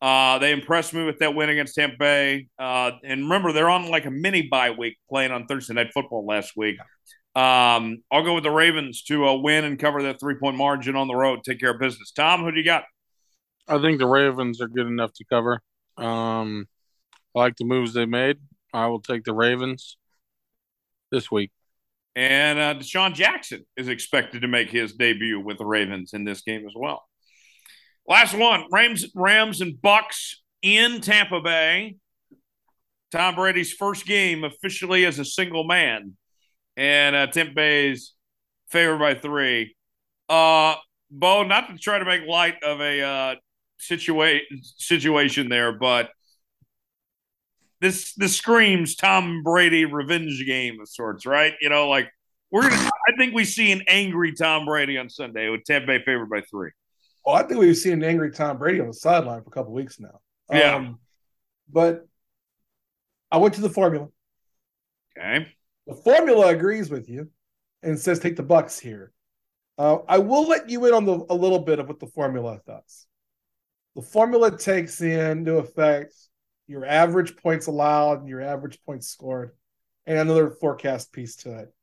[0.00, 2.48] Uh, they impressed me with that win against Tampa Bay.
[2.58, 6.24] Uh, and remember, they're on like a mini bye week playing on Thursday Night Football
[6.24, 6.78] last week.
[7.34, 10.96] Um, I'll go with the Ravens to uh, win and cover that three point margin
[10.96, 11.40] on the road.
[11.44, 12.10] Take care of business.
[12.10, 12.84] Tom, who do you got?
[13.68, 15.60] I think the Ravens are good enough to cover.
[15.98, 16.68] Um,
[17.34, 18.38] I like the moves they made.
[18.72, 19.98] I will take the Ravens
[21.10, 21.50] this week.
[22.14, 26.40] And uh, DeSean Jackson is expected to make his debut with the Ravens in this
[26.42, 27.04] game as well.
[28.08, 31.96] Last one: Rams, Rams, and Bucks in Tampa Bay.
[33.12, 36.16] Tom Brady's first game officially as a single man
[36.76, 38.12] and uh, Tampa Bay's
[38.68, 39.76] favored by three.
[40.28, 40.74] Uh,
[41.10, 43.34] Bo, not to try to make light of a uh,
[43.78, 46.10] situation situation there, but
[47.80, 51.54] this this screams Tom Brady revenge game of sorts, right?
[51.60, 52.10] You know, like
[52.50, 52.90] we're gonna.
[53.08, 56.40] I think we see an angry Tom Brady on Sunday with Tampa Bay favored by
[56.42, 56.70] three.
[57.24, 59.72] Well, I think we've seen an angry Tom Brady on the sideline for a couple
[59.72, 60.20] weeks now.
[60.50, 60.76] Yeah.
[60.76, 61.00] Um,
[61.70, 62.06] but
[63.30, 64.08] I went to the formula.
[65.18, 65.48] Okay.
[65.86, 67.30] The formula agrees with you
[67.82, 69.12] and says take the Bucks here.
[69.78, 72.60] Uh, I will let you in on the, a little bit of what the formula
[72.66, 73.06] does.
[73.94, 76.14] The formula takes into effect
[76.66, 79.52] your average points allowed and your average points scored,
[80.06, 81.74] and another forecast piece to it.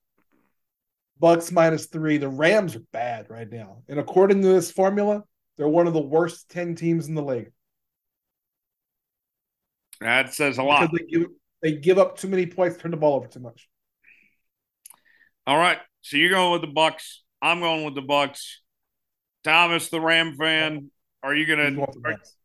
[1.19, 2.18] Bucks minus three.
[2.18, 5.23] The Rams are bad right now, and according to this formula,
[5.57, 7.51] they're one of the worst ten teams in the league.
[10.01, 10.89] That says a lot.
[10.91, 11.27] They give,
[11.61, 13.69] they give up too many points, turn the ball over too much.
[15.47, 15.77] All right.
[16.01, 17.23] So you're going with the Bucks.
[17.41, 18.61] I'm going with the Bucks.
[19.43, 20.89] Thomas, the Ram fan,
[21.22, 22.35] are you gonna going with are, Bucks.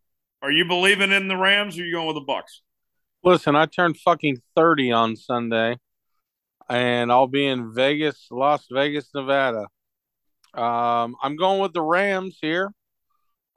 [0.42, 2.62] Are you believing in the Rams or are you going with the Bucks?
[3.24, 5.78] Listen, I turned fucking 30 on Sunday,
[6.68, 9.66] and I'll be in Vegas, Las Vegas, Nevada.
[10.54, 12.72] Um, I'm going with the Rams here.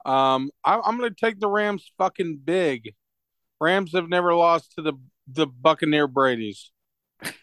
[0.04, 2.94] Um, I, I'm going to take the Rams fucking big.
[3.60, 4.94] Rams have never lost to the
[5.28, 6.72] the Buccaneer Brady's.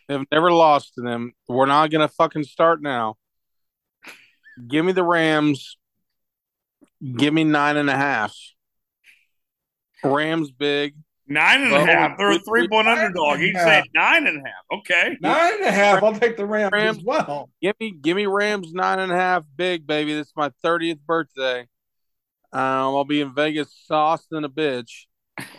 [0.07, 1.31] They've never lost to them.
[1.47, 3.15] We're not going to fucking start now.
[4.67, 5.77] Give me the Rams.
[7.15, 8.35] Give me nine and a half.
[10.03, 10.95] Rams big.
[11.27, 12.17] Nine and a half.
[12.17, 13.35] They're a we- three point nine underdog.
[13.35, 13.67] and a He's half.
[13.67, 14.79] saying nine and a half.
[14.79, 15.17] Okay.
[15.21, 16.01] Nine and a half.
[16.03, 16.97] I'll take the Rams, Rams.
[16.97, 17.49] as well.
[17.61, 20.13] Give me, give me Rams nine and a half, big baby.
[20.13, 21.61] This is my thirtieth birthday.
[22.51, 22.61] Um,
[22.95, 25.05] I'll be in Vegas, sauced than a bitch.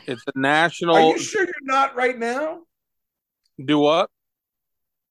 [0.06, 0.96] It's a national.
[0.96, 2.62] Are you sure you're not right now?
[3.64, 4.10] Do what?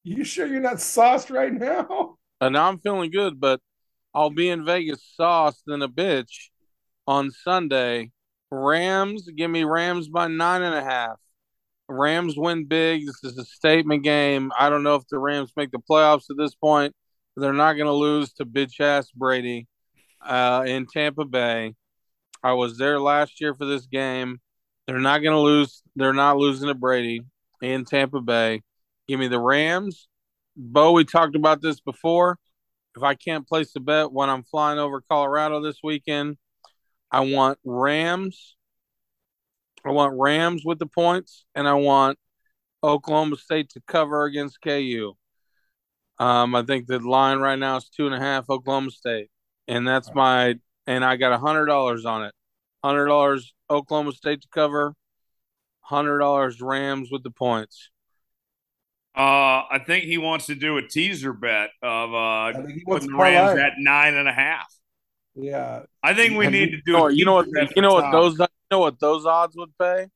[0.04, 2.18] You sure you're not sauced right now?
[2.42, 3.62] And now I'm feeling good, but
[4.14, 6.50] I'll be in Vegas, sauced than a bitch
[7.08, 8.12] on Sunday.
[8.52, 11.18] Rams, give me Rams by nine and a half.
[11.88, 13.06] Rams win big.
[13.06, 14.52] This is a statement game.
[14.58, 16.96] I don't know if the Rams make the playoffs at this point.
[17.36, 19.68] They're not going to lose to bitch ass Brady
[20.22, 21.74] uh, in Tampa Bay.
[22.44, 24.40] I was there last year for this game.
[24.88, 25.82] They're not going to lose.
[25.96, 27.22] They're not losing to Brady
[27.62, 28.62] in Tampa Bay.
[29.08, 30.08] Give me the Rams.
[30.56, 32.38] Bo, we talked about this before.
[32.96, 36.38] If I can't place a bet when I'm flying over Colorado this weekend,
[37.12, 38.56] I want Rams.
[39.86, 42.20] I want Rams with the points, and I want
[42.84, 45.14] Oklahoma State to cover against KU.
[46.20, 49.30] Um, I think the line right now is two and a half Oklahoma State,
[49.68, 50.56] and that's my
[50.86, 52.34] and I got a hundred dollars on it.
[52.84, 54.94] Hundred dollars Oklahoma State to cover.
[55.82, 57.90] Hundred dollars Rams with the points.
[59.16, 63.10] Uh, I think he wants to do a teaser bet of uh he wants putting
[63.10, 64.68] to the Rams at nine and a half.
[65.36, 65.84] Yeah.
[66.04, 66.92] I think we Have need you- to do.
[66.92, 67.48] You know, you know what?
[67.76, 70.08] You know what those you know what those odds would pay.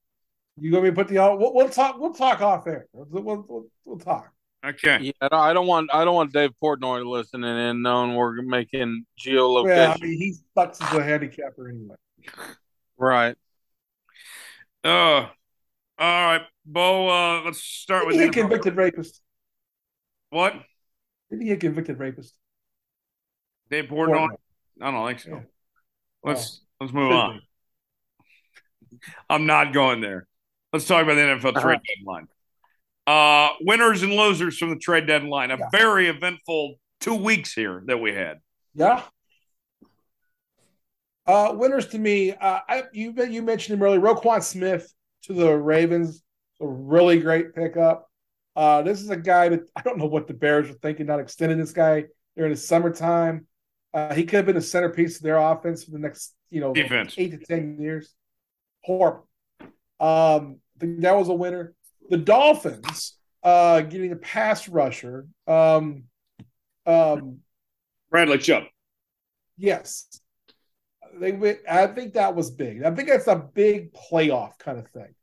[0.57, 2.85] You gonna be put the we'll, we'll talk we'll talk off air.
[2.93, 4.31] We'll, we'll, we'll, we'll talk.
[4.65, 4.99] Okay.
[5.01, 9.67] Yeah, I don't, want I don't want Dave Portnoy listening in, knowing we're making geolocation.
[9.67, 11.95] Yeah, I mean he sucks as a handicapper anyway.
[12.97, 13.35] right.
[14.85, 15.27] Uh, all
[15.99, 17.09] right, Bo.
[17.09, 19.21] Uh, let's start with Didn't he the convicted rapist?
[20.29, 20.53] what?
[21.29, 22.33] Didn't he get convicted rapist?
[23.69, 24.27] Dave Portnoy?
[24.29, 24.35] Portnoy.
[24.81, 25.29] I don't think so.
[25.31, 25.39] Yeah.
[26.23, 27.41] Let's let's move on.
[28.91, 28.97] be.
[29.29, 30.27] I'm not going there.
[30.71, 31.95] Let's talk about the NFL trade Uh-huh.
[31.97, 32.27] deadline.
[33.05, 35.51] Uh, winners and losers from the trade deadline.
[35.51, 35.69] A Yeah.
[35.71, 38.39] very eventful two weeks here that we had.
[38.73, 39.03] Yeah.
[41.25, 43.99] Uh, winners to me, uh, I, you you mentioned him earlier.
[44.01, 44.91] Roquan Smith
[45.23, 46.21] to the Ravens,
[46.59, 48.09] a really great pickup.
[48.55, 51.19] Uh, this is a guy that I don't know what the Bears were thinking, not
[51.19, 52.05] extending this guy
[52.35, 53.47] during the summertime.
[53.93, 56.73] Uh, he could have been a centerpiece of their offense for the next, you know,
[56.73, 57.13] Defense.
[57.17, 58.13] eight to ten years.
[58.83, 59.27] Horrible.
[59.99, 61.73] Um, I think that was a winner.
[62.09, 65.27] The Dolphins uh, getting a pass rusher.
[65.47, 66.03] Um,
[66.85, 67.39] um,
[68.09, 68.63] Bradley Chubb.
[69.57, 70.19] Yes.
[71.19, 72.83] They went, I think that was big.
[72.83, 75.13] I think that's a big playoff kind of thing.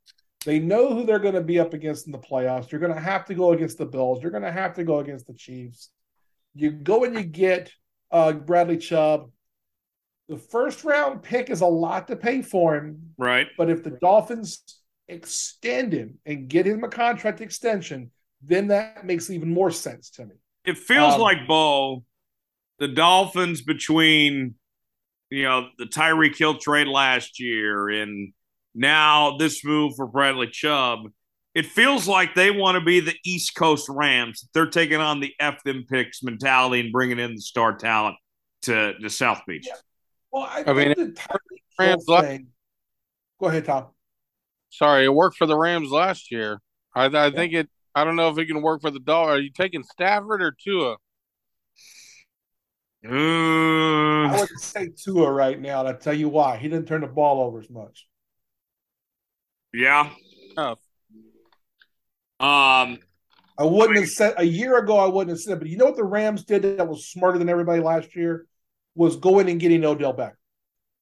[0.45, 2.71] They know who they're going to be up against in the playoffs.
[2.71, 4.21] You're going to have to go against the Bills.
[4.21, 5.89] You're going to have to go against the Chiefs.
[6.55, 7.71] You go and you get
[8.11, 9.31] uh, Bradley Chubb.
[10.29, 13.47] The first round pick is a lot to pay for him, Right.
[13.57, 14.63] but if the Dolphins
[15.07, 18.11] extend him and get him a contract extension,
[18.41, 20.35] then that makes even more sense to me.
[20.63, 22.05] It feels Um, like Bo,
[22.79, 24.55] the Dolphins between
[25.29, 28.33] you know the Tyreek Hill trade last year and
[28.73, 31.11] now this move for Bradley Chubb.
[31.53, 34.47] It feels like they want to be the East Coast Rams.
[34.53, 38.15] They're taking on the F them picks mentality and bringing in the star talent
[38.63, 39.65] to the South Beach.
[39.67, 39.75] Yeah.
[40.31, 41.15] Well, I, I mean, the
[41.77, 42.47] Rams Rams thing.
[43.39, 43.87] Go ahead, Tom.
[44.69, 46.61] Sorry, it worked for the Rams last year.
[46.95, 47.69] I, I think it.
[47.93, 49.29] I don't know if it can work for the Dog.
[49.29, 50.95] Are you taking Stafford or Tua?
[53.03, 55.79] I Uh, wouldn't say Tua right now.
[55.79, 56.57] And I'll tell you why.
[56.57, 58.07] He didn't turn the ball over as much.
[59.73, 60.09] yeah.
[60.55, 60.75] Oh.
[62.41, 62.97] Um,
[63.57, 64.97] I wouldn't have said a year ago.
[64.97, 67.49] I wouldn't have said, but you know what the Rams did that was smarter than
[67.49, 68.47] everybody last year
[68.95, 70.33] was going and getting Odell Beckham.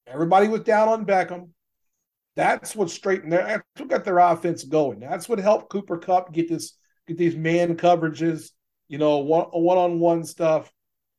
[0.06, 1.50] Everybody was down on Beckham.
[2.36, 3.46] That's what straightened their.
[3.46, 5.00] That's what got their offense going.
[5.00, 8.50] That's what helped Cooper Kupp get this get these man coverages.
[8.90, 10.72] You know, one one on one stuff.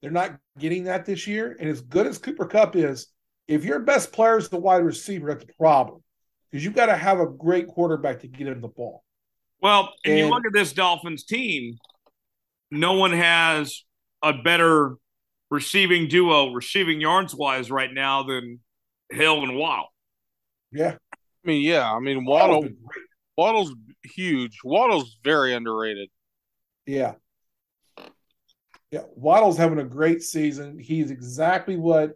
[0.02, 1.56] They're not getting that this year.
[1.58, 3.06] And as good as Cooper Kupp is,
[3.48, 6.02] if your best player is the wide receiver, that's a problem
[6.50, 9.02] because you've got to have a great quarterback to get him the ball.
[9.62, 11.78] Well, and, you look at this Dolphins team,
[12.70, 13.84] no one has
[14.22, 14.96] a better
[15.50, 18.60] receiving duo, receiving yards wise right now than
[19.10, 19.92] Hill and Waddle.
[20.72, 21.90] Yeah, I mean, yeah.
[21.90, 22.76] I mean, Waddle's Waddle.
[23.36, 23.74] Waddle's
[24.04, 24.58] huge.
[24.64, 26.10] Waddle's very underrated.
[26.86, 27.14] Yeah.
[28.90, 29.02] Yeah.
[29.14, 30.78] Waddle's having a great season.
[30.78, 32.12] He's exactly what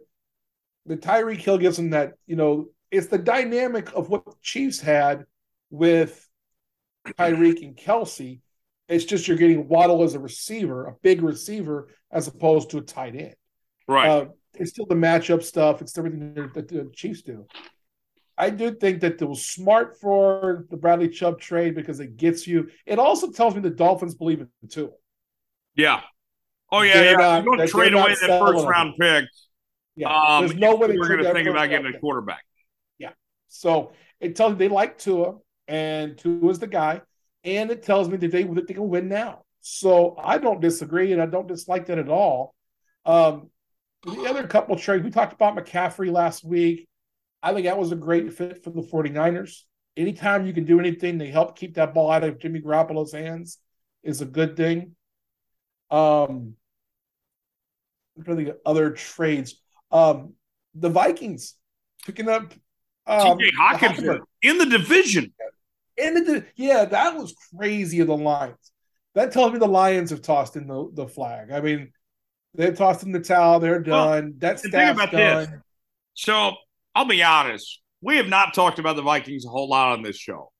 [0.85, 4.79] the Tyreek Hill gives him that, you know, it's the dynamic of what the Chiefs
[4.79, 5.25] had
[5.69, 6.24] with
[7.05, 8.39] Tyreek and Kelce.
[8.87, 12.81] It's just you're getting Waddle as a receiver, a big receiver, as opposed to a
[12.81, 13.35] tight end.
[13.87, 14.07] Right.
[14.09, 14.25] Uh,
[14.55, 15.81] it's still the matchup stuff.
[15.81, 17.45] It's everything that, the Chiefs do.
[18.37, 22.45] I do think that it was smart for the Bradley Chubb trade because it gets
[22.45, 22.69] you.
[22.85, 24.91] It also tells me the Dolphins believe in it too.
[25.75, 26.01] yeah.
[26.71, 27.17] Oh yeah, They're yeah.
[27.17, 29.25] not- you don't trade away that first round pick.
[29.95, 32.43] Yeah, Um, there's no way we're going to think about getting a quarterback.
[32.97, 33.11] Yeah.
[33.47, 35.35] So it tells me they like Tua,
[35.67, 37.01] and Tua is the guy,
[37.43, 39.43] and it tells me that they that they can win now.
[39.61, 42.53] So I don't disagree, and I don't dislike that at all.
[43.05, 43.49] Um,
[44.03, 46.87] the other couple trades we talked about McCaffrey last week.
[47.41, 49.61] I think that was a great fit for the 49ers.
[49.97, 53.59] Anytime you can do anything to help keep that ball out of Jimmy Garoppolo's hands
[54.03, 54.95] is a good thing.
[55.89, 56.55] Um,
[58.17, 59.61] the other trades?
[59.91, 60.33] Um,
[60.73, 61.55] the Vikings
[62.05, 62.53] picking up
[63.07, 64.19] um, TJ Hawkins Hockenson.
[64.41, 65.33] in the division.
[65.97, 68.71] And it yeah, that was crazy of the Lions.
[69.13, 71.51] That tells me the Lions have tossed in the, the flag.
[71.51, 71.91] I mean,
[72.53, 73.59] they've tossed in the towel.
[73.59, 74.35] They're done.
[74.39, 75.49] that and think staff's about this.
[76.13, 76.53] So
[76.93, 77.81] I'll be honest.
[78.01, 80.51] We have not talked about the Vikings a whole lot on this show.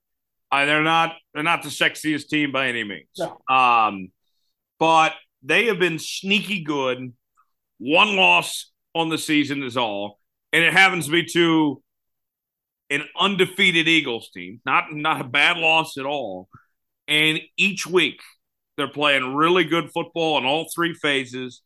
[0.52, 3.08] Uh, they're not they're not the sexiest team by any means.
[3.18, 3.40] No.
[3.54, 4.12] Um,
[4.80, 5.14] but
[5.44, 7.14] they have been sneaky good.
[7.78, 10.20] One loss on the season is all,
[10.54, 11.82] and it happens to be to
[12.90, 14.62] an undefeated Eagles team.
[14.66, 16.50] Not not a bad loss at all.
[17.08, 18.22] And each week
[18.78, 21.62] they're playing really good football in all three phases.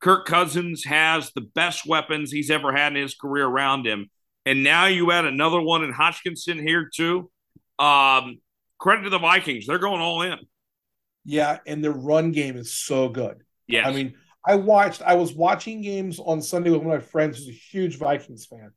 [0.00, 4.10] Kirk Cousins has the best weapons he's ever had in his career around him.
[4.46, 7.30] And now you add another one in Hockenson here, too.
[7.78, 8.40] Um,
[8.78, 9.66] credit to the Vikings.
[9.66, 10.38] They're going all in.
[11.24, 13.38] Yeah, and their run game is so good.
[13.66, 13.88] Yeah.
[13.88, 14.14] I mean,
[14.46, 17.52] I watched, I was watching games on Sunday with one of my friends who's a
[17.52, 18.72] huge Vikings fan.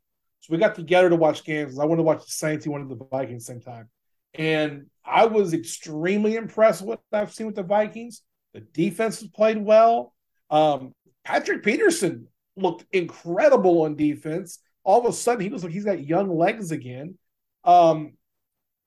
[0.47, 1.77] So we got together to watch games.
[1.77, 3.89] I wanted to watch the Saints, he wanted the Vikings same time.
[4.33, 8.21] And I was extremely impressed with what I've seen with the Vikings.
[8.53, 10.13] The defense has played well.
[10.49, 10.93] Um,
[11.25, 14.59] Patrick Peterson looked incredible on defense.
[14.85, 17.17] All of a sudden, he looks like he's got young legs again.
[17.65, 18.13] Um,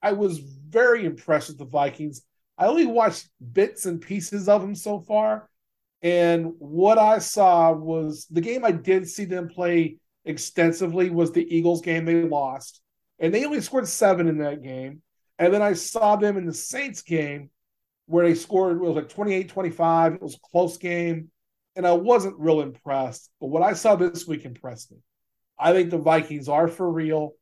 [0.00, 2.22] I was very impressed with the Vikings.
[2.56, 5.50] I only watched bits and pieces of them so far.
[6.00, 11.56] And what I saw was the game I did see them play extensively was the
[11.56, 12.80] Eagles game they lost.
[13.18, 15.02] And they only scored seven in that game.
[15.38, 17.50] And then I saw them in the Saints game
[18.06, 20.14] where they scored, it was like 28 25.
[20.14, 21.30] It was a close game.
[21.76, 23.30] And I wasn't real impressed.
[23.40, 24.98] But what I saw this week impressed me.
[25.58, 27.34] I think the Vikings are for real.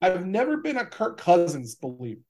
[0.00, 2.20] I've never been a Kirk Cousins believer,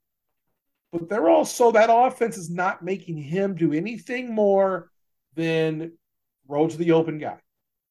[0.90, 4.90] but they're also that offense is not making him do anything more
[5.34, 5.92] than
[6.48, 7.38] road to the open guy.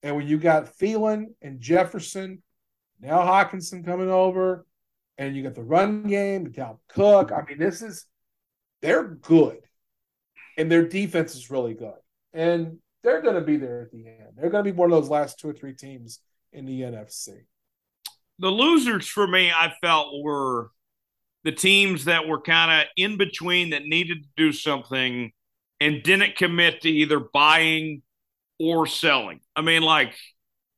[0.03, 2.41] And when you got Thielen and Jefferson,
[3.01, 4.65] now Hockenson coming over,
[5.17, 7.31] and you got the run game, Dalvin Cook.
[7.31, 8.05] I mean, this is
[8.81, 9.59] they're good,
[10.57, 11.99] and their defense is really good,
[12.33, 14.33] and they're going to be there at the end.
[14.35, 16.19] They're going to be one of those last two or three teams
[16.53, 17.43] in the NFC.
[18.39, 20.71] the losers for me, I felt were
[21.43, 25.31] the teams that were kind of in between that needed to do something
[25.79, 28.01] and didn't commit to either buying
[28.59, 29.39] or selling.
[29.55, 30.13] I mean, like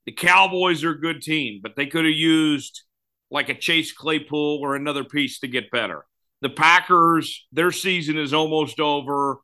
[0.05, 2.83] the Cowboys are a good team, but they could have used
[3.29, 6.05] like a Chase Claypool or another piece to get better.
[6.41, 9.37] the Packers, their season is almost over.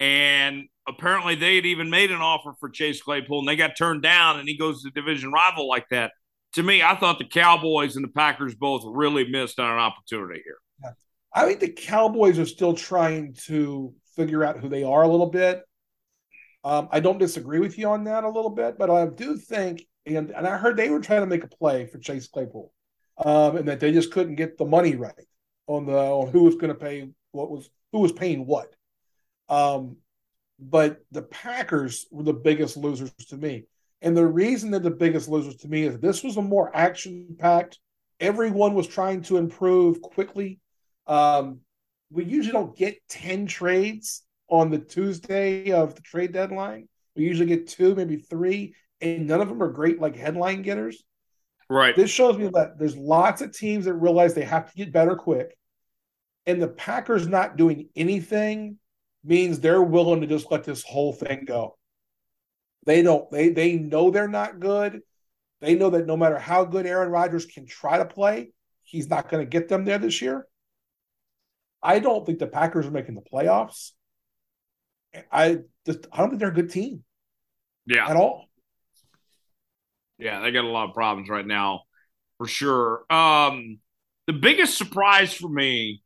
[0.00, 4.02] And apparently they had even made an offer for Chase Claypool and they got turned
[4.02, 6.12] down and he goes to division rival like that.
[6.54, 10.40] To me, I thought the Cowboys and the Packers both really missed on an opportunity
[10.44, 10.58] here.
[10.82, 10.90] Yeah.
[11.34, 15.30] I think the Cowboys are still trying to figure out who they are a little
[15.30, 15.62] bit.
[16.64, 19.86] Um, I don't disagree with you on that a little bit, but I do think,
[20.06, 22.72] and, and I heard they were trying to make a play for Chase Claypool,
[23.18, 25.14] um, and that they just couldn't get the money right
[25.66, 28.74] on the on who was going to pay what was who was paying what.
[29.48, 29.96] Um,
[30.58, 33.64] but the Packers were the biggest losers to me.
[34.02, 37.36] And the reason they're the biggest losers to me is this was a more action
[37.38, 37.78] packed.
[38.20, 40.60] Everyone was trying to improve quickly.
[41.06, 41.60] Um,
[42.10, 46.88] we usually don't get 10 trades on the Tuesday of the trade deadline.
[47.16, 51.02] We usually get two, maybe three, and none of them are great like headline getters.
[51.70, 51.94] Right.
[51.94, 55.16] This shows me that there's lots of teams that realize they have to get better
[55.16, 55.56] quick.
[56.46, 58.78] And the Packers not doing anything
[59.22, 61.76] means they're willing to just let this whole thing go.
[62.86, 65.02] They don't they they know they're not good.
[65.60, 68.52] They know that no matter how good Aaron Rodgers can try to play,
[68.84, 70.46] he's not going to get them there this year.
[71.82, 73.90] I don't think the Packers are making the playoffs.
[75.32, 77.04] I just I don't think they're a good team.
[77.86, 78.08] Yeah.
[78.08, 78.46] At all.
[80.18, 81.82] Yeah, they got a lot of problems right now,
[82.38, 83.04] for sure.
[83.10, 83.78] Um,
[84.26, 86.02] the biggest surprise for me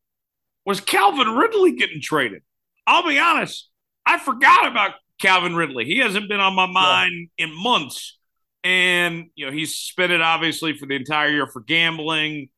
[0.64, 2.42] was Calvin Ridley getting traded.
[2.86, 3.68] I'll be honest,
[4.04, 5.86] I forgot about Calvin Ridley.
[5.86, 7.46] He hasn't been on my mind yeah.
[7.46, 8.18] in months.
[8.64, 12.48] And, you know, he's suspended obviously for the entire year for gambling.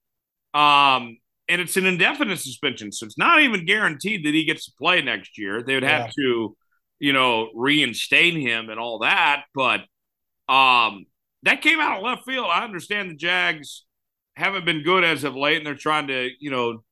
[0.53, 1.19] Um,
[1.49, 2.93] and it's an indefinite suspension.
[2.93, 5.63] So it's not even guaranteed that he gets to play next year.
[5.63, 6.25] They would have yeah.
[6.25, 6.57] to,
[6.99, 9.45] you know, reinstate him and all that.
[9.55, 9.81] But
[10.49, 11.07] um,
[11.43, 12.47] that came out of left field.
[12.51, 13.85] I understand the Jags
[14.37, 16.83] haven't been good as of late, and they're trying to, you know,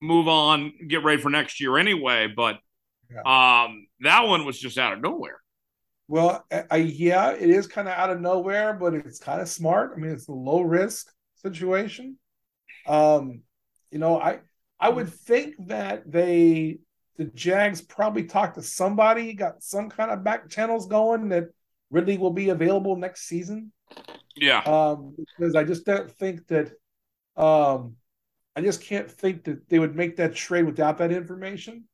[0.00, 2.28] move on, get ready for next year anyway.
[2.34, 2.58] But
[3.10, 3.64] yeah.
[3.64, 5.38] um, that one was just out of nowhere.
[6.08, 9.92] Well, I, yeah, it is kind of out of nowhere, but it's kind of smart.
[9.94, 12.18] I mean, it's a low risk situation.
[12.86, 13.42] Um,
[13.92, 14.40] you know, I
[14.80, 16.78] I would think that they
[17.16, 21.50] the Jags probably talked to somebody, got some kind of back channels going that
[21.90, 23.70] Ridley will be available next season.
[24.34, 24.60] Yeah.
[24.60, 26.72] Um, because I just don't think that
[27.36, 27.96] um
[28.54, 31.84] I just can't think that they would make that trade without that information.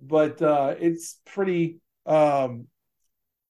[0.00, 2.66] But uh, it's pretty um,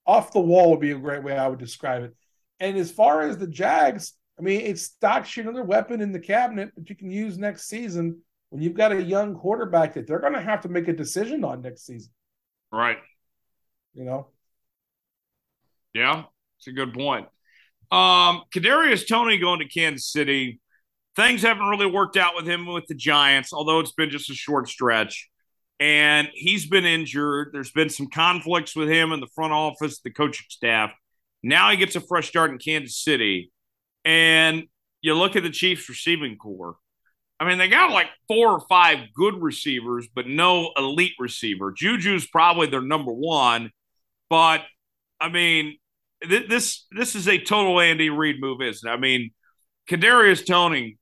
[0.07, 2.15] off the wall would be a great way I would describe it.
[2.61, 6.21] And as far as the Jags, I mean, it stocks you another weapon in the
[6.21, 8.21] cabinet that you can use next season
[8.51, 11.45] when you've got a young quarterback that they're going to have to make a decision
[11.45, 12.13] on next season.
[12.71, 12.99] Right.
[13.95, 14.29] You know.
[15.93, 16.25] Yeah,
[16.59, 17.27] it's a good point.
[17.91, 20.61] Um, Kadarius Toney going to Kansas City
[21.19, 24.35] things haven't really worked out with him with the Giants, although it's been just a
[24.35, 25.29] short stretch.
[25.81, 27.51] And he's been injured.
[27.53, 30.93] There's been some conflicts with him in the front office, the coaching staff.
[31.43, 33.51] Now he gets a fresh start in Kansas City.
[34.09, 34.65] And
[35.03, 36.77] you look at the Chiefs receiving corps.
[37.39, 41.73] I mean, they got like four or five good receivers, but no elite receiver.
[41.73, 43.71] Juju's probably their number one,
[44.29, 44.63] but
[45.21, 45.77] I mean,
[46.29, 48.93] th- this this is a total Andy Reid move, isn't it?
[48.93, 49.31] I mean,
[49.89, 50.99] Kadarius Toney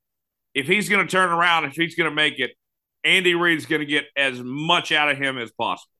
[0.57, 2.49] if he's going to turn around, if he's going to make it,
[3.03, 5.91] Andy Reid's going to get as much out of him as possible.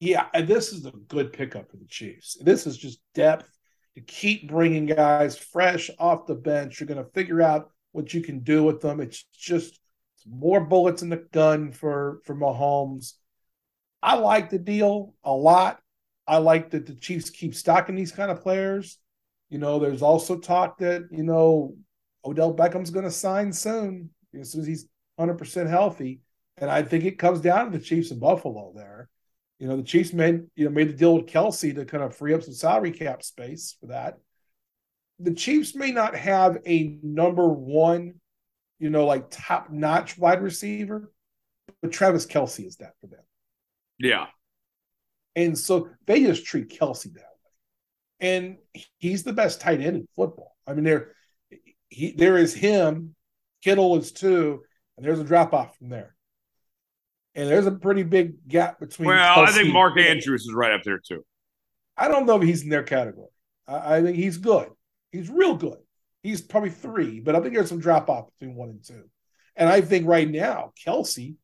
[0.00, 2.38] Yeah, this is a good pickup for the Chiefs.
[2.40, 3.50] This is just depth
[3.98, 6.78] to keep bringing guys fresh off the bench.
[6.78, 9.00] You're going to figure out what you can do with them.
[9.00, 9.80] It's just
[10.26, 13.14] more bullets in the gun for for Mahomes.
[14.02, 15.80] I like the deal a lot.
[16.26, 18.98] I like that the Chiefs keep stocking these kind of players.
[19.48, 21.74] You know, there's also talk that you know
[22.24, 24.86] Odell Beckham's going to sign soon as soon as he's
[25.18, 26.20] 100% healthy.
[26.58, 29.08] And I think it comes down to the Chiefs in Buffalo there.
[29.58, 32.14] You know, the Chiefs made, you know, made the deal with Kelce to kind of
[32.14, 34.18] free up some salary cap space for that.
[35.18, 38.14] The Chiefs may not have a number one,
[38.78, 41.12] you know, like top notch wide receiver,
[41.82, 43.24] but Travis Kelce is that for them.
[43.98, 44.26] Yeah.
[45.34, 47.50] And so they just treat Kelce that way.
[48.20, 48.56] And
[48.98, 50.56] he's the best tight end in football.
[50.66, 51.14] I mean, they're
[51.88, 53.14] he there is him,
[53.62, 54.62] Kittle is two,
[54.96, 56.14] and there's a drop off from there.
[57.38, 59.06] And there's a pretty big gap between.
[59.06, 61.24] Well, Kelce I think Mark Andrews is right up there too.
[61.96, 63.28] I don't know if he's in their category.
[63.68, 64.70] I, I think he's good.
[65.12, 65.78] He's real good.
[66.24, 69.04] He's probably three, but I think there's some drop off between one and two.
[69.54, 71.36] And I think right now, Kelce,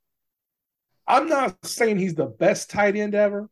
[1.06, 3.48] I'm not saying he's the best tight end ever,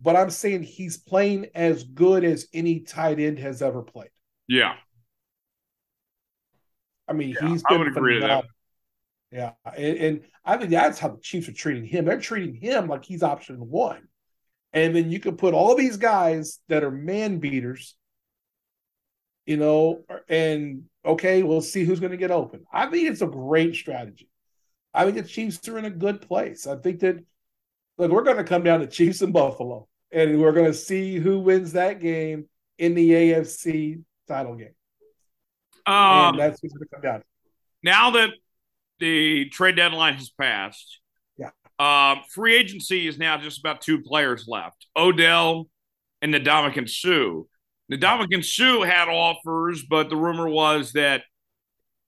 [0.00, 4.10] but I'm saying he's playing as good as any tight end has ever played.
[4.48, 4.74] Yeah.
[7.06, 7.62] I mean, yeah, he's.
[7.70, 8.44] I would agree to that.
[9.36, 12.06] Yeah, and, and, I think that's how the Chiefs are treating him.
[12.06, 14.08] They're treating him like he's option one,
[14.72, 17.96] and then you can put all these guys that are man beaters,
[19.44, 22.64] you know, and okay, we'll see who's going to get open.
[22.72, 24.30] I think it's a great strategy.
[24.94, 26.66] I think the Chiefs are in a good place.
[26.66, 27.22] I think that
[27.98, 31.16] look, we're going to come down to Chiefs and Buffalo, and we're going to see
[31.16, 32.48] who wins that game
[32.78, 34.74] in the AFC title game.
[35.84, 37.22] Um, and that's what's going to come down.
[37.82, 38.30] Now that
[38.98, 41.00] the trade deadline has passed,
[41.36, 45.68] yeah, um, free agency is now just about two players left: Odell
[46.22, 47.44] and Ndamukong Suh.
[47.92, 51.22] Ndamukong Suh had offers, but the rumor was that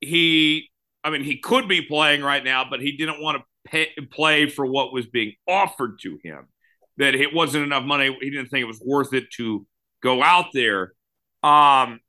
[0.01, 0.71] he,
[1.05, 4.49] I mean, he could be playing right now, but he didn't want to pay, play
[4.49, 6.49] for what was being offered to him.
[6.97, 8.17] That it wasn't enough money.
[8.21, 9.67] He didn't think it was worth it to
[10.03, 10.93] go out there.
[11.45, 12.01] Um,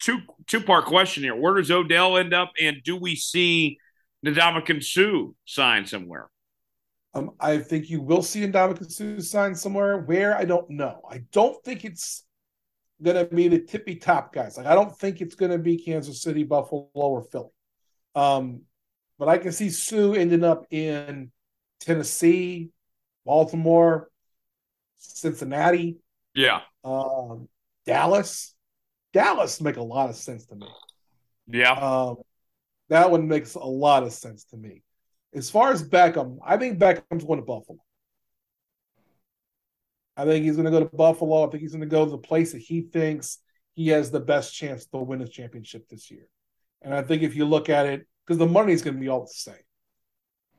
[0.00, 3.78] two two part question here: Where does Odell end up, and do we see
[4.24, 6.28] Ndamukong Suh sign somewhere?
[7.14, 9.98] Um, I think you will see Ndamukong Suh sign somewhere.
[9.98, 11.00] Where I don't know.
[11.08, 12.24] I don't think it's
[13.02, 14.56] going to be the tippy top guys.
[14.56, 17.50] Like I don't think it's going to be Kansas City, Buffalo, or Philly.
[18.14, 18.62] Um,
[19.18, 21.30] but I can see Suh ending up in
[21.80, 22.70] Tennessee,
[23.24, 24.10] Baltimore,
[24.98, 25.98] Cincinnati.
[26.34, 26.60] Yeah.
[26.84, 27.48] Um,
[27.86, 28.54] Dallas.
[29.12, 30.66] Dallas make a lot of sense to me.
[31.48, 31.72] Yeah.
[31.72, 32.16] Um,
[32.88, 34.82] that one makes a lot of sense to me.
[35.34, 37.78] As far as Beckham, I think Beckham's going to Buffalo.
[40.16, 41.46] I think he's going to go to Buffalo.
[41.46, 43.38] I think he's going to go to the place that he thinks
[43.74, 46.26] he has the best chance to win a championship this year.
[46.82, 49.08] And I think if you look at it, because the money is going to be
[49.08, 49.54] all the same.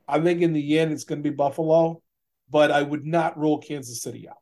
[0.08, 2.02] I think in the end it's going to be Buffalo,
[2.48, 4.38] but I would not rule Kansas City out.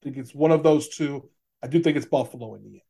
[0.00, 1.28] I think it's one of those two.
[1.62, 2.80] I do think it's Buffalo in the end.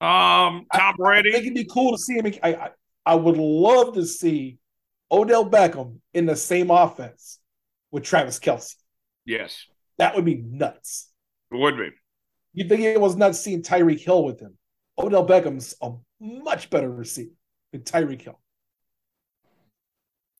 [0.00, 1.30] Um, Tom Brady.
[1.30, 2.26] I, I think it'd be cool to see him.
[2.42, 2.70] I, I,
[3.10, 4.58] I would love to see
[5.10, 7.40] Odell Beckham in the same offense
[7.90, 8.76] with Travis Kelce.
[9.24, 9.66] Yes,
[9.98, 11.10] that would be nuts.
[11.50, 11.88] It would be.
[12.52, 14.56] You think it was nuts seeing Tyreek Hill with him?
[14.96, 17.32] Odell Beckham's a much better receiver
[17.72, 18.38] than Tyreek Hill.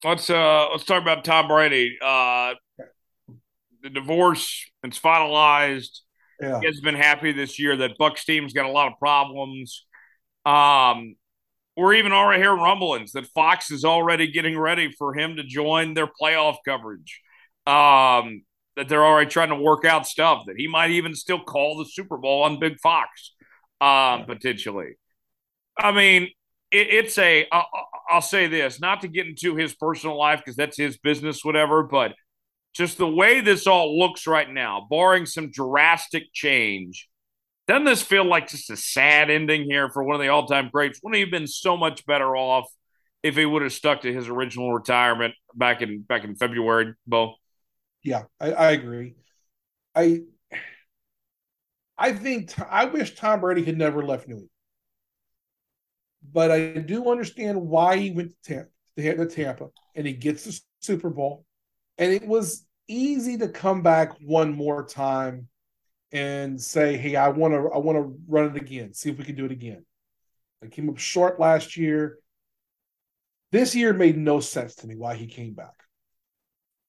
[0.04, 1.98] Let's uh let's talk about Tom Brady.
[2.00, 2.54] Uh,
[3.82, 6.02] the divorce it's finalized.
[6.40, 6.60] Yeah.
[6.60, 9.86] He has been happy this year that Bucks team's got a lot of problems.
[10.46, 11.16] Um,
[11.76, 15.94] we're even already hearing rumblings that Fox is already getting ready for him to join
[15.94, 17.20] their playoff coverage.
[17.66, 18.42] Um,
[18.76, 21.84] that they're already trying to work out stuff that he might even still call the
[21.84, 23.34] Super Bowl on Big Fox,
[23.80, 24.94] um, potentially.
[25.76, 26.24] I mean,
[26.70, 27.46] it, it's a.
[27.52, 27.66] I'll,
[28.08, 31.82] I'll say this, not to get into his personal life because that's his business, whatever,
[31.82, 32.14] but
[32.72, 37.08] just the way this all looks right now, barring some drastic change,
[37.70, 40.70] doesn't this feel like just a sad ending here for one of the all time
[40.72, 41.00] greats?
[41.02, 42.66] Wouldn't he have been so much better off
[43.22, 47.34] if he would have stuck to his original retirement back in back in February, Bo?
[48.02, 49.14] Yeah, I, I agree.
[49.94, 50.22] I
[51.96, 54.50] I think I wish Tom Brady had never left New England,
[56.32, 58.66] but I do understand why he went to
[58.96, 61.44] Tampa, to Tampa, and he gets the Super Bowl
[62.00, 65.46] and it was easy to come back one more time
[66.12, 68.92] and say, "Hey, I want to, I want to run it again.
[68.94, 69.84] See if we can do it again."
[70.62, 72.18] I came up short last year.
[73.52, 75.74] This year made no sense to me why he came back.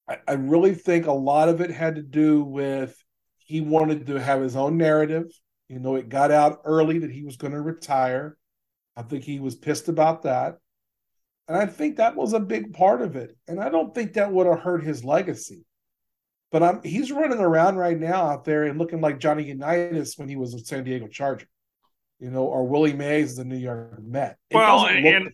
[0.07, 2.95] I, I really think a lot of it had to do with
[3.37, 5.25] he wanted to have his own narrative.
[5.69, 8.37] You know, it got out early that he was going to retire.
[8.95, 10.57] I think he was pissed about that.
[11.47, 13.35] And I think that was a big part of it.
[13.47, 15.65] And I don't think that would have hurt his legacy.
[16.51, 20.27] But I'm, he's running around right now out there and looking like Johnny Unitas when
[20.27, 21.47] he was a San Diego Charger,
[22.19, 24.37] you know, or Willie Mays the New York Met.
[24.49, 25.33] It well, and, and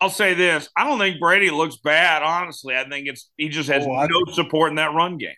[0.00, 2.22] I'll say this: I don't think Brady looks bad.
[2.22, 5.34] Honestly, I think it's he just has oh, no think, support in that run game.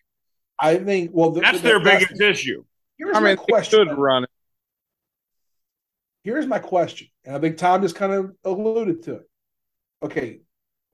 [0.59, 1.11] I think.
[1.13, 2.65] Well, the, that's the, their that's, biggest issue.
[2.99, 3.87] Here's I mean, my question.
[3.87, 4.31] Should run it.
[6.25, 9.29] Here's my question, and I think Tom just kind of alluded to it
[10.03, 10.41] okay,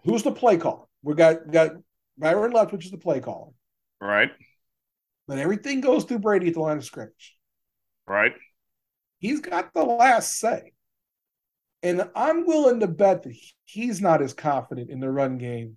[0.04, 0.84] who's the play caller?
[1.02, 1.72] We got got
[2.16, 3.52] Byron Leftwich is the play caller.
[4.00, 4.30] Right.
[5.26, 7.36] But everything goes through Brady at the line of scrimmage.
[8.06, 8.34] Right.
[9.18, 10.72] He's got the last say.
[11.82, 15.76] And I'm willing to bet that he's not as confident in the run game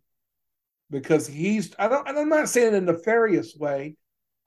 [0.90, 3.96] because he's I don't and I'm not saying in a nefarious way.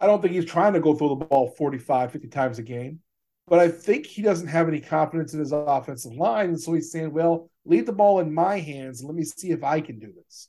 [0.00, 3.00] I don't think he's trying to go through the ball 45, 50 times a game.
[3.46, 6.50] But I think he doesn't have any confidence in his offensive line.
[6.50, 9.00] And so he's saying, well, leave the ball in my hands.
[9.00, 10.48] And let me see if I can do this.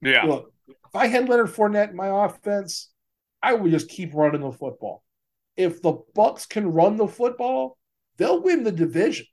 [0.00, 0.24] Yeah.
[0.24, 0.51] Look,
[0.86, 2.90] if I had Leonard Fournette in my offense,
[3.42, 5.02] I would just keep running the football.
[5.56, 7.76] If the Bucks can run the football,
[8.16, 9.26] they'll win the division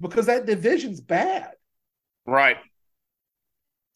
[0.00, 1.52] because that division's bad.
[2.26, 2.56] Right.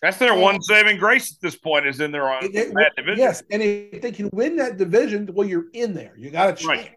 [0.01, 2.93] That's their one saving grace at this point is in their own It- it- bad
[2.97, 3.19] division.
[3.19, 6.15] Yes, and if they can win that division, well, you're in there.
[6.17, 6.67] You got a chance.
[6.67, 6.97] Right.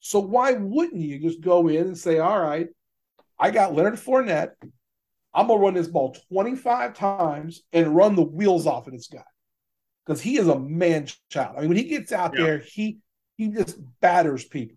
[0.00, 2.68] So why wouldn't you just go in and say, "All right,
[3.38, 4.52] I got Leonard Fournette.
[5.34, 9.22] I'm gonna run this ball 25 times and run the wheels off of this guy
[10.06, 11.56] because he is a man child.
[11.56, 12.44] I mean, when he gets out Yeah.
[12.44, 12.98] there, he
[13.36, 14.76] he just batters people.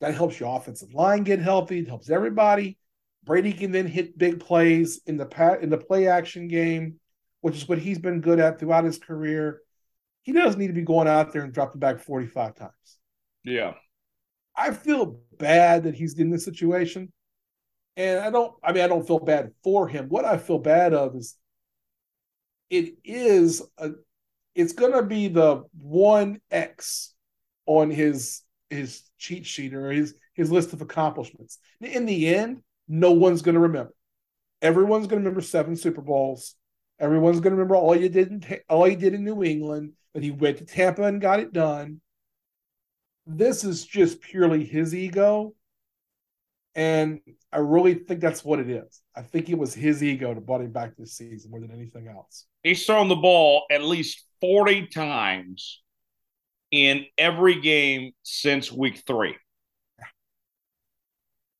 [0.00, 1.80] That helps your offensive line get healthy.
[1.80, 2.78] It helps everybody.
[3.24, 7.00] Brady can then hit big plays in the pat in the play action game,
[7.40, 9.60] which is what he's been good at throughout his career.
[10.22, 12.98] He doesn't need to be going out there and dropping back 45 times.
[13.44, 13.74] Yeah.
[14.56, 17.12] I feel bad that he's in this situation.
[17.96, 20.08] And I don't, I mean, I don't feel bad for him.
[20.08, 21.36] What I feel bad of is
[22.70, 23.90] it is a,
[24.54, 27.14] it's gonna be the one X
[27.66, 31.58] on his his cheat sheet or his his list of accomplishments.
[31.80, 33.94] In the end, no one's gonna remember.
[34.60, 36.56] Everyone's gonna remember seven Super Bowls.
[36.98, 39.92] Everyone's gonna remember all you did in all you did in New England.
[40.14, 42.00] That he went to Tampa and got it done
[43.26, 45.54] this is just purely his ego.
[46.74, 47.20] And
[47.52, 49.00] I really think that's what it is.
[49.16, 52.08] I think it was his ego that brought him back this season more than anything
[52.08, 52.46] else.
[52.62, 55.82] He's thrown the ball at least 40 times
[56.72, 59.36] in every game since week three.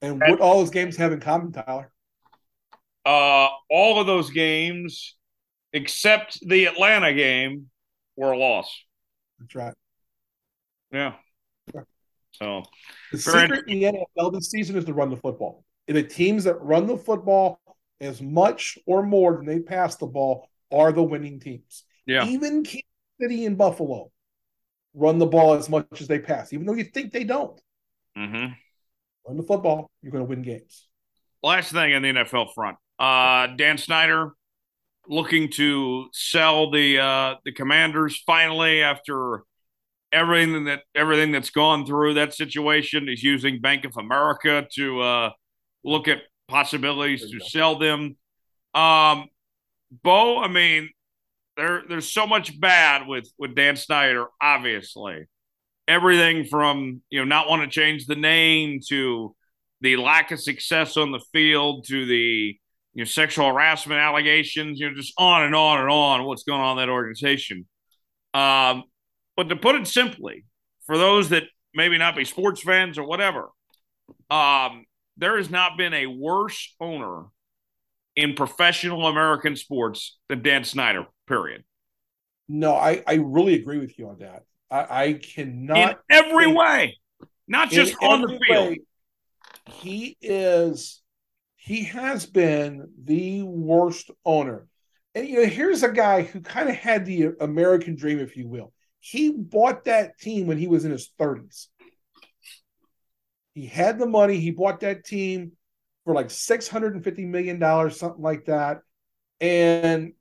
[0.02, 1.90] And what all those games have in common, Tyler?
[3.06, 5.16] Uh, all of those games,
[5.72, 7.70] except the Atlanta game,
[8.16, 8.82] were a loss.
[9.38, 9.74] That's right.
[10.92, 11.14] Yeah.
[12.40, 12.62] So
[13.12, 13.86] The secret in the
[14.19, 15.65] NFL this season is to run the football.
[15.89, 17.61] And the teams that run the football
[18.01, 21.85] as much or more than they pass the ball are the winning teams.
[22.06, 22.82] yeah, Even Kansas
[23.20, 24.11] City and Buffalo
[24.94, 27.61] run the ball as much as they pass, even though you think they don't.
[28.16, 28.47] hmm
[29.27, 30.86] Run the football, you're going to win games.
[31.43, 34.32] Last thing on the NFL front, uh, Dan Snyder
[35.06, 39.43] looking to sell the uh, the Commanders finally after
[40.14, 43.08] everything that everything that's gone through that situation.
[43.08, 45.30] He's using Bank of America to uh,
[45.82, 47.44] look at possibilities to go.
[47.44, 48.16] sell them.
[48.74, 49.28] Um,
[50.02, 50.90] Bo, I mean,
[51.56, 55.26] there there's so much bad with with Dan Snyder, obviously.
[55.86, 59.34] Everything from you know not want to change the name to
[59.80, 62.56] the lack of success on the field to the
[62.94, 66.24] you know sexual harassment allegations, you know, just on and on and on.
[66.24, 67.66] What's going on in that organization?
[68.32, 68.84] Um,
[69.36, 70.44] but to put it simply,
[70.86, 71.44] for those that
[71.74, 73.48] maybe not be sports fans or whatever,
[74.31, 74.85] um,
[75.16, 77.24] there has not been a worse owner
[78.16, 81.06] in professional American sports than Dan Snyder.
[81.27, 81.65] Period.
[82.48, 84.43] No, I, I really agree with you on that.
[84.70, 86.98] I, I cannot in every in- way,
[87.48, 88.69] not just on the field.
[88.70, 88.81] way,
[89.70, 91.01] he is
[91.56, 94.66] he has been the worst owner.
[95.15, 98.47] And you know, here's a guy who kind of had the American dream, if you
[98.47, 98.73] will.
[99.06, 101.66] He bought that team when he was in his 30s.
[103.52, 105.52] He had the money, he bought that team
[106.05, 107.60] for like $650 million,
[107.90, 108.81] something like that.
[109.43, 110.14] And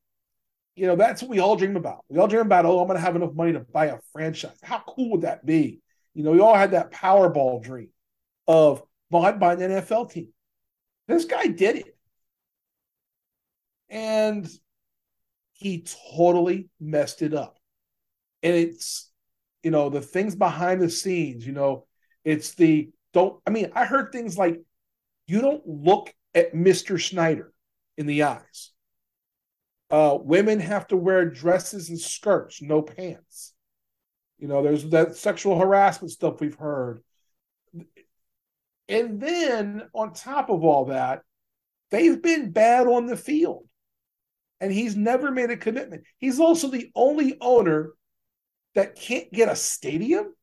[0.76, 2.04] you know, that's what we all dream about.
[2.10, 4.58] We all dream about, oh, I'm gonna have enough money to buy a franchise.
[4.62, 5.80] How cool would that be?
[6.14, 7.88] You know, we all had that Powerball dream
[8.50, 10.28] of buying by an NFL team.
[11.08, 11.98] This guy did it.
[13.90, 14.46] And
[15.54, 15.86] he
[16.18, 17.58] totally messed it up.
[18.44, 19.10] And it's,
[19.64, 21.88] you know, the things behind the scenes, you know,
[22.24, 24.60] it's the don't, I mean, I heard things like,
[25.28, 27.02] you don't look at Mr.
[27.02, 27.54] Snyder
[27.98, 28.72] in the eyes.
[29.90, 33.54] Uh, women have to wear dresses and skirts, no pants.
[34.40, 37.04] You know, there's that sexual harassment stuff we've heard.
[38.90, 41.22] And then on top of all that,
[41.92, 43.68] they've been bad on the field.
[44.60, 46.04] And he's never made a commitment.
[46.18, 47.92] He's also the only owner
[48.76, 50.34] that can't get a stadium.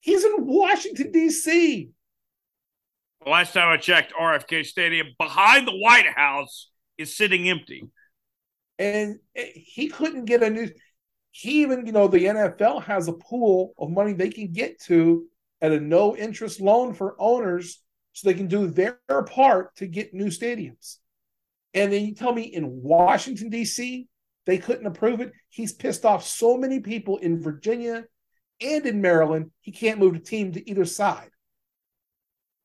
[0.00, 1.90] He's in Washington, D.C.
[3.24, 7.82] The last time I checked, RFK Stadium behind the White House is sitting empty.
[8.78, 10.70] And eh, he couldn't get a new.
[11.32, 15.26] He even, you know, the NFL has a pool of money they can get to
[15.60, 20.14] at a no interest loan for owners so they can do their part to get
[20.14, 20.98] new stadiums.
[21.74, 24.08] And then you tell me in Washington, D.C.,
[24.46, 25.32] they couldn't approve it.
[25.48, 28.04] He's pissed off so many people in Virginia
[28.60, 31.28] and in Maryland, he can't move the team to either side.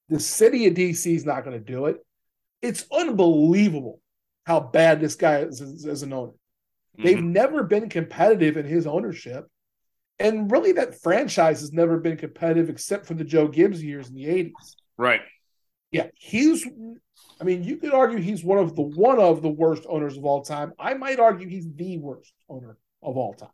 [0.09, 1.13] The city of D.C.
[1.13, 1.97] is not going to do it.
[2.61, 3.99] It's unbelievable
[4.45, 6.33] how bad this guy is as, an owner.
[6.97, 7.31] They've Mhm.
[7.31, 9.47] never been competitive in his ownership.
[10.19, 14.15] And really, that franchise has never been competitive except for the Joe Gibbs years in
[14.15, 14.75] the 80s.
[14.97, 15.21] Right.
[15.91, 16.65] Yeah, he's.
[17.39, 20.25] I mean, you could argue he's one of the one of the worst owners of
[20.25, 20.73] all time.
[20.79, 23.49] I might argue he's the worst owner of all time.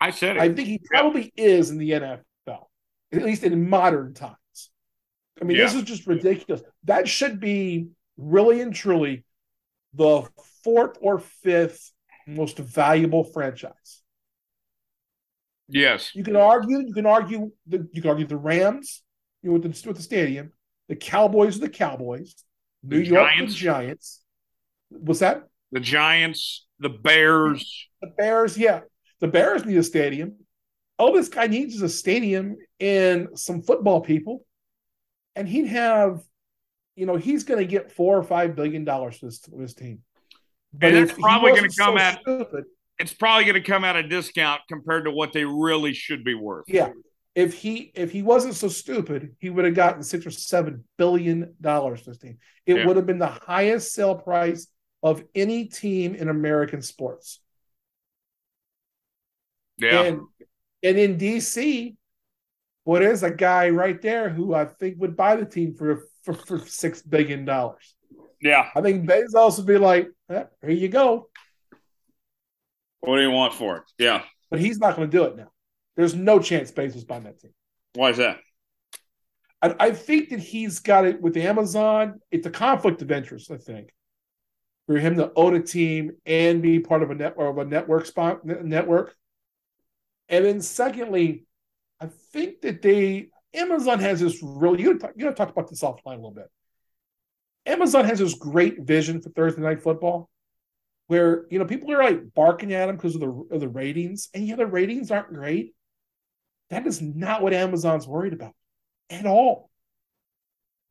[0.00, 0.42] I said it.
[0.42, 2.66] I think he probably is in the NFL,
[3.12, 4.36] at least in modern times.
[5.40, 6.62] I mean, this is just ridiculous.
[6.84, 9.24] That should be really and truly
[9.94, 10.28] the
[10.62, 11.92] fourth or fifth
[12.26, 14.02] most valuable franchise.
[15.68, 16.14] yes.
[16.14, 19.02] You can argue, you can argue the you can argue the Rams,
[19.42, 20.52] you know, with the with the stadium,
[20.90, 22.34] the Cowboys are the Cowboys,
[22.82, 23.54] New The York Giants.
[23.54, 24.20] the Giants.
[24.90, 25.44] What's that?
[25.72, 27.86] The Giants, the Bears.
[28.02, 28.80] The Bears, yeah.
[29.20, 30.36] The Bears need a stadium.
[30.98, 34.44] All this guy needs is a stadium and some football people.
[35.36, 36.20] And he'd have,
[36.96, 39.74] you know, he's going to get four or five billion dollars for this, for this
[39.74, 40.00] team.
[40.82, 42.64] And that's if he probably gonna come so at- stupid,
[42.98, 46.34] It's probably going to come at a discount compared to what they really should be
[46.34, 46.64] worth.
[46.68, 46.90] yeah.
[47.34, 51.54] If he if he wasn't so stupid, he would have gotten six or seven billion
[51.60, 52.38] dollars for this team.
[52.66, 52.86] It Yeah.
[52.86, 54.66] would have been the highest sale price
[55.02, 57.40] of any team in American sports.
[59.78, 60.02] Yeah.
[60.02, 60.20] And
[60.82, 61.96] and in DC,
[62.84, 66.34] what is a guy right there who I think would buy the team for for,
[66.34, 67.94] for six billion dollars?
[68.42, 68.70] yeah.
[68.74, 71.28] I think Bezos would be like, eh, "Here you go,"
[73.00, 73.82] What do you want for it?
[73.98, 74.22] Yeah.
[74.50, 75.50] but he's not going to do it now.
[76.00, 77.52] There's no chance Bezos buying that team.
[77.94, 78.38] Why is that?
[79.62, 82.20] I, I think that he's got it with Amazon.
[82.30, 83.50] It's a conflict of interest.
[83.50, 83.92] I think
[84.86, 88.06] for him to own a team and be part of a network of a network
[88.06, 89.14] spot network.
[90.28, 91.44] And then secondly,
[92.00, 95.82] I think that they Amazon has this really you talk, you know talk about this
[95.82, 96.50] offline a little bit.
[97.66, 100.28] Amazon has this great vision for Thursday night football,
[101.06, 104.28] where you know people are like barking at them because of the of the ratings,
[104.34, 105.72] and yeah, the ratings aren't great.
[106.70, 108.54] That is not what Amazon's worried about
[109.10, 109.70] at all.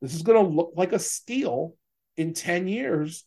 [0.02, 1.74] This is going to look like a steal
[2.16, 3.24] in 10 years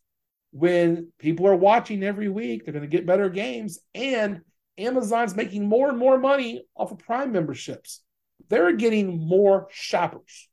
[0.51, 2.63] when people are watching every week.
[2.65, 4.41] They're going to get better games, and
[4.77, 8.01] Amazon's making more and more money off of Prime memberships.
[8.49, 10.49] They're getting more shoppers,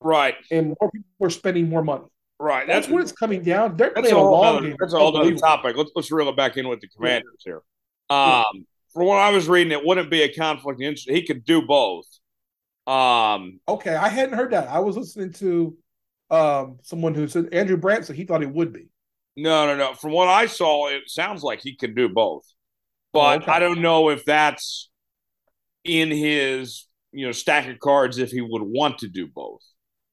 [0.00, 0.34] Right.
[0.50, 2.04] and more people are spending more money.
[2.40, 2.66] Right.
[2.68, 3.76] That's That's what it's coming down.
[3.76, 4.76] They're playing a long other, game.
[4.78, 5.76] that's a whole other topic.
[5.76, 7.62] Let's let's reel it back in with the commanders here.
[8.10, 8.44] Um
[8.92, 11.10] from what I was reading, it wouldn't be a conflict interest.
[11.10, 12.06] He could do both.
[12.86, 14.68] Um Okay, I hadn't heard that.
[14.68, 15.76] I was listening to
[16.30, 18.88] um, someone who said Andrew Brandt said he thought he would be.
[19.36, 19.94] no no no.
[19.94, 22.44] From what I saw, it sounds like he could do both.
[23.12, 23.52] But okay.
[23.52, 24.90] I don't know if that's
[25.84, 29.62] in his you know stack of cards if he would want to do both.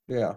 [0.08, 0.36] Yeah.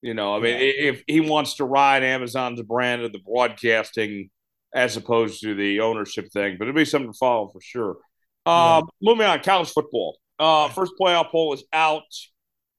[0.00, 0.58] You know, I mean, Yeah.
[0.58, 4.30] if he wants to ride Amazon's brand of the broadcasting
[4.74, 7.96] as opposed to the ownership thing, but it'll be something to follow for sure.
[8.44, 10.18] Uh, Moving on, college football.
[10.38, 12.02] Uh, first playoff poll is out.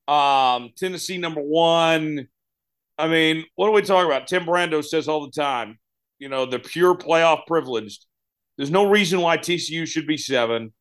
[0.08, 2.28] Um, Tennessee number one.
[2.98, 4.28] I mean, what are we talking about?
[4.28, 5.80] Tim Brando says all the time,
[6.18, 8.06] you know, the pure playoff privileged.
[8.58, 10.74] There's no reason why TCU should be seven.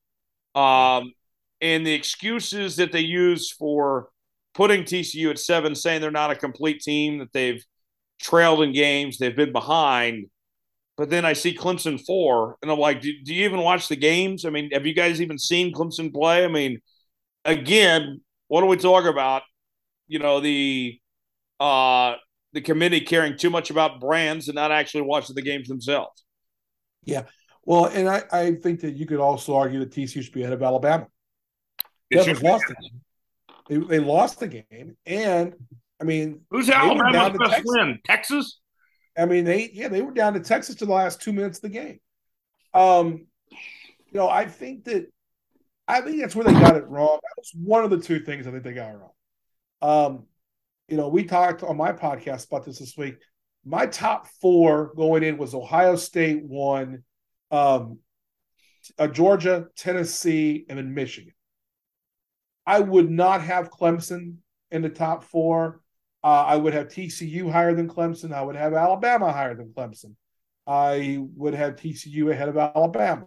[0.55, 1.13] Um,
[1.61, 4.09] and the excuses that they use for
[4.55, 7.65] putting TCU at seven, saying they're not a complete team, that they've
[8.21, 10.27] trailed in games, they've been behind.
[10.99, 13.95] But then I see Clemson four, and I'm like, do, do you even watch the
[13.97, 14.45] games?
[14.45, 16.45] I mean, have you guys even seen Clemson play?
[16.45, 16.81] I mean,
[17.45, 19.43] again, what are we talk about?
[20.09, 20.99] You know, the
[21.61, 22.15] uh
[22.53, 26.25] the committee caring too much about brands and not actually watching the games themselves.
[27.05, 27.25] Yeah.
[27.65, 30.55] Well, and I, I think that you could also argue that TCU should be ahead
[30.55, 31.07] of Alabama.
[32.11, 33.01] It Devils should- lost the game.
[33.69, 35.55] They, they lost the game, and
[36.01, 37.63] I mean, Who's Alabama's best Texas.
[37.67, 37.99] win?
[38.07, 38.61] Texas?
[39.19, 41.63] I mean, they yeah, they were down to Texas to the last two minutes of
[41.63, 42.01] the game.
[42.73, 45.07] Um, you know, I think that
[45.87, 47.19] I think that's where they got it wrong.
[47.23, 49.11] That was one of the two things I think they got wrong.
[49.81, 50.27] Um,
[50.89, 53.17] you know, we talked on my podcast about this this week.
[53.65, 57.03] My top four going in was Ohio State one,
[57.51, 57.99] um,
[58.99, 61.35] uh, Georgia, Tennessee, and then Michigan.
[62.67, 64.37] I would not have Clemson
[64.71, 65.81] in the top four.
[66.29, 68.35] Uh, I would have TCU higher than Clemson.
[68.35, 70.15] I would have Alabama higher than Clemson.
[70.67, 73.25] I would have TCU ahead of Alabama.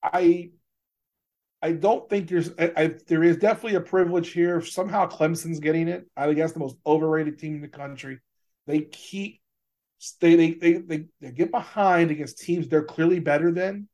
[0.00, 0.50] I
[1.60, 4.62] I don't think there's I, I, there is definitely a privilege here.
[4.62, 6.06] Somehow Clemson's getting it.
[6.16, 8.20] I guess the most overrated team in the country.
[8.68, 9.40] They keep
[10.20, 13.88] they they they they, they get behind against teams they're clearly better than,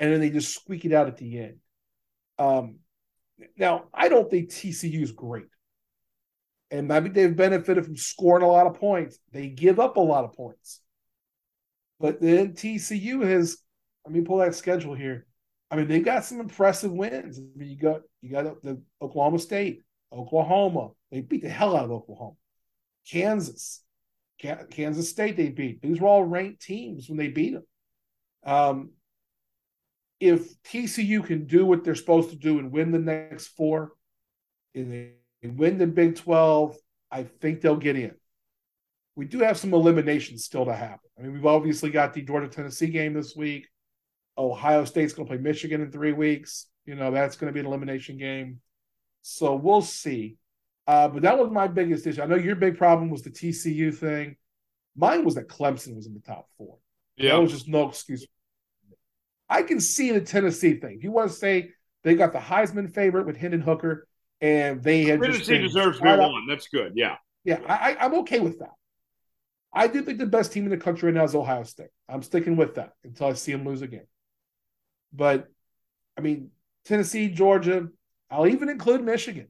[0.00, 1.56] and then they just squeak it out at the end.
[2.38, 2.76] Um,
[3.58, 5.44] now I don't think TCU is great
[6.74, 9.18] and I think they've benefited from scoring a lot of points.
[9.32, 10.80] They give up a lot of points.
[12.00, 13.58] But then TCU has,
[14.04, 15.24] let me pull that schedule here.
[15.70, 17.38] I mean, they've got some impressive wins.
[17.38, 19.82] I mean, you got you got the Oklahoma State,
[20.12, 20.90] Oklahoma.
[21.12, 22.36] They beat the hell out of Oklahoma.
[23.08, 23.82] Kansas,
[24.38, 25.80] Kansas State, they beat.
[25.80, 27.64] These were all ranked teams when they beat them.
[28.44, 28.90] Um,
[30.18, 33.92] if TCU can do what they're supposed to do and win the next four,
[34.74, 35.14] and
[35.48, 36.76] win the Big 12,
[37.10, 38.14] I think they'll get in.
[39.16, 41.08] We do have some eliminations still to happen.
[41.18, 43.68] I mean, we've obviously got the Georgia Tennessee game this week.
[44.36, 46.66] Ohio State's going to play Michigan in three weeks.
[46.86, 48.60] You know, that's going to be an elimination game.
[49.22, 50.36] So we'll see.
[50.86, 52.22] Uh, but that was my biggest issue.
[52.22, 54.36] I know your big problem was the TCU thing.
[54.96, 56.78] Mine was that Clemson was in the top four.
[57.16, 57.32] Yeah.
[57.32, 58.26] That was just no excuse.
[59.48, 60.96] I can see the Tennessee thing.
[60.96, 61.70] If you want to say
[62.02, 64.06] they got the Heisman favorite with Hendon Hooker,
[64.40, 66.46] and they had Tennessee deserves to be one.
[66.48, 66.92] That's good.
[66.94, 67.16] Yeah.
[67.44, 68.72] Yeah, I, I'm okay with that.
[69.72, 71.90] I do think the best team in the country right now is Ohio State.
[72.08, 74.06] I'm sticking with that until I see them lose again.
[75.12, 75.48] But
[76.16, 76.50] I mean,
[76.84, 77.88] Tennessee, Georgia,
[78.30, 79.48] I'll even include Michigan.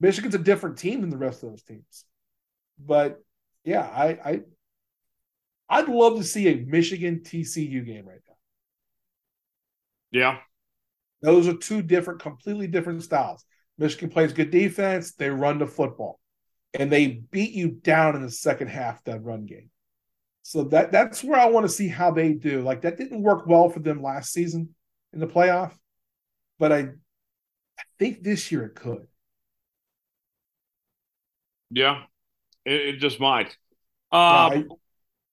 [0.00, 2.04] Michigan's a different team than the rest of those teams.
[2.78, 3.22] But
[3.64, 4.40] yeah, I, I
[5.68, 8.34] I'd love to see a Michigan TCU game right now.
[10.12, 10.38] Yeah.
[11.22, 13.44] Those are two different, completely different styles.
[13.78, 16.20] Michigan plays good defense, they run the football.
[16.74, 19.70] And they beat you down in the second half that run game.
[20.42, 22.62] So that that's where I want to see how they do.
[22.62, 24.74] Like that didn't work well for them last season
[25.12, 25.72] in the playoff,
[26.58, 29.06] but I, I think this year it could.
[31.70, 32.02] Yeah,
[32.64, 33.56] it, it just might.
[34.12, 34.64] Um, yeah, I,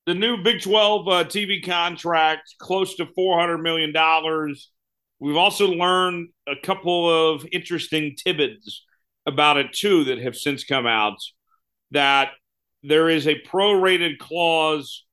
[0.06, 3.94] the new Big 12 uh, TV contract, close to $400 million.
[5.24, 8.84] We've also learned a couple of interesting tidbits
[9.26, 11.16] about it, too, that have since come out
[11.91, 12.32] that
[12.82, 15.06] there is a prorated clause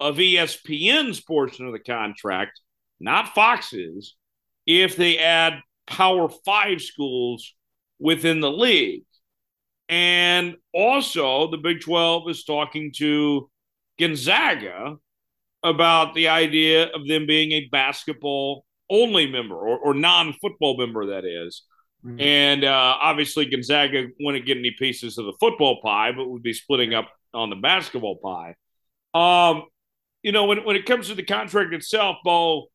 [0.00, 2.60] of ESPN's portion of the contract,
[2.98, 4.16] not Fox's,
[4.66, 7.54] if they add Power Five schools
[8.00, 9.04] within the league.
[9.88, 13.48] And also, the Big 12 is talking to
[13.96, 14.96] Gonzaga
[15.62, 21.06] about the idea of them being a basketball only member or, or non football member,
[21.06, 21.62] that is.
[22.04, 22.20] Mm-hmm.
[22.20, 26.52] And uh, obviously, Gonzaga wouldn't get any pieces of the football pie, but would be
[26.52, 28.54] splitting up on the basketball pie.
[29.14, 29.64] Um,
[30.22, 32.66] you know, when, when it comes to the contract itself, Bo,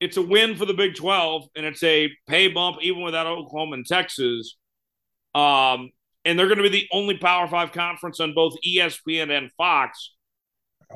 [0.00, 3.74] it's a win for the Big 12, and it's a pay bump even without Oklahoma
[3.74, 4.56] and Texas.
[5.34, 5.90] Um,
[6.24, 10.16] and they're going to be the only Power Five conference on both ESPN and Fox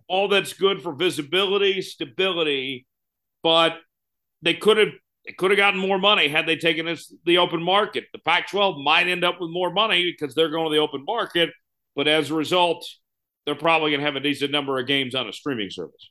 [0.08, 2.86] all that's good for visibility, stability,
[3.42, 3.78] but
[4.42, 4.88] they could have
[5.26, 8.04] they could have gotten more money had they taken this the open market.
[8.12, 11.50] The Pac-12 might end up with more money because they're going to the open market,
[11.94, 12.86] but as a result,
[13.44, 16.10] they're probably going to have a decent number of games on a streaming service.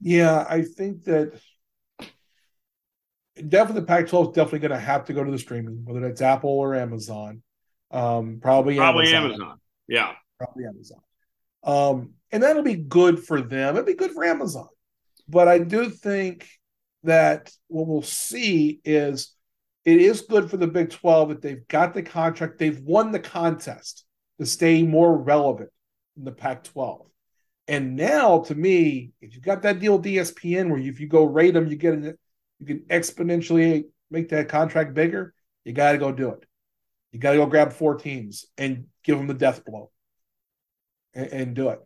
[0.00, 1.40] Yeah, I think that
[3.48, 6.20] definitely the Pac-12 is definitely going to have to go to the streaming, whether it's
[6.20, 7.42] Apple or Amazon.
[7.90, 9.40] Um, probably probably Amazon.
[9.40, 9.60] Amazon.
[9.88, 11.00] Yeah, probably Amazon.
[11.64, 13.76] Um, and that'll be good for them.
[13.76, 14.68] It'll be good for Amazon.
[15.28, 16.48] But I do think
[17.06, 19.34] that what we'll see is
[19.84, 23.20] it is good for the Big 12 that they've got the contract, they've won the
[23.20, 24.04] contest
[24.38, 25.70] to stay more relevant
[26.16, 27.06] in the Pac 12.
[27.68, 31.24] And now, to me, if you've got that deal with ESPN where if you go
[31.24, 32.18] rate them, you get it,
[32.60, 35.34] you can exponentially make that contract bigger,
[35.64, 36.44] you got to go do it.
[37.12, 39.90] You got to go grab four teams and give them the death blow
[41.14, 41.80] and, and do it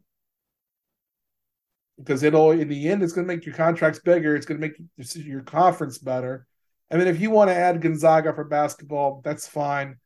[2.01, 4.35] because it'll in the end it's going to make your contracts bigger.
[4.35, 4.79] It's going to make
[5.15, 6.47] your conference better.
[6.91, 9.97] I mean, if you want to add Gonzaga for basketball, that's fine.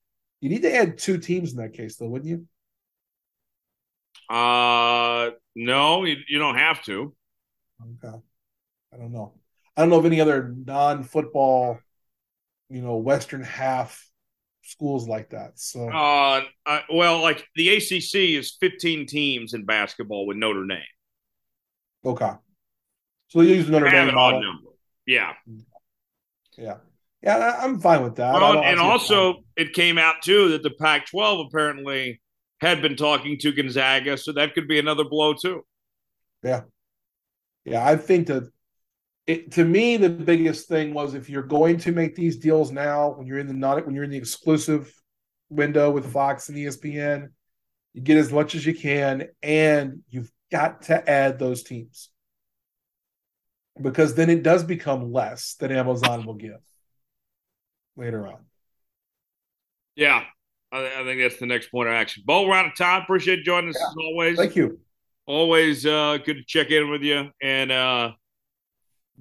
[0.40, 2.46] You need to add two teams in that case, though, wouldn't you?
[4.28, 7.14] Uh, no, you, you don't have to.
[7.82, 8.16] Okay,
[8.92, 9.34] I don't know.
[9.76, 11.78] I don't know of any other non-football,
[12.68, 14.06] you know, Western half
[14.62, 15.58] schools like that.
[15.58, 20.82] So, uh, uh well, like the ACC is 15 teams in basketball with Notre Dame.
[22.04, 22.30] Okay.
[23.28, 24.42] So they use Notre Dame model.
[24.42, 24.70] Number.
[25.06, 25.32] Yeah.
[26.56, 26.76] Yeah.
[27.22, 28.34] Yeah, I'm fine with that.
[28.34, 32.20] Well, and also, it came out too that the Pac 12 apparently
[32.60, 35.64] had been talking to Gonzaga, so that could be another blow too.
[36.42, 36.62] Yeah.
[37.64, 38.50] Yeah, I think that
[39.26, 43.14] it, to me the biggest thing was if you're going to make these deals now
[43.14, 44.92] when you're in the not when you're in the exclusive
[45.48, 47.28] window with Fox and ESPN,
[47.94, 52.10] you get as much as you can and you've got to add those teams
[53.80, 56.60] because then it does become less that Amazon will give
[57.96, 58.38] later on.
[59.96, 60.24] Yeah,
[60.72, 62.22] I, I, think that's the next point of action.
[62.26, 63.02] Bo, we're out of time.
[63.02, 63.86] Appreciate joining us yeah.
[63.86, 64.36] as always.
[64.36, 64.80] Thank you.
[65.26, 68.12] Always uh, good to check in with you and uh,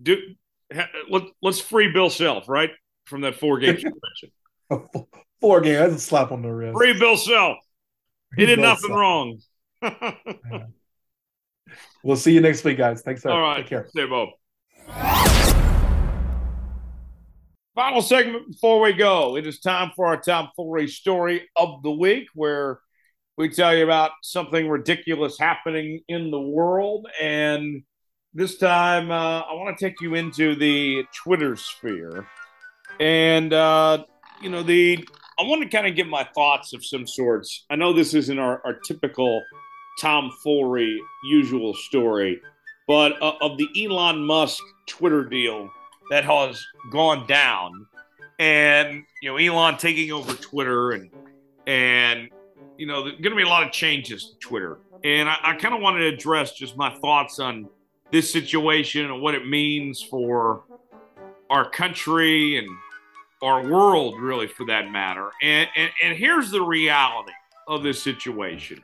[0.01, 0.17] do.
[1.09, 2.71] let, us free Bill Self right
[3.05, 3.75] from that four game
[4.69, 5.07] suspension.
[5.41, 5.75] four game.
[5.75, 6.75] That's a slap on the wrist.
[6.75, 7.57] Free Bill Self.
[8.35, 8.97] He did Both nothing suck.
[8.97, 9.39] wrong.
[12.03, 13.01] We'll see you next week, guys.
[13.01, 13.31] Thanks, sir.
[13.31, 13.57] All right.
[13.57, 13.87] Take care.
[13.89, 14.29] Stay both.
[17.75, 19.35] Final segment before we go.
[19.35, 22.79] It is time for our tomfoolery story of the week, where
[23.35, 27.07] we tell you about something ridiculous happening in the world.
[27.19, 27.83] And
[28.33, 32.27] this time, uh, I want to take you into the Twitter sphere.
[32.99, 34.03] And, uh,
[34.41, 35.07] you know, the
[35.39, 37.65] I want to kind of give my thoughts of some sorts.
[37.69, 39.41] I know this isn't our, our typical
[39.99, 42.41] tomfoolery usual story,
[42.87, 45.69] but uh, of the Elon Musk Twitter deal
[46.09, 47.85] that has gone down,
[48.39, 51.09] and you know Elon taking over Twitter, and
[51.67, 52.29] and
[52.77, 55.55] you know there's going to be a lot of changes to Twitter, and I, I
[55.55, 57.69] kind of wanted to address just my thoughts on
[58.11, 60.63] this situation and what it means for
[61.49, 62.67] our country and
[63.41, 65.29] our world, really, for that matter.
[65.41, 67.33] And and, and here's the reality
[67.67, 68.81] of this situation.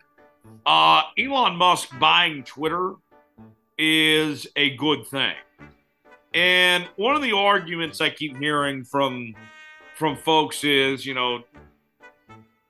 [0.66, 2.94] Uh, Elon Musk buying Twitter
[3.78, 5.36] is a good thing.
[6.34, 9.34] And one of the arguments I keep hearing from
[9.96, 11.44] from folks is, you know,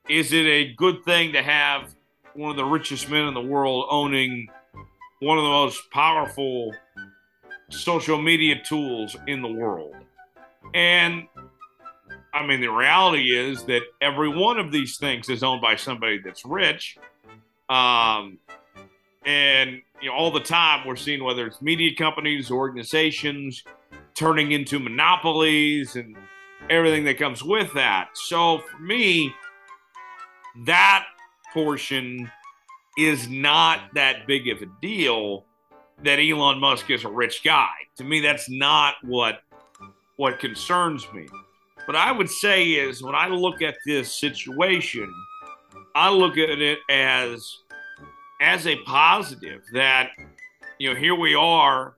[0.07, 1.93] is it a good thing to have
[2.33, 4.47] one of the richest men in the world owning
[5.19, 6.73] one of the most powerful
[7.69, 9.93] social media tools in the world?
[10.73, 11.27] And
[12.33, 16.19] I mean, the reality is that every one of these things is owned by somebody
[16.23, 16.97] that's rich.
[17.69, 18.39] Um,
[19.25, 23.63] and you know, all the time we're seeing whether it's media companies, organizations
[24.15, 26.15] turning into monopolies, and
[26.69, 28.09] everything that comes with that.
[28.13, 29.33] So for me,
[30.65, 31.05] that
[31.53, 32.29] portion
[32.97, 35.45] is not that big of a deal.
[36.03, 37.69] That Elon Musk is a rich guy.
[37.97, 39.41] To me, that's not what
[40.15, 41.27] what concerns me.
[41.85, 45.11] What I would say is when I look at this situation,
[45.99, 47.57] I look at it as
[48.39, 50.11] as a positive that
[50.77, 51.95] you know here we are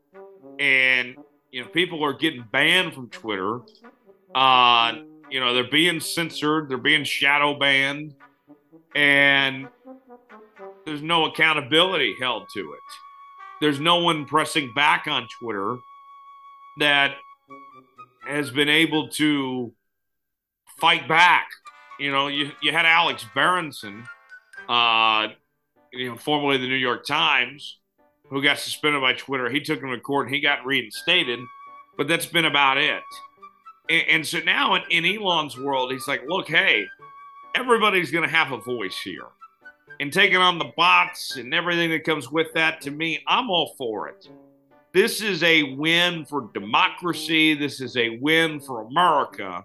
[0.59, 1.15] and
[1.51, 3.59] you know people are getting banned from Twitter.
[4.33, 4.93] Uh,
[5.29, 8.15] you know they're being censored, they're being shadow banned,
[8.95, 9.67] and
[10.83, 12.79] there's no accountability held to it.
[13.61, 15.77] There's no one pressing back on Twitter
[16.79, 17.17] that
[18.27, 19.71] has been able to
[20.79, 21.45] fight back.
[22.01, 24.07] You know, you, you had Alex Berenson,
[24.67, 25.27] uh,
[25.93, 27.77] you know, formerly the New York Times,
[28.27, 29.51] who got suspended by Twitter.
[29.51, 31.39] He took him to court and he got reinstated,
[31.97, 33.03] but that's been about it.
[33.87, 36.87] And, and so now in, in Elon's world, he's like, look, hey,
[37.53, 39.27] everybody's going to have a voice here.
[39.99, 43.75] And taking on the bots and everything that comes with that, to me, I'm all
[43.77, 44.27] for it.
[44.91, 47.53] This is a win for democracy.
[47.53, 49.63] This is a win for America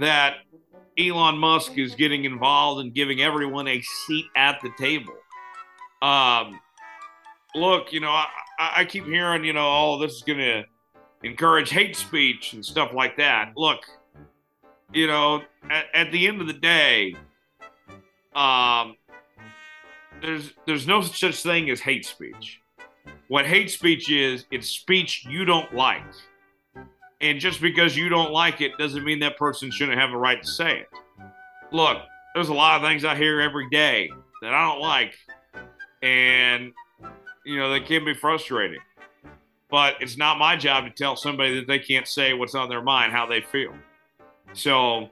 [0.00, 0.36] that
[0.98, 5.14] Elon Musk is getting involved and giving everyone a seat at the table.
[6.02, 6.60] Um,
[7.54, 8.26] look, you know, I,
[8.58, 10.64] I keep hearing, you know, oh, this is going to
[11.22, 13.52] encourage hate speech and stuff like that.
[13.56, 13.80] Look,
[14.92, 17.16] you know, at, at the end of the day,
[18.34, 18.96] um,
[20.20, 22.60] there's there's no such thing as hate speech.
[23.28, 26.02] What hate speech is, it's speech you don't like.
[27.22, 30.42] And just because you don't like it doesn't mean that person shouldn't have a right
[30.42, 30.88] to say it.
[31.70, 31.98] Look,
[32.34, 34.10] there's a lot of things I hear every day
[34.42, 35.14] that I don't like.
[36.02, 36.72] And,
[37.46, 38.80] you know, they can be frustrating.
[39.70, 42.82] But it's not my job to tell somebody that they can't say what's on their
[42.82, 43.72] mind, how they feel.
[44.52, 45.08] So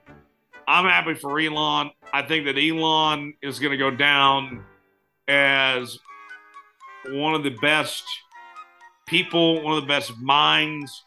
[0.67, 1.91] I'm happy for Elon.
[2.13, 4.65] I think that Elon is going to go down
[5.29, 5.97] as
[7.07, 8.03] one of the best
[9.07, 11.03] people, one of the best minds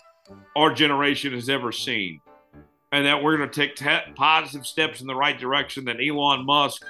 [0.57, 2.21] our generation has ever seen.
[2.93, 6.85] And that we're going to take positive steps in the right direction, that Elon Musk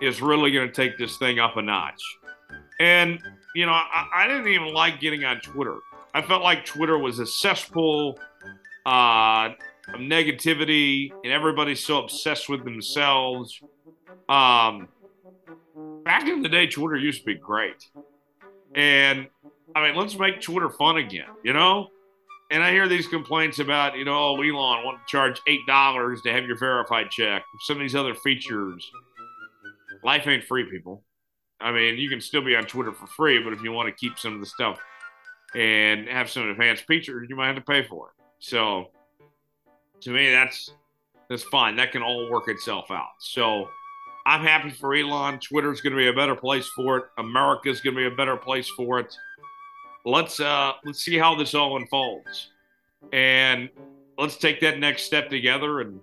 [0.00, 2.00] is really going to take this thing up a notch.
[2.80, 3.18] And,
[3.54, 5.76] you know, I, I didn't even like getting on Twitter.
[6.14, 8.18] I felt like Twitter was a cesspool
[8.86, 9.50] uh,
[9.92, 13.60] of negativity, and everybody's so obsessed with themselves.
[14.28, 14.88] Um,
[16.04, 17.90] back in the day, Twitter used to be great.
[18.74, 19.28] And
[19.74, 21.90] I mean, let's make Twitter fun again, you know?
[22.50, 26.32] And I hear these complaints about, you know, oh, Elon want to charge $8 to
[26.32, 28.88] have your verified check, some of these other features.
[30.04, 31.02] Life ain't free, people.
[31.60, 33.94] I mean, you can still be on Twitter for free, but if you want to
[33.94, 34.78] keep some of the stuff
[35.54, 38.24] and have some advanced features, you might have to pay for it.
[38.38, 38.90] So
[40.02, 40.70] to me, that's
[41.28, 41.76] that's fine.
[41.76, 43.08] That can all work itself out.
[43.18, 43.68] So
[44.26, 45.40] I'm happy for Elon.
[45.40, 47.04] Twitter's going to be a better place for it.
[47.18, 49.16] America's going to be a better place for it.
[50.06, 52.52] Let's uh let's see how this all unfolds,
[53.12, 53.68] and
[54.16, 56.00] let's take that next step together and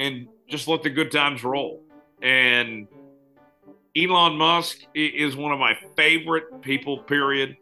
[0.00, 1.80] and just let the good times roll.
[2.22, 2.88] And
[3.96, 6.98] Elon Musk is one of my favorite people.
[6.98, 7.56] Period.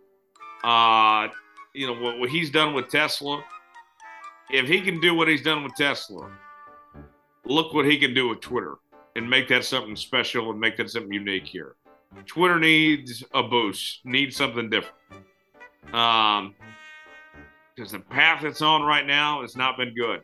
[0.64, 1.28] Uh,
[1.74, 3.44] you know what, what he's done with Tesla.
[4.50, 6.30] If he can do what he's done with Tesla,
[7.44, 8.76] look what he can do with Twitter
[9.16, 11.76] and make that something special and make that something unique here.
[12.24, 14.96] Twitter needs a boost, needs something different.
[15.92, 16.54] Um,
[17.74, 20.22] because the path it's on right now has not been good,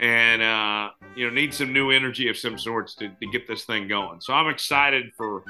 [0.00, 3.64] and uh, you know needs some new energy of some sorts to, to get this
[3.64, 4.20] thing going.
[4.20, 5.42] So I'm excited for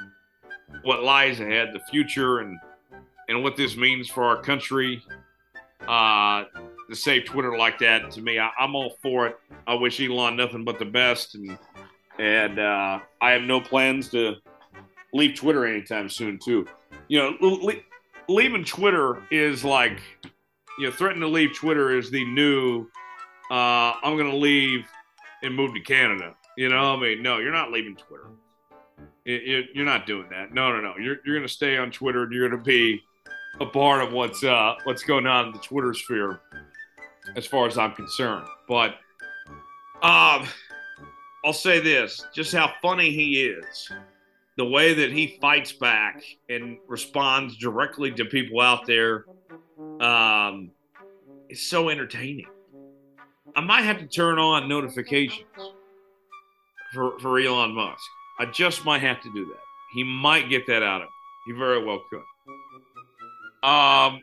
[0.83, 2.59] what lies ahead, the future, and
[3.29, 5.03] and what this means for our country.
[5.87, 6.45] Uh,
[6.89, 9.39] to save Twitter like that, to me, I, am all for it.
[9.67, 11.59] I wish Elon nothing but the best, and
[12.19, 14.37] and uh, I have no plans to
[15.13, 16.67] leave Twitter anytime soon, too.
[17.09, 17.73] You know,
[18.29, 20.01] leaving Twitter is like,
[20.79, 22.87] you know, threatening to leave Twitter is the new.
[23.51, 24.87] Uh, I'm going to leave
[25.43, 26.35] and move to Canada.
[26.57, 28.27] You know, I mean, no, you're not leaving Twitter.
[29.25, 30.53] You're not doing that.
[30.53, 30.95] No, no, no.
[30.97, 32.25] You're, you're going to stay on Twitter.
[32.25, 33.03] And you're going to be
[33.61, 36.41] a part of what's uh, what's going on in the Twitter sphere,
[37.37, 38.47] as far as I'm concerned.
[38.67, 38.97] But
[40.03, 40.47] um,
[41.45, 43.91] I'll say this: just how funny he is,
[44.59, 49.25] the way that he fights back and responds directly to people out there,
[50.01, 50.73] um,
[51.49, 52.49] is so entertaining.
[53.55, 55.47] I might have to turn on notifications
[56.93, 58.03] for for Elon Musk.
[58.41, 59.61] I just might have to do that.
[59.95, 61.13] He might get that out of me.
[61.47, 63.69] He very well could.
[63.69, 64.21] Um,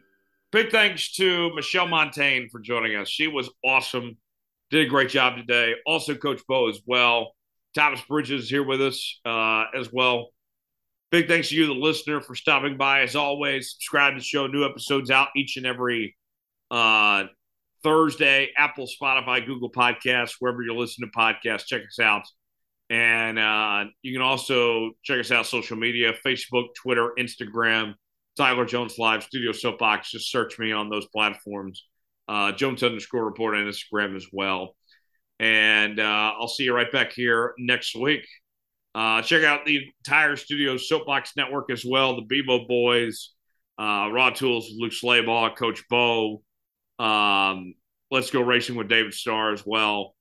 [0.52, 3.10] big thanks to Michelle Montaigne for joining us.
[3.10, 4.18] She was awesome.
[4.70, 5.76] Did a great job today.
[5.86, 7.34] Also, Coach Bo as well.
[7.76, 10.30] Thomas Bridges here with us uh, as well.
[11.12, 13.02] Big thanks to you, the listener, for stopping by.
[13.02, 14.48] As always, subscribe to the show.
[14.48, 16.16] New episodes out each and every
[16.72, 17.26] uh,
[17.84, 18.50] Thursday.
[18.58, 21.66] Apple, Spotify, Google Podcasts, wherever you're listening to podcasts.
[21.68, 22.24] Check us out.
[22.90, 27.96] And uh, you can also check us out social media Facebook, Twitter, Instagram,
[28.38, 30.12] Tyler Jones Live, Studio Soapbox.
[30.12, 31.86] Just search me on those platforms.
[32.28, 34.76] Uh, Jones underscore report on Instagram as well.
[35.40, 38.26] And uh, I'll see you right back here next week.
[38.94, 42.16] Uh, check out the entire Studio Soapbox Network as well.
[42.16, 43.34] The Bebo Boys,
[43.78, 46.41] uh, Raw Tools, Luke Slaybaugh, Coach Bo.
[46.98, 47.74] Um,
[48.12, 50.16] Let's Go Racing with David Starr as well.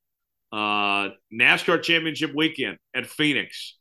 [0.51, 3.77] Uh, NASCAR Championship Weekend at Phoenix.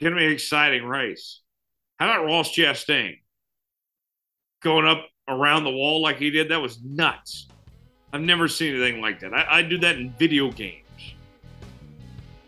[0.00, 1.40] Going to be an exciting race.
[1.98, 3.16] How about Ross Chastain?
[4.62, 7.48] going up around the wall like he did, that was nuts.
[8.12, 9.34] I've never seen anything like that.
[9.34, 10.84] I, I do that in video games.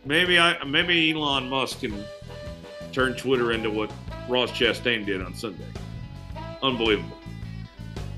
[0.05, 2.03] Maybe I maybe Elon Musk can
[2.93, 3.93] turn Twitter into what
[4.29, 5.67] Ross Chastain did on Sunday.
[6.63, 7.17] Unbelievable.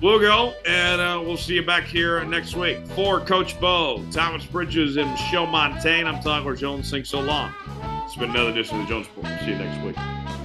[0.00, 2.84] We'll go, and uh, we'll see you back here next week.
[2.88, 6.90] For Coach Bo, Thomas Bridges, and Michelle Montaigne, I'm Tyler Jones.
[6.90, 7.54] Thanks so long.
[8.04, 9.40] It's been another edition of the Jones Report.
[9.40, 10.41] See you next week.